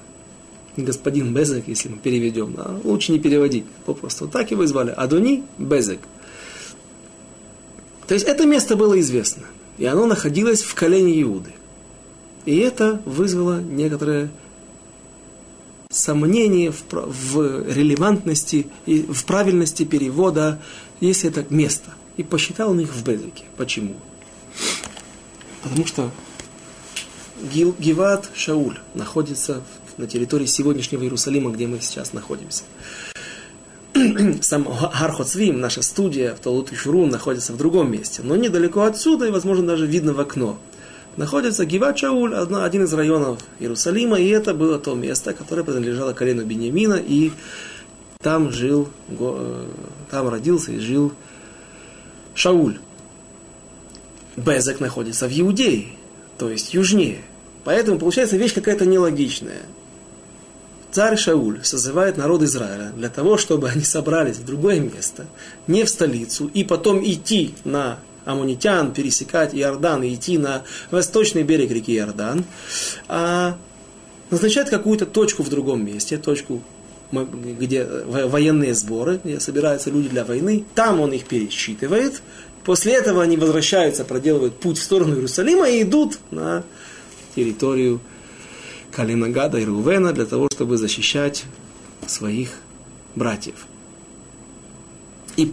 Господин 0.76 1.34
Безек, 1.34 1.68
если 1.68 1.90
мы 1.90 1.98
переведем. 1.98 2.54
Да? 2.54 2.78
Лучше 2.82 3.12
не 3.12 3.18
переводить, 3.18 3.64
попросту. 3.84 4.26
Так 4.26 4.50
его 4.50 4.66
звали. 4.66 4.90
Адуни 4.90 5.44
Безек. 5.58 6.00
То 8.08 8.14
есть 8.14 8.26
это 8.26 8.46
место 8.46 8.74
было 8.74 8.98
известно. 9.00 9.44
И 9.78 9.84
оно 9.84 10.06
находилось 10.06 10.62
в 10.62 10.74
колене 10.74 11.20
Иуды. 11.22 11.50
И 12.44 12.56
это 12.56 13.00
вызвало 13.04 13.60
некоторое 13.60 14.30
сомнение 15.90 16.72
в, 16.72 16.82
в 16.90 17.68
релевантности 17.68 18.66
и 18.86 19.02
в 19.02 19.24
правильности 19.24 19.84
перевода, 19.84 20.60
если 21.00 21.30
это 21.30 21.44
место. 21.54 21.90
И 22.16 22.22
посчитал 22.22 22.70
он 22.70 22.80
их 22.80 22.92
в 22.92 23.04
Безеке. 23.04 23.44
Почему? 23.56 23.94
Потому 25.62 25.86
что 25.86 26.10
Гиват 27.42 28.30
Шауль 28.34 28.78
находится 28.94 29.62
на 29.96 30.06
территории 30.06 30.46
сегодняшнего 30.46 31.02
Иерусалима, 31.02 31.50
где 31.50 31.66
мы 31.66 31.80
сейчас 31.80 32.12
находимся. 32.12 32.64
Сам 34.40 34.64
Хархоцвим, 34.64 35.60
наша 35.60 35.82
студия 35.82 36.34
в 36.34 36.40
Талут 36.40 36.72
и 36.72 36.74
Шурун, 36.74 37.10
находится 37.10 37.52
в 37.52 37.56
другом 37.56 37.90
месте, 37.92 38.22
но 38.24 38.36
недалеко 38.36 38.82
отсюда, 38.82 39.26
и, 39.26 39.30
возможно, 39.30 39.66
даже 39.66 39.86
видно 39.86 40.14
в 40.14 40.20
окно. 40.20 40.58
Находится 41.16 41.66
Гиват 41.66 41.98
Шауль, 41.98 42.34
один 42.34 42.84
из 42.84 42.94
районов 42.94 43.38
Иерусалима, 43.60 44.18
и 44.18 44.28
это 44.28 44.54
было 44.54 44.78
то 44.78 44.94
место, 44.94 45.34
которое 45.34 45.62
принадлежало 45.62 46.14
колену 46.14 46.44
Бениамина, 46.44 46.94
и 46.94 47.32
там 48.20 48.50
жил, 48.50 48.88
э, 49.10 49.66
там 50.10 50.28
родился 50.28 50.72
и 50.72 50.78
жил 50.78 51.12
Шауль. 52.34 52.78
Безек 54.36 54.80
находится 54.80 55.28
в 55.28 55.32
Иудее, 55.38 55.88
то 56.38 56.48
есть 56.48 56.72
южнее. 56.72 57.18
Поэтому 57.64 57.98
получается 57.98 58.38
вещь 58.38 58.54
какая-то 58.54 58.86
нелогичная. 58.86 59.62
Царь 60.92 61.16
Шауль 61.16 61.60
созывает 61.62 62.16
народ 62.16 62.42
Израиля 62.42 62.92
для 62.96 63.10
того, 63.10 63.36
чтобы 63.36 63.68
они 63.68 63.84
собрались 63.84 64.36
в 64.36 64.44
другое 64.44 64.80
место, 64.80 65.26
не 65.66 65.84
в 65.84 65.90
столицу, 65.90 66.50
и 66.52 66.64
потом 66.64 67.02
идти 67.04 67.54
на 67.64 67.98
амунитян, 68.24 68.92
пересекать 68.92 69.54
Иордан 69.54 70.02
и 70.02 70.14
идти 70.14 70.38
на 70.38 70.62
восточный 70.90 71.42
берег 71.42 71.70
реки 71.70 71.96
Иордан, 71.96 72.44
а 73.08 73.56
назначает 74.30 74.70
какую-то 74.70 75.06
точку 75.06 75.42
в 75.42 75.48
другом 75.48 75.84
месте, 75.84 76.16
точку, 76.18 76.62
где 77.12 77.84
военные 77.84 78.74
сборы, 78.74 79.20
где 79.22 79.40
собираются 79.40 79.90
люди 79.90 80.08
для 80.08 80.24
войны, 80.24 80.64
там 80.74 81.00
он 81.00 81.12
их 81.12 81.26
пересчитывает, 81.26 82.22
после 82.64 82.94
этого 82.94 83.22
они 83.22 83.36
возвращаются, 83.36 84.04
проделывают 84.04 84.58
путь 84.58 84.78
в 84.78 84.82
сторону 84.82 85.16
Иерусалима 85.16 85.68
и 85.68 85.82
идут 85.82 86.18
на 86.30 86.64
территорию 87.34 88.00
Калинагада 88.92 89.58
и 89.58 89.64
Рувена 89.64 90.12
для 90.12 90.26
того, 90.26 90.48
чтобы 90.52 90.76
защищать 90.76 91.44
своих 92.06 92.50
братьев. 93.14 93.66
И 95.36 95.52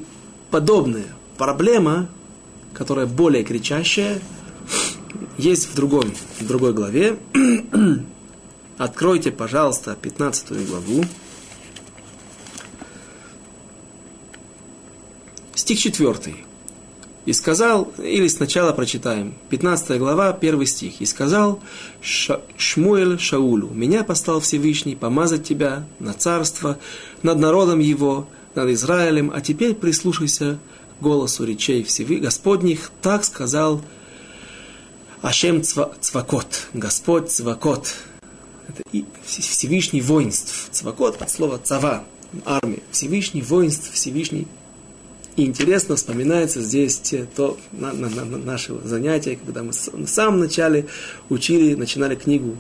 подобная 0.52 1.08
проблема, 1.38 2.10
которая 2.74 3.06
более 3.06 3.44
кричащая, 3.44 4.20
есть 5.38 5.70
в, 5.70 5.76
другом, 5.76 6.12
в 6.40 6.48
другой 6.48 6.74
главе. 6.74 7.18
Откройте, 8.78 9.32
пожалуйста, 9.32 9.98
15 10.02 10.68
главу. 10.68 11.04
Стих 15.56 15.80
4. 15.80 16.36
И 17.26 17.34
сказал, 17.34 17.92
или 17.98 18.28
сначала 18.28 18.72
прочитаем, 18.72 19.36
15 19.50 20.00
глава, 20.00 20.30
1 20.30 20.66
стих. 20.66 21.02
И 21.02 21.06
сказал 21.06 21.60
Ша, 22.02 22.42
Шмуэль 22.58 23.20
Шаулю, 23.20 23.70
меня 23.70 24.04
послал 24.04 24.40
Всевышний 24.40 24.96
помазать 24.96 25.44
тебя 25.44 25.86
на 26.00 26.14
царство, 26.14 26.80
над 27.22 27.38
народом 27.38 27.80
его, 27.80 28.28
над 28.56 28.70
Израилем, 28.70 29.32
а 29.34 29.42
теперь 29.42 29.76
прислушайся 29.76 30.60
голосу 31.02 31.46
речей 31.46 31.84
Всевышних, 31.84 32.24
Господних, 32.24 32.92
так 33.02 33.24
сказал 33.24 33.82
Ашем 35.22 35.64
Цва, 35.64 35.92
Цвакот, 36.00 36.68
Господь 36.74 37.30
Цвакот, 37.30 37.94
это 38.68 38.84
Всевышний 39.26 40.02
воинств, 40.02 40.70
Цвакот 40.72 41.22
от 41.22 41.30
слова 41.30 41.60
Цава, 41.62 42.04
армия, 42.46 42.80
Всевышний 42.92 43.42
воинств, 43.42 43.92
Всевышний. 43.94 44.48
И 45.36 45.46
интересно 45.46 45.96
вспоминается 45.96 46.62
здесь 46.62 47.00
те, 47.00 47.26
то 47.36 47.58
на, 47.72 47.94
на, 47.94 48.10
на, 48.10 48.26
наше 48.38 48.76
занятие, 48.84 49.38
когда 49.38 49.64
мы 49.64 49.72
в 49.72 50.08
самом 50.08 50.40
начале 50.40 50.88
учили, 51.30 51.76
начинали 51.76 52.16
книгу, 52.16 52.58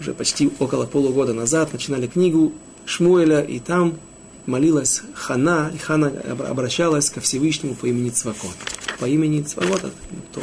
уже 0.00 0.12
почти 0.12 0.50
около 0.58 0.86
полугода 0.86 1.32
назад, 1.32 1.72
начинали 1.72 2.06
книгу 2.06 2.52
Шмуэля, 2.84 3.40
и 3.40 3.60
там 3.60 3.98
молилась 4.46 5.02
Хана, 5.14 5.70
и 5.74 5.78
Хана 5.78 6.12
обращалась 6.48 7.10
ко 7.10 7.20
Всевышнему 7.20 7.74
по 7.74 7.86
имени 7.86 8.10
Цвакот. 8.10 8.56
По 8.98 9.06
имени 9.06 9.42
Цвакота, 9.42 9.90
то 10.32 10.40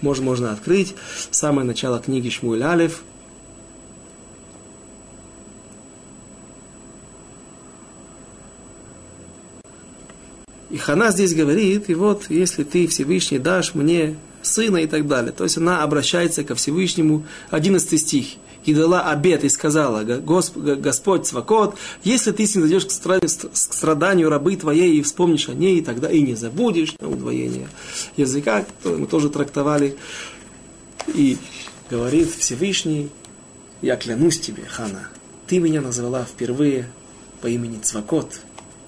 можно, 0.00 0.24
можно 0.24 0.52
открыть 0.52 0.94
самое 1.30 1.66
начало 1.66 2.00
книги 2.00 2.28
Шмуэль 2.28 2.64
Алев, 2.64 3.02
И 10.70 10.76
Хана 10.76 11.12
здесь 11.12 11.36
говорит, 11.36 11.88
и 11.88 11.94
вот, 11.94 12.24
если 12.30 12.64
ты 12.64 12.88
Всевышний 12.88 13.38
дашь 13.38 13.76
мне 13.76 14.16
сына 14.42 14.78
и 14.78 14.88
так 14.88 15.06
далее. 15.06 15.30
То 15.30 15.44
есть 15.44 15.56
она 15.56 15.84
обращается 15.84 16.42
ко 16.42 16.56
Всевышнему, 16.56 17.24
11 17.50 18.00
стих. 18.00 18.26
И 18.64 18.72
дала 18.72 19.10
обед 19.10 19.44
и 19.44 19.48
сказала, 19.48 20.04
Господь 20.04 21.26
Цвакот, 21.26 21.76
если 22.02 22.30
ты 22.32 22.46
снизойдешь 22.46 22.86
к 22.86 22.90
страданию 23.52 24.30
рабы 24.30 24.56
твоей 24.56 24.96
и 24.96 25.02
вспомнишь 25.02 25.48
о 25.48 25.54
ней, 25.54 25.82
тогда 25.82 26.10
и 26.10 26.22
не 26.22 26.34
забудешь 26.34 26.94
на 26.98 27.10
удвоение 27.10 27.68
языка, 28.16 28.64
то 28.82 28.90
мы 28.90 29.06
тоже 29.06 29.28
трактовали. 29.28 29.96
И 31.08 31.36
говорит 31.90 32.30
Всевышний, 32.30 33.10
я 33.82 33.96
клянусь 33.96 34.40
тебе, 34.40 34.64
Хана, 34.64 35.08
ты 35.46 35.58
меня 35.58 35.82
назвала 35.82 36.24
впервые 36.24 36.88
по 37.42 37.48
имени 37.48 37.78
Цвакот. 37.80 38.40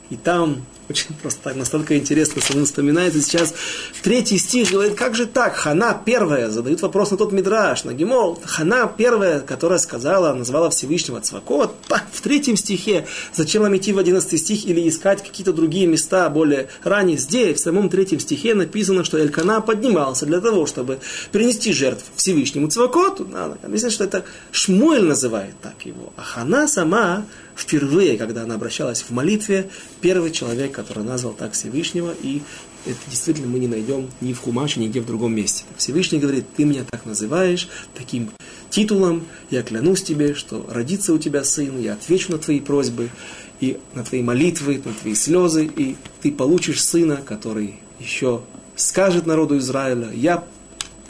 И 0.09 0.17
там 0.17 0.65
очень 0.89 1.15
просто 1.21 1.41
так, 1.43 1.57
настолько 1.57 1.97
интересно 1.97 2.41
самому 2.43 2.65
вспоминается 2.65 3.21
сейчас. 3.21 3.55
Третий 4.03 4.39
стих 4.39 4.71
говорит, 4.71 4.95
как 4.95 5.15
же 5.15 5.27
так? 5.27 5.55
Хана 5.57 6.01
первая, 6.05 6.51
задают 6.51 6.83
вопрос 6.83 7.11
на 7.11 7.17
тот 7.17 7.33
мидраш, 7.33 7.85
на 7.85 7.93
Гимол. 7.93 8.41
Хана 8.45 8.87
первая, 8.87 9.41
которая 9.41 9.79
сказала, 9.79 10.33
назвала 10.33 10.71
Всевышнего 10.71 11.21
Цвакот. 11.21 11.75
В 12.13 12.21
третьем 12.21 12.57
стихе, 12.57 13.07
зачем 13.35 13.63
нам 13.63 13.77
идти 13.77 13.93
в 13.93 13.99
одиннадцатый 13.99 14.39
стих 14.39 14.65
или 14.67 14.89
искать 14.89 15.23
какие-то 15.23 15.53
другие 15.53 15.87
места 15.87 16.29
более 16.31 16.69
ранее? 16.85 17.19
Здесь, 17.19 17.59
в 17.59 17.63
самом 17.63 17.89
третьем 17.89 18.21
стихе 18.21 18.55
написано, 18.55 19.05
что 19.05 19.19
Элькана 19.19 19.61
поднимался 19.61 20.27
для 20.27 20.41
того, 20.41 20.67
чтобы 20.67 20.99
принести 21.33 21.73
жертву 21.73 22.07
Всевышнему 22.17 22.69
Цвакоту. 22.69 23.27
Написано, 23.63 23.91
что 23.91 24.05
это 24.05 24.25
Шмуэль 24.53 25.05
называет 25.05 25.55
так 25.61 25.85
его. 25.85 26.13
А 26.17 26.23
Хана 26.23 26.69
сама 26.69 27.25
впервые, 27.57 28.19
когда 28.19 28.43
она 28.43 28.55
обращалась 28.55 29.03
в 29.03 29.11
молитве, 29.11 29.71
первый 30.01 30.31
человек, 30.31 30.73
который 30.73 31.05
назвал 31.05 31.33
так 31.33 31.53
Всевышнего, 31.53 32.15
и 32.23 32.43
это 32.85 32.99
действительно 33.09 33.49
мы 33.49 33.59
не 33.59 33.67
найдем 33.67 34.09
ни 34.21 34.33
в 34.33 34.41
Хумаше, 34.41 34.79
нигде 34.79 35.01
в 35.01 35.07
другом 35.07 35.35
месте. 35.35 35.65
Всевышний 35.77 36.19
говорит, 36.19 36.45
ты 36.57 36.65
меня 36.65 36.85
так 36.89 37.05
называешь, 37.07 37.69
таким 37.95 38.31
титулом, 38.71 39.27
я 39.51 39.63
клянусь 39.63 40.03
тебе, 40.03 40.35
что 40.35 40.67
родится 40.71 41.13
у 41.13 41.19
тебя 41.19 41.43
сын, 41.43 41.81
я 41.81 41.95
отвечу 41.95 42.33
на 42.33 42.39
твои 42.39 42.61
просьбы, 42.61 43.11
и 43.59 43.79
на 43.95 44.05
твои 44.05 44.23
молитвы, 44.23 44.83
на 44.85 44.93
твои 44.93 45.15
слезы, 45.15 45.65
и 45.65 45.97
ты 46.21 46.31
получишь 46.31 46.85
сына, 46.85 47.17
который 47.25 47.77
еще 47.99 48.43
скажет 48.77 49.27
народу 49.27 49.57
Израиля, 49.59 50.11
я 50.13 50.45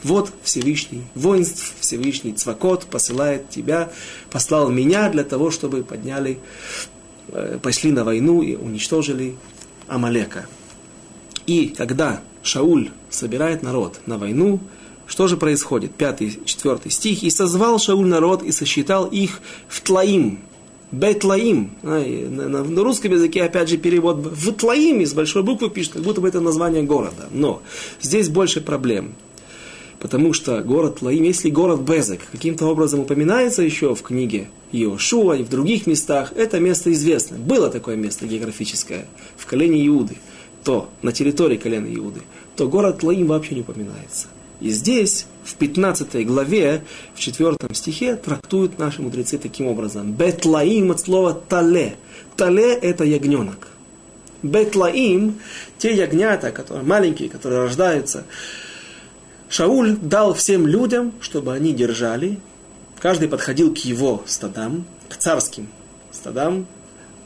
Вот 0.03 0.31
Всевышний 0.43 1.03
воинств, 1.15 1.73
Всевышний 1.79 2.33
Цвакот 2.33 2.85
посылает 2.85 3.49
тебя, 3.49 3.91
послал 4.29 4.69
меня 4.69 5.09
для 5.09 5.23
того, 5.23 5.51
чтобы 5.51 5.83
подняли, 5.83 6.39
э, 7.29 7.59
пошли 7.61 7.91
на 7.91 8.03
войну 8.03 8.41
и 8.41 8.55
уничтожили 8.55 9.35
Амалека. 9.87 10.45
И 11.45 11.69
когда 11.69 12.21
Шауль 12.43 12.91
собирает 13.09 13.63
народ 13.63 13.99
на 14.05 14.17
войну, 14.17 14.59
что 15.07 15.27
же 15.27 15.37
происходит? 15.37 15.95
Пятый, 15.95 16.39
четвертый 16.45 16.91
стих. 16.91 17.23
«И 17.23 17.29
созвал 17.29 17.79
Шауль 17.79 18.07
народ 18.07 18.43
и 18.43 18.51
сосчитал 18.51 19.05
их 19.05 19.39
в 19.67 19.81
Тлаим». 19.81 20.39
Бетлаим. 20.89 21.71
На, 21.81 22.83
русском 22.83 23.11
языке, 23.11 23.43
опять 23.43 23.67
же, 23.67 23.75
перевод 23.77 24.17
в 24.17 24.53
Тлаим 24.53 25.01
из 25.01 25.13
большой 25.13 25.43
буквы 25.43 25.69
пишет, 25.69 25.93
как 25.93 26.01
будто 26.01 26.21
бы 26.21 26.29
это 26.29 26.39
название 26.39 26.83
города. 26.83 27.27
Но 27.31 27.61
здесь 28.01 28.29
больше 28.29 28.61
проблем. 28.61 29.13
Потому 29.99 30.33
что 30.33 30.61
город 30.61 30.99
Тлаим, 30.99 31.23
если 31.23 31.49
город 31.49 31.81
Безек 31.81 32.21
каким-то 32.31 32.67
образом 32.67 32.99
упоминается 32.99 33.63
еще 33.63 33.95
в 33.95 34.01
книге 34.03 34.49
Иошуа 34.71 35.33
и 35.33 35.43
в 35.43 35.49
других 35.49 35.87
местах, 35.87 36.33
это 36.35 36.59
место 36.59 36.91
известно. 36.93 37.37
Было 37.37 37.69
такое 37.69 37.95
место 37.95 38.27
географическое 38.27 39.05
в 39.37 39.45
колене 39.47 39.85
Иуды, 39.87 40.17
то 40.63 40.89
на 41.01 41.11
территории 41.11 41.57
колена 41.57 41.87
Иуды, 41.95 42.21
то 42.55 42.67
город 42.67 42.99
Тлаим 42.99 43.27
вообще 43.27 43.55
не 43.55 43.61
упоминается. 43.61 44.27
И 44.59 44.69
здесь, 44.69 45.27
в 45.43 45.55
15 45.55 46.25
главе, 46.25 46.83
в 47.13 47.19
4 47.19 47.55
стихе, 47.73 48.15
трактуют 48.15 48.79
наши 48.79 49.01
мудрецы 49.01 49.37
таким 49.37 49.67
образом. 49.67 50.13
Бетлаим 50.13 50.91
от 50.91 50.99
слова 50.99 51.33
тале. 51.33 51.95
Тале– 52.35 52.73
это 52.81 53.03
ягненок. 53.03 53.67
Бетлаим– 54.41 55.39
те 55.77 55.95
ягнята, 55.95 56.51
которые 56.51 56.85
маленькие, 56.85 57.29
которые 57.29 57.61
рождаются. 57.61 58.25
Шауль 59.49 59.97
дал 59.97 60.33
всем 60.33 60.67
людям, 60.67 61.13
чтобы 61.21 61.53
они 61.53 61.73
держали. 61.73 62.39
Каждый 62.99 63.27
подходил 63.27 63.73
к 63.73 63.77
его 63.79 64.23
стадам, 64.25 64.85
к 65.09 65.15
царским 65.15 65.67
стадам, 66.11 66.65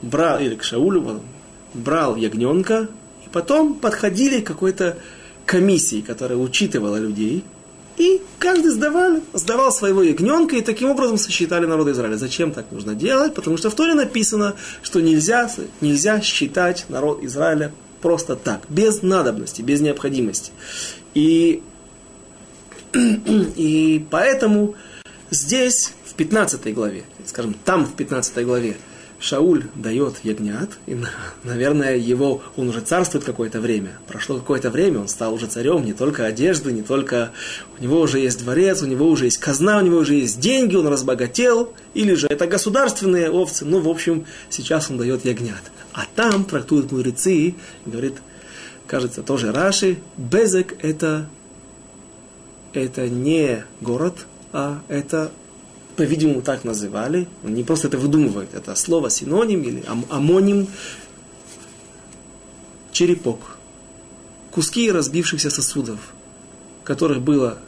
брал, 0.02 0.40
или 0.40 0.56
к 0.56 0.64
Шаулю, 0.64 1.22
брал 1.74 2.16
ягненка, 2.16 2.88
и 3.26 3.30
потом 3.32 3.76
подходили 3.76 4.42
к 4.42 4.48
какой-то 4.48 4.98
комиссии, 5.46 6.02
которая 6.02 6.38
учитывала 6.38 6.98
людей, 6.98 7.44
и 7.98 8.22
каждый 8.40 8.72
сдавал, 8.72 9.20
сдавал 9.34 9.72
своего 9.72 10.02
ягненка, 10.02 10.56
и 10.56 10.62
таким 10.62 10.90
образом 10.90 11.18
сосчитали 11.18 11.66
народ 11.66 11.88
Израиля. 11.90 12.16
Зачем 12.16 12.52
так 12.52 12.72
нужно 12.72 12.96
делать? 12.96 13.34
Потому 13.36 13.58
что 13.58 13.70
в 13.70 13.76
Торе 13.76 13.94
написано, 13.94 14.56
что 14.82 15.02
нельзя, 15.02 15.50
нельзя 15.82 16.22
считать 16.22 16.86
народ 16.90 17.24
Израиля 17.24 17.72
просто 18.02 18.36
так, 18.36 18.62
без 18.70 19.02
надобности, 19.02 19.62
без 19.62 19.82
необходимости. 19.82 20.52
И, 21.14 21.62
и 22.94 24.06
поэтому 24.10 24.76
здесь, 25.30 25.94
в 26.06 26.14
15 26.14 26.74
главе, 26.74 27.04
скажем, 27.26 27.56
там 27.66 27.86
в 27.86 27.94
15 27.96 28.46
главе, 28.46 28.78
Шауль 29.22 29.66
дает 29.76 30.16
ягнят, 30.24 30.80
и, 30.88 30.98
наверное, 31.44 31.96
его, 31.96 32.42
он 32.58 32.70
уже 32.70 32.82
царствует 32.82 33.24
какое-то 33.24 33.62
время. 33.62 33.92
Прошло 34.08 34.38
какое-то 34.38 34.72
время, 34.72 35.00
он 35.02 35.08
стал 35.08 35.36
уже 35.36 35.46
царем, 35.46 35.86
не 35.86 35.94
только 35.94 36.26
одежды, 36.26 36.72
не 36.72 36.82
только... 36.82 37.32
У 37.78 37.84
него 37.84 38.02
уже 38.02 38.20
есть 38.20 38.44
дворец, 38.44 38.82
у 38.82 38.88
него 38.88 39.08
уже 39.08 39.26
есть 39.26 39.38
казна, 39.38 39.78
у 39.78 39.82
него 39.82 40.00
уже 40.00 40.16
есть 40.16 40.40
деньги, 40.40 40.76
он 40.76 40.88
разбогател, 40.88 41.72
или 41.94 42.16
же 42.16 42.26
это 42.28 42.48
государственные 42.48 43.30
овцы. 43.30 43.64
Ну, 43.64 43.80
в 43.80 43.88
общем, 43.88 44.26
сейчас 44.50 44.90
он 44.90 44.98
дает 44.98 45.24
ягнят. 45.24 45.62
А 45.94 46.06
там 46.16 46.44
трактуют 46.44 46.92
мудрецы, 46.92 47.54
говорит, 47.86 48.16
кажется, 48.88 49.22
тоже 49.22 49.52
Раши, 49.52 50.00
Безек 50.18 50.74
это, 50.82 51.30
это 52.74 53.10
не 53.10 53.66
город, 53.82 54.26
а 54.54 54.82
это 54.88 55.32
по-видимому, 55.96 56.42
так 56.42 56.64
называли. 56.64 57.28
Он 57.44 57.54
не 57.54 57.64
просто 57.64 57.88
это 57.88 57.98
выдумывает. 57.98 58.54
Это 58.54 58.76
слово 58.76 59.10
синоним 59.10 59.62
или 59.62 59.84
ам- 59.88 60.06
амоним. 60.10 60.68
Черепок. 62.92 63.58
Куски 64.52 64.92
разбившихся 64.92 65.50
сосудов, 65.50 66.00
которых 66.84 67.22
было... 67.22 67.60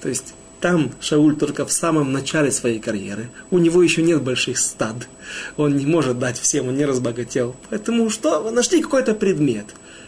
То 0.00 0.08
есть 0.08 0.34
там 0.60 0.92
Шауль 1.00 1.36
только 1.36 1.64
в 1.64 1.72
самом 1.72 2.12
начале 2.12 2.50
своей 2.50 2.80
карьеры. 2.80 3.30
У 3.50 3.58
него 3.58 3.82
еще 3.82 4.02
нет 4.02 4.22
больших 4.22 4.58
стад. 4.58 5.08
Он 5.56 5.76
не 5.76 5.86
может 5.86 6.18
дать 6.18 6.38
всем, 6.38 6.68
он 6.68 6.76
не 6.76 6.84
разбогател. 6.84 7.54
Поэтому 7.70 8.10
что? 8.10 8.50
Нашли 8.50 8.82
какой-то 8.82 9.14
предмет. 9.14 9.66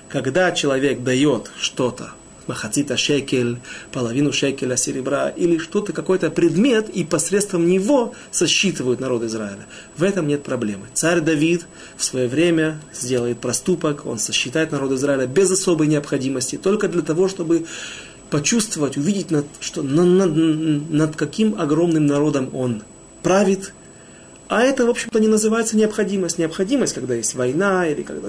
Когда 0.08 0.50
человек 0.50 1.02
дает 1.02 1.52
что-то 1.56 2.10
махацита 2.46 2.96
шекель, 2.96 3.58
половину 3.92 4.32
шекеля 4.32 4.76
серебра, 4.76 5.28
или 5.28 5.58
что-то, 5.58 5.92
какой-то 5.92 6.30
предмет, 6.30 6.88
и 6.88 7.04
посредством 7.04 7.66
него 7.66 8.14
сосчитывают 8.30 9.00
народ 9.00 9.22
Израиля. 9.24 9.66
В 9.96 10.02
этом 10.02 10.26
нет 10.28 10.42
проблемы. 10.42 10.86
Царь 10.94 11.20
Давид 11.20 11.66
в 11.96 12.04
свое 12.04 12.28
время 12.28 12.80
сделает 12.92 13.40
проступок, 13.40 14.06
он 14.06 14.18
сосчитает 14.18 14.72
народ 14.72 14.92
Израиля 14.92 15.26
без 15.26 15.50
особой 15.50 15.86
необходимости, 15.86 16.56
только 16.56 16.88
для 16.88 17.02
того, 17.02 17.28
чтобы 17.28 17.66
почувствовать, 18.30 18.96
увидеть, 18.96 19.30
над, 19.30 19.46
что, 19.60 19.82
над, 19.82 20.34
над, 20.34 21.16
каким 21.16 21.60
огромным 21.60 22.06
народом 22.06 22.50
он 22.54 22.82
правит, 23.22 23.72
а 24.50 24.62
это, 24.62 24.84
в 24.84 24.90
общем-то, 24.90 25.20
не 25.20 25.28
называется 25.28 25.76
необходимость. 25.76 26.38
Необходимость, 26.38 26.94
когда 26.94 27.14
есть 27.14 27.36
война 27.36 27.86
или 27.86 28.02
когда, 28.02 28.28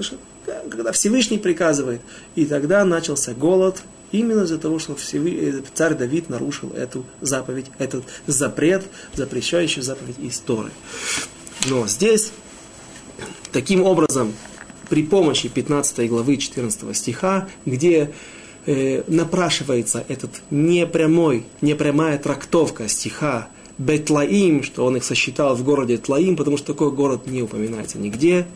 когда 0.70 0.92
Всевышний 0.92 1.36
приказывает. 1.36 2.00
И 2.36 2.46
тогда 2.46 2.84
начался 2.84 3.34
голод, 3.34 3.82
Именно 4.12 4.42
из-за 4.42 4.58
того, 4.58 4.78
что 4.78 4.94
э, 4.94 5.62
царь 5.74 5.94
Давид 5.94 6.28
нарушил 6.28 6.70
эту 6.70 7.04
заповедь, 7.22 7.66
этот 7.78 8.04
запрет, 8.26 8.84
запрещающий 9.14 9.80
заповедь 9.82 10.16
истории. 10.20 10.70
Но 11.68 11.86
здесь, 11.86 12.32
таким 13.52 13.82
образом, 13.82 14.34
при 14.90 15.02
помощи 15.02 15.48
15 15.48 16.08
главы 16.10 16.36
14 16.36 16.94
стиха, 16.94 17.48
где 17.64 18.12
э, 18.66 19.02
напрашивается 19.06 20.04
этот 20.08 20.42
непрямой, 20.50 21.46
непрямая 21.62 22.18
трактовка 22.18 22.88
стиха 22.88 23.48
Бетлаим, 23.78 24.62
что 24.62 24.84
он 24.84 24.98
их 24.98 25.04
сосчитал 25.04 25.56
в 25.56 25.64
городе 25.64 25.96
Тлаим, 25.96 26.36
потому 26.36 26.58
что 26.58 26.74
такой 26.74 26.92
город 26.92 27.26
не 27.26 27.42
упоминается 27.42 27.98
нигде 27.98 28.46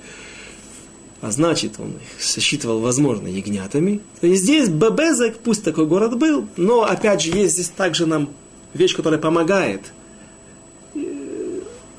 а 1.20 1.30
значит, 1.30 1.74
он 1.78 1.90
их 1.90 2.22
сосчитывал, 2.22 2.80
возможно, 2.80 3.26
ягнятами. 3.26 4.00
Есть 4.22 4.42
здесь 4.42 4.68
Бебезек, 4.68 5.38
пусть 5.38 5.64
такой 5.64 5.86
город 5.86 6.18
был, 6.18 6.46
но, 6.56 6.82
опять 6.82 7.22
же, 7.22 7.30
есть 7.30 7.54
здесь 7.54 7.68
также 7.68 8.06
нам 8.06 8.28
вещь, 8.74 8.94
которая 8.94 9.20
помогает. 9.20 9.80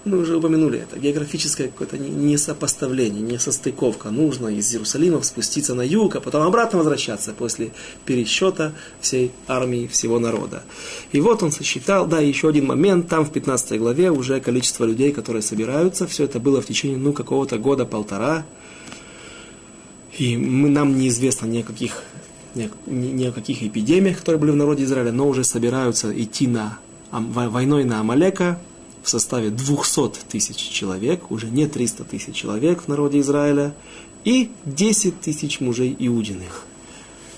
Мы 0.08 0.20
уже 0.20 0.38
упомянули 0.38 0.80
это. 0.80 0.98
Географическое 0.98 1.68
какое-то 1.68 1.98
несопоставление, 1.98 3.22
несостыковка. 3.22 4.10
Нужно 4.10 4.48
из 4.48 4.72
Иерусалима 4.72 5.22
спуститься 5.22 5.76
на 5.76 5.82
юг, 5.82 6.16
а 6.16 6.22
потом 6.22 6.44
обратно 6.44 6.78
возвращаться 6.78 7.34
после 7.34 7.74
пересчета 8.06 8.74
всей 9.02 9.34
армии, 9.48 9.88
всего 9.88 10.18
народа. 10.18 10.64
И 11.12 11.20
вот 11.20 11.44
он 11.44 11.52
сосчитал, 11.52 12.08
да, 12.08 12.22
еще 12.22 12.48
один 12.48 12.68
момент, 12.68 13.10
там 13.10 13.26
в 13.26 13.34
15 13.34 13.78
главе 13.80 14.10
уже 14.10 14.40
количество 14.40 14.86
людей, 14.86 15.12
которые 15.12 15.42
собираются, 15.42 16.08
все 16.08 16.24
это 16.24 16.40
было 16.40 16.62
в 16.62 16.66
течение, 16.66 16.98
ну, 16.98 17.12
какого-то 17.12 17.58
года-полтора, 17.58 18.46
и 20.18 20.38
мы, 20.38 20.70
нам 20.70 20.98
неизвестно 20.98 21.46
ни 21.46 21.60
о 21.60 21.64
каких, 21.64 22.04
ни, 22.56 22.70
ни 22.88 23.26
о 23.26 23.32
каких 23.32 23.64
эпидемиях, 23.64 24.20
которые 24.20 24.40
были 24.40 24.52
в 24.52 24.56
народе 24.56 24.84
Израиля, 24.84 25.12
но 25.12 25.28
уже 25.28 25.44
собираются 25.44 26.12
идти 26.20 26.48
на 26.48 26.80
войной 27.12 27.84
на 27.84 28.00
Амалека 28.00 28.60
в 29.04 29.10
составе 29.10 29.50
200 29.50 30.28
тысяч 30.28 30.58
человек, 30.58 31.32
уже 31.32 31.48
не 31.48 31.68
300 31.68 32.04
тысяч 32.04 32.36
человек 32.36 32.82
в 32.84 32.88
народе 32.88 33.20
Израиля, 33.20 33.74
и 34.26 34.52
10 34.66 35.22
тысяч 35.22 35.62
мужей 35.62 35.96
иудиных. 35.98 36.66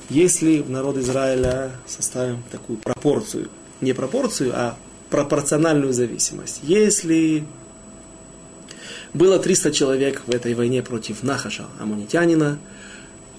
Если 0.10 0.62
в 0.62 0.72
народ 0.72 0.98
Израиля 0.98 1.72
составим 1.86 2.42
такую 2.52 2.80
пропорцию, 2.80 3.50
не 3.82 3.94
пропорцию, 3.94 4.54
а 4.56 4.78
пропорциональную 5.12 5.94
зависимость. 5.94 6.62
Если 6.64 7.44
было 9.14 9.40
300 9.40 9.72
человек 9.72 10.22
в 10.28 10.32
этой 10.34 10.54
войне 10.54 10.84
против 10.84 11.24
Нахаша, 11.24 11.66
амонитянина, 11.80 12.60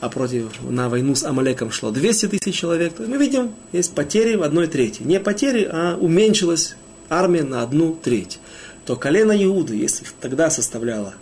а 0.01 0.09
против, 0.09 0.51
на 0.62 0.89
войну 0.89 1.14
с 1.14 1.25
Амалеком 1.25 1.71
шло 1.71 1.91
200 1.91 2.29
тысяч 2.29 2.55
человек. 2.55 2.95
Мы 2.99 3.18
видим, 3.18 3.55
есть 3.73 3.95
потери 3.95 4.35
в 4.35 4.43
одной 4.43 4.66
трети. 4.66 5.03
Не 5.03 5.21
потери, 5.21 5.68
а 5.71 5.97
уменьшилась 5.97 6.75
армия 7.11 7.43
на 7.43 7.62
одну 7.62 7.95
треть. 7.95 8.39
То 8.87 8.97
колено 8.97 9.33
Иуды, 9.45 9.77
если 9.77 10.07
тогда 10.21 10.49
составляло 10.49 11.14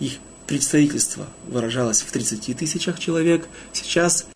их 0.00 0.14
представительство, 0.46 1.26
выражалось 1.46 2.00
в 2.00 2.10
30 2.10 2.56
тысячах 2.56 2.98
человек, 2.98 3.46
сейчас 3.72 4.26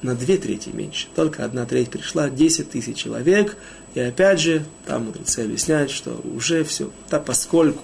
на 0.00 0.14
две 0.14 0.38
трети 0.38 0.70
меньше. 0.70 1.08
Только 1.14 1.44
одна 1.44 1.66
треть 1.66 1.90
пришла, 1.90 2.30
10 2.30 2.70
тысяч 2.70 2.96
человек. 2.96 3.56
И 3.94 4.00
опять 4.00 4.40
же, 4.40 4.64
там 4.86 5.06
мудрецы 5.06 5.40
объясняют, 5.40 5.90
что 5.90 6.20
уже 6.34 6.64
все, 6.64 6.90
да 7.10 7.18
поскольку 7.18 7.82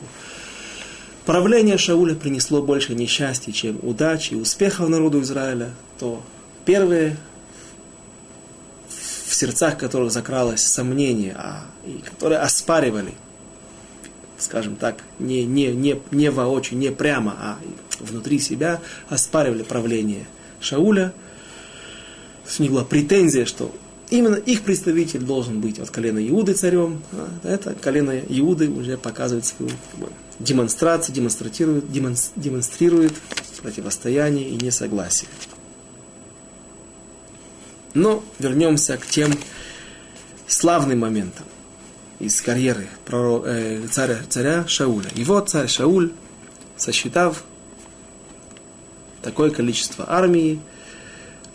правление 1.24 1.78
Шауля 1.78 2.14
принесло 2.14 2.62
больше 2.62 2.94
несчастья, 2.94 3.52
чем 3.52 3.78
удачи 3.82 4.34
и 4.34 4.36
успехов 4.36 4.88
народу 4.88 5.20
Израиля, 5.20 5.70
то 5.98 6.22
первые 6.64 7.16
в 9.34 9.36
сердцах 9.36 9.76
которых 9.76 10.12
закралось 10.12 10.62
сомнение, 10.62 11.34
а, 11.36 11.64
и 11.84 11.98
которые 12.08 12.38
оспаривали, 12.38 13.14
скажем 14.38 14.76
так, 14.76 15.02
не, 15.18 15.44
не, 15.44 15.72
не, 15.72 16.00
не 16.12 16.30
воочию, 16.30 16.78
не 16.78 16.92
прямо, 16.92 17.34
а 17.40 17.58
внутри 17.98 18.38
себя 18.38 18.80
оспаривали 19.08 19.64
правление 19.64 20.26
Шауля. 20.60 21.12
У 22.58 22.62
них 22.62 22.70
была 22.70 22.84
претензия, 22.84 23.44
что 23.44 23.74
именно 24.08 24.36
их 24.36 24.62
представитель 24.62 25.22
должен 25.22 25.60
быть 25.60 25.80
от 25.80 25.90
колена 25.90 26.24
Иуды 26.28 26.52
царем. 26.52 27.02
А 27.12 27.28
это 27.42 27.74
колено 27.74 28.16
Иуды 28.16 28.68
уже 28.68 28.96
показывает 28.96 29.46
свою 29.46 29.70
как 29.70 30.10
демонстрацию, 30.38 31.14
демонстрирует, 31.14 31.90
демонстрирует 32.36 33.14
противостояние 33.62 34.50
и 34.50 34.56
несогласие. 34.56 35.28
Но 37.94 38.22
вернемся 38.38 38.98
к 38.98 39.06
тем 39.06 39.32
славным 40.46 41.00
моментам 41.00 41.46
из 42.18 42.40
карьеры 42.42 42.88
э, 43.08 43.86
царя, 43.90 44.18
царя 44.28 44.66
Шауля. 44.66 45.08
И 45.14 45.24
вот 45.24 45.48
царь 45.48 45.68
Шауль, 45.68 46.12
сосчитав 46.76 47.44
такое 49.22 49.50
количество 49.50 50.04
армии, 50.08 50.60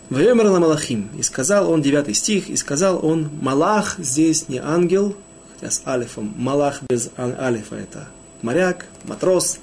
Вайомер 0.08 0.50
на 0.50 0.58
Малахим. 0.58 1.10
И 1.16 1.22
сказал 1.22 1.70
он, 1.70 1.82
девятый 1.82 2.14
стих, 2.14 2.50
и 2.50 2.56
сказал 2.56 3.04
он, 3.06 3.30
Малах 3.40 3.94
здесь 3.98 4.48
не 4.48 4.58
ангел, 4.58 5.16
хотя 5.54 5.70
с 5.70 5.82
алифом, 5.86 6.34
Малах 6.36 6.80
без 6.90 7.10
алифа 7.16 7.76
это 7.76 8.08
моряк, 8.42 8.86
матрос. 9.04 9.58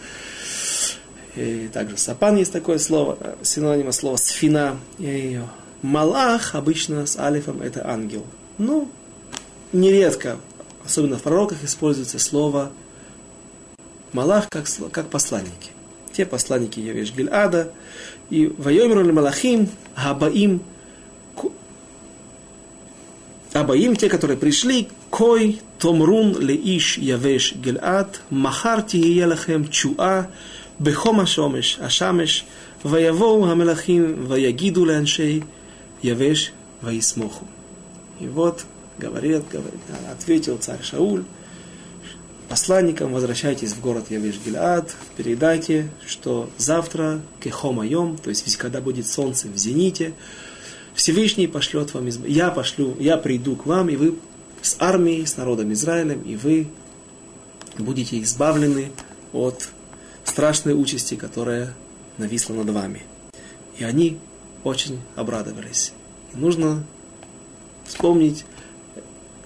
И 1.36 1.70
также 1.72 1.98
сапан 1.98 2.38
есть 2.38 2.52
такое 2.52 2.80
слово, 2.80 3.18
синонима 3.44 3.92
слова 3.92 4.18
сфина. 4.18 4.78
И 4.98 5.40
Малах 5.82 6.56
обычно 6.56 7.06
с 7.06 7.18
алифом 7.18 7.62
это 7.62 7.88
ангел. 7.88 8.26
Ну, 8.58 8.90
нередко, 9.72 10.38
особенно 10.84 11.18
в 11.18 11.22
пророках, 11.22 11.64
используется 11.64 12.20
слово 12.20 12.72
Малах 14.14 14.50
как, 14.50 14.66
как 14.92 15.10
посланники. 15.10 15.72
Те 16.14 16.26
посланники 16.26 16.80
Явеш 16.80 17.14
Гильада, 17.14 17.72
и 18.30 18.48
Вайомеру 18.58 19.14
Малахим, 19.14 19.70
Абаим, 19.96 20.62
Абаим, 23.54 23.96
те, 23.96 24.10
которые 24.10 24.38
пришли, 24.38 24.90
кой 25.10 25.62
томрун 25.80 26.38
леиш 26.40 26.98
явеш 26.98 27.56
гельат, 27.56 28.22
махар 28.30 28.82
тиелахем 28.82 29.70
чуа, 29.70 30.28
бехом 30.80 31.22
ашомеш, 31.22 31.78
ашамеш, 31.80 32.46
ваявоу 32.84 33.44
хамелахим, 33.44 34.26
ваягиду 34.26 34.86
леаншей, 34.86 35.44
явеш 36.02 36.54
ваисмоху. 36.82 37.48
И 38.20 38.28
вот 38.28 38.66
говорит, 38.98 39.44
говорит, 39.52 39.80
ответил 40.12 40.58
царь 40.58 40.84
Шауль, 40.84 41.24
посланникам 42.50 43.14
возвращайтесь 43.14 43.74
в 43.74 43.82
город 43.82 44.06
явеш 44.10 44.36
гельат, 44.46 44.96
передайте, 45.16 45.90
что 46.06 46.50
завтра 46.58 47.22
кехомайом, 47.40 48.18
то 48.18 48.30
есть 48.30 48.58
когда 48.58 48.82
будет 48.82 49.08
солнце 49.08 49.48
в 49.48 49.58
зените, 49.58 50.14
Всевышний 50.98 51.46
пошлет 51.46 51.94
вам, 51.94 52.10
изб... 52.10 52.26
я 52.28 52.50
пошлю, 52.50 52.98
я 53.00 53.18
приду 53.18 53.56
к 53.56 53.68
вам, 53.68 53.88
и 53.90 53.96
вы 53.96 54.16
с 54.64 54.78
армией, 54.80 55.28
с 55.28 55.38
народом 55.38 55.72
Израилем, 55.72 56.24
и 56.24 56.36
вы 56.36 56.68
будете 57.78 58.20
избавлены 58.24 58.92
от 59.32 59.70
страшной 60.24 60.74
участи, 60.74 61.14
которая 61.14 61.76
нависла 62.18 62.56
над 62.56 62.72
вами. 62.72 63.04
И 63.78 63.84
они 63.84 64.18
очень 64.64 65.00
обрадовались. 65.16 65.94
И 66.34 66.38
нужно 66.38 66.84
вспомнить, 67.86 68.44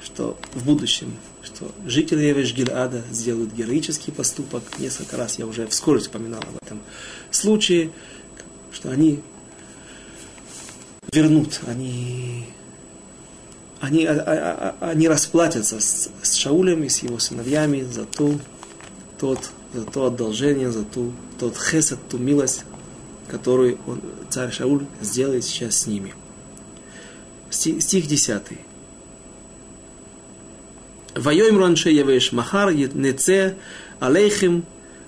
что 0.01 0.37
в 0.53 0.63
будущем, 0.63 1.13
что 1.43 1.69
жители 1.85 2.23
Евеш 2.23 2.53
Гильада 2.53 3.03
сделают 3.11 3.51
героический 3.51 4.11
поступок. 4.11 4.63
Несколько 4.79 5.17
раз 5.17 5.37
я 5.37 5.45
уже 5.45 5.67
вскоре 5.67 5.99
упоминал 5.99 6.39
об 6.39 6.65
этом 6.65 6.79
случае, 7.29 7.91
что 8.71 8.89
они 8.89 9.19
вернут, 11.11 11.59
они, 11.67 12.45
они, 13.79 14.05
а, 14.05 14.13
а, 14.13 14.75
а, 14.79 14.89
они 14.91 15.07
расплатятся 15.07 15.79
с, 15.79 16.09
с 16.21 16.35
Шаулем 16.35 16.83
и 16.83 16.89
с 16.89 17.03
его 17.03 17.19
сыновьями 17.19 17.81
за, 17.81 18.05
ту, 18.05 18.39
тот, 19.19 19.51
за 19.73 19.83
то 19.83 20.05
одолжение, 20.05 20.71
за 20.71 20.83
ту, 20.83 21.13
тот 21.39 21.57
хесед, 21.57 21.99
ту 22.09 22.17
милость, 22.17 22.63
которую 23.27 23.77
он, 23.87 24.01
царь 24.29 24.51
Шауль 24.51 24.85
сделает 25.01 25.43
сейчас 25.43 25.79
с 25.79 25.87
ними. 25.87 26.13
Стих 27.49 28.07
10. 28.07 28.41
Вайом 31.15 31.59
ранше 31.59 31.89
явеш 31.89 32.31
махар 32.31 32.73
неце 32.73 33.57
алейхим 33.99 34.63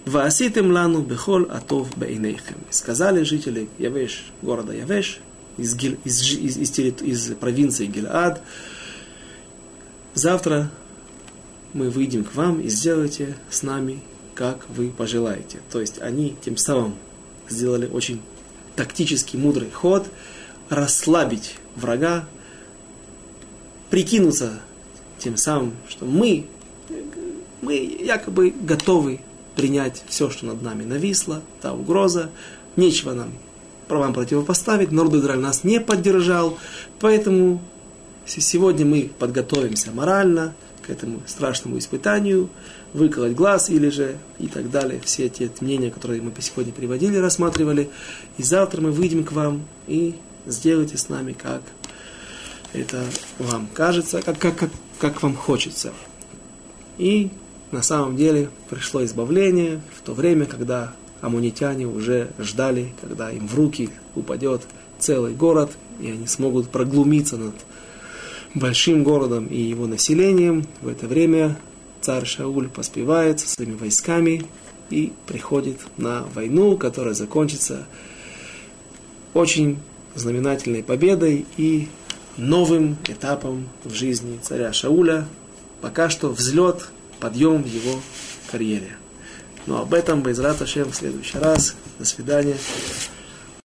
вааситем 0.06 0.72
лану 0.74 1.02
бехол 1.02 1.44
атов 1.50 1.98
бейнейхем. 1.98 2.58
Сказали 2.70 3.24
жители 3.24 3.70
Явеш, 3.78 4.26
города 4.42 4.74
Явеш, 4.74 5.22
из, 5.58 5.76
из, 5.76 6.22
из, 6.34 6.80
из, 6.80 7.02
из 7.02 7.36
провинции 7.36 7.86
Гилад, 7.86 8.42
завтра 10.14 10.72
мы 11.74 11.90
выйдем 11.90 12.24
к 12.24 12.36
вам 12.36 12.62
и 12.62 12.70
сделайте 12.70 13.36
с 13.50 13.64
нами, 13.64 14.02
как 14.36 14.68
вы 14.70 14.90
пожелаете. 14.90 15.60
То 15.72 15.80
есть 15.82 16.02
они 16.02 16.36
тем 16.44 16.58
самым 16.58 16.96
сделали 17.50 17.88
очень 17.88 18.22
тактический, 18.76 19.38
мудрый 19.38 19.70
ход, 19.70 20.08
расслабить 20.70 21.56
врага, 21.76 22.28
прикинуться 23.90 24.62
тем 25.20 25.38
самым, 25.38 25.74
что 25.88 26.06
мы, 26.06 26.48
мы 27.62 27.76
якобы 27.76 28.50
готовы 28.52 29.20
принять 29.56 30.04
все, 30.08 30.30
что 30.30 30.48
над 30.48 30.62
нами 30.62 30.84
нависло, 30.84 31.42
та 31.62 31.74
угроза, 31.74 32.32
нечего 32.76 33.14
нам 33.14 33.34
вам 33.98 34.14
противопоставить, 34.14 34.92
народ 34.92 35.16
Израиль 35.16 35.40
нас 35.40 35.64
не 35.64 35.80
поддержал, 35.80 36.58
поэтому 37.00 37.62
сегодня 38.26 38.86
мы 38.86 39.12
подготовимся 39.20 39.92
морально 39.92 40.54
к 40.86 40.90
этому 40.90 41.22
страшному 41.26 41.78
испытанию, 41.78 42.50
выколоть 42.94 43.34
глаз 43.34 43.70
или 43.70 43.90
же 43.90 44.18
и 44.40 44.48
так 44.48 44.70
далее. 44.70 45.00
Все 45.04 45.30
те 45.30 45.50
мнения, 45.62 45.90
которые 45.90 46.22
мы 46.22 46.32
сегодня 46.40 46.74
приводили, 46.74 47.18
рассматривали. 47.18 47.90
И 48.38 48.44
завтра 48.44 48.82
мы 48.82 48.92
выйдем 48.92 49.24
к 49.24 49.32
вам 49.32 49.66
и 49.88 50.16
сделайте 50.46 50.98
с 50.98 51.10
нами, 51.10 51.34
как 51.34 51.62
это 52.74 53.06
вам 53.40 53.68
кажется, 53.74 54.22
как, 54.22 54.38
как, 54.40 54.58
как, 54.58 54.70
как 55.00 55.24
вам 55.24 55.36
хочется. 55.36 55.94
И 56.98 57.30
на 57.72 57.82
самом 57.82 58.16
деле 58.16 58.50
пришло 58.70 59.04
избавление 59.04 59.82
в 59.96 60.02
то 60.02 60.14
время, 60.14 60.46
когда 60.46 60.94
амунитяне 61.24 61.88
уже 61.88 62.32
ждали, 62.38 62.94
когда 63.00 63.32
им 63.32 63.48
в 63.48 63.56
руки 63.56 63.90
упадет 64.14 64.62
целый 65.00 65.34
город, 65.34 65.72
и 66.02 66.12
они 66.12 66.28
смогут 66.28 66.70
проглумиться 66.70 67.38
над 67.38 67.56
большим 68.54 69.04
городом 69.04 69.48
и 69.48 69.58
его 69.58 69.88
населением. 69.88 70.66
В 70.82 70.90
это 70.90 71.08
время 71.08 71.58
царь 72.02 72.26
Шауль 72.26 72.68
поспевает 72.68 73.40
со 73.40 73.48
своими 73.48 73.76
войсками 73.76 74.44
и 74.90 75.14
приходит 75.26 75.80
на 75.98 76.24
войну, 76.36 76.78
которая 76.78 77.14
закончится 77.14 77.88
очень 79.34 79.80
знаменательной 80.16 80.84
победой 80.84 81.46
и 81.56 81.88
новым 82.36 82.98
этапом 83.08 83.70
в 83.86 83.94
жизни 83.94 84.40
царя 84.44 84.74
Шауля. 84.74 85.26
Пока 85.80 86.10
что 86.10 86.30
взлет, 86.30 86.90
подъем 87.22 87.64
в 87.64 87.68
его 87.68 88.02
карьере. 88.52 88.98
Но 89.66 89.82
об 89.82 89.94
этом 89.94 90.22
Байзрат 90.22 90.62
Ашем 90.62 90.92
в 90.92 90.96
следующий 90.96 91.38
раз. 91.38 91.76
До 92.00 92.06
свидания. 92.06 92.58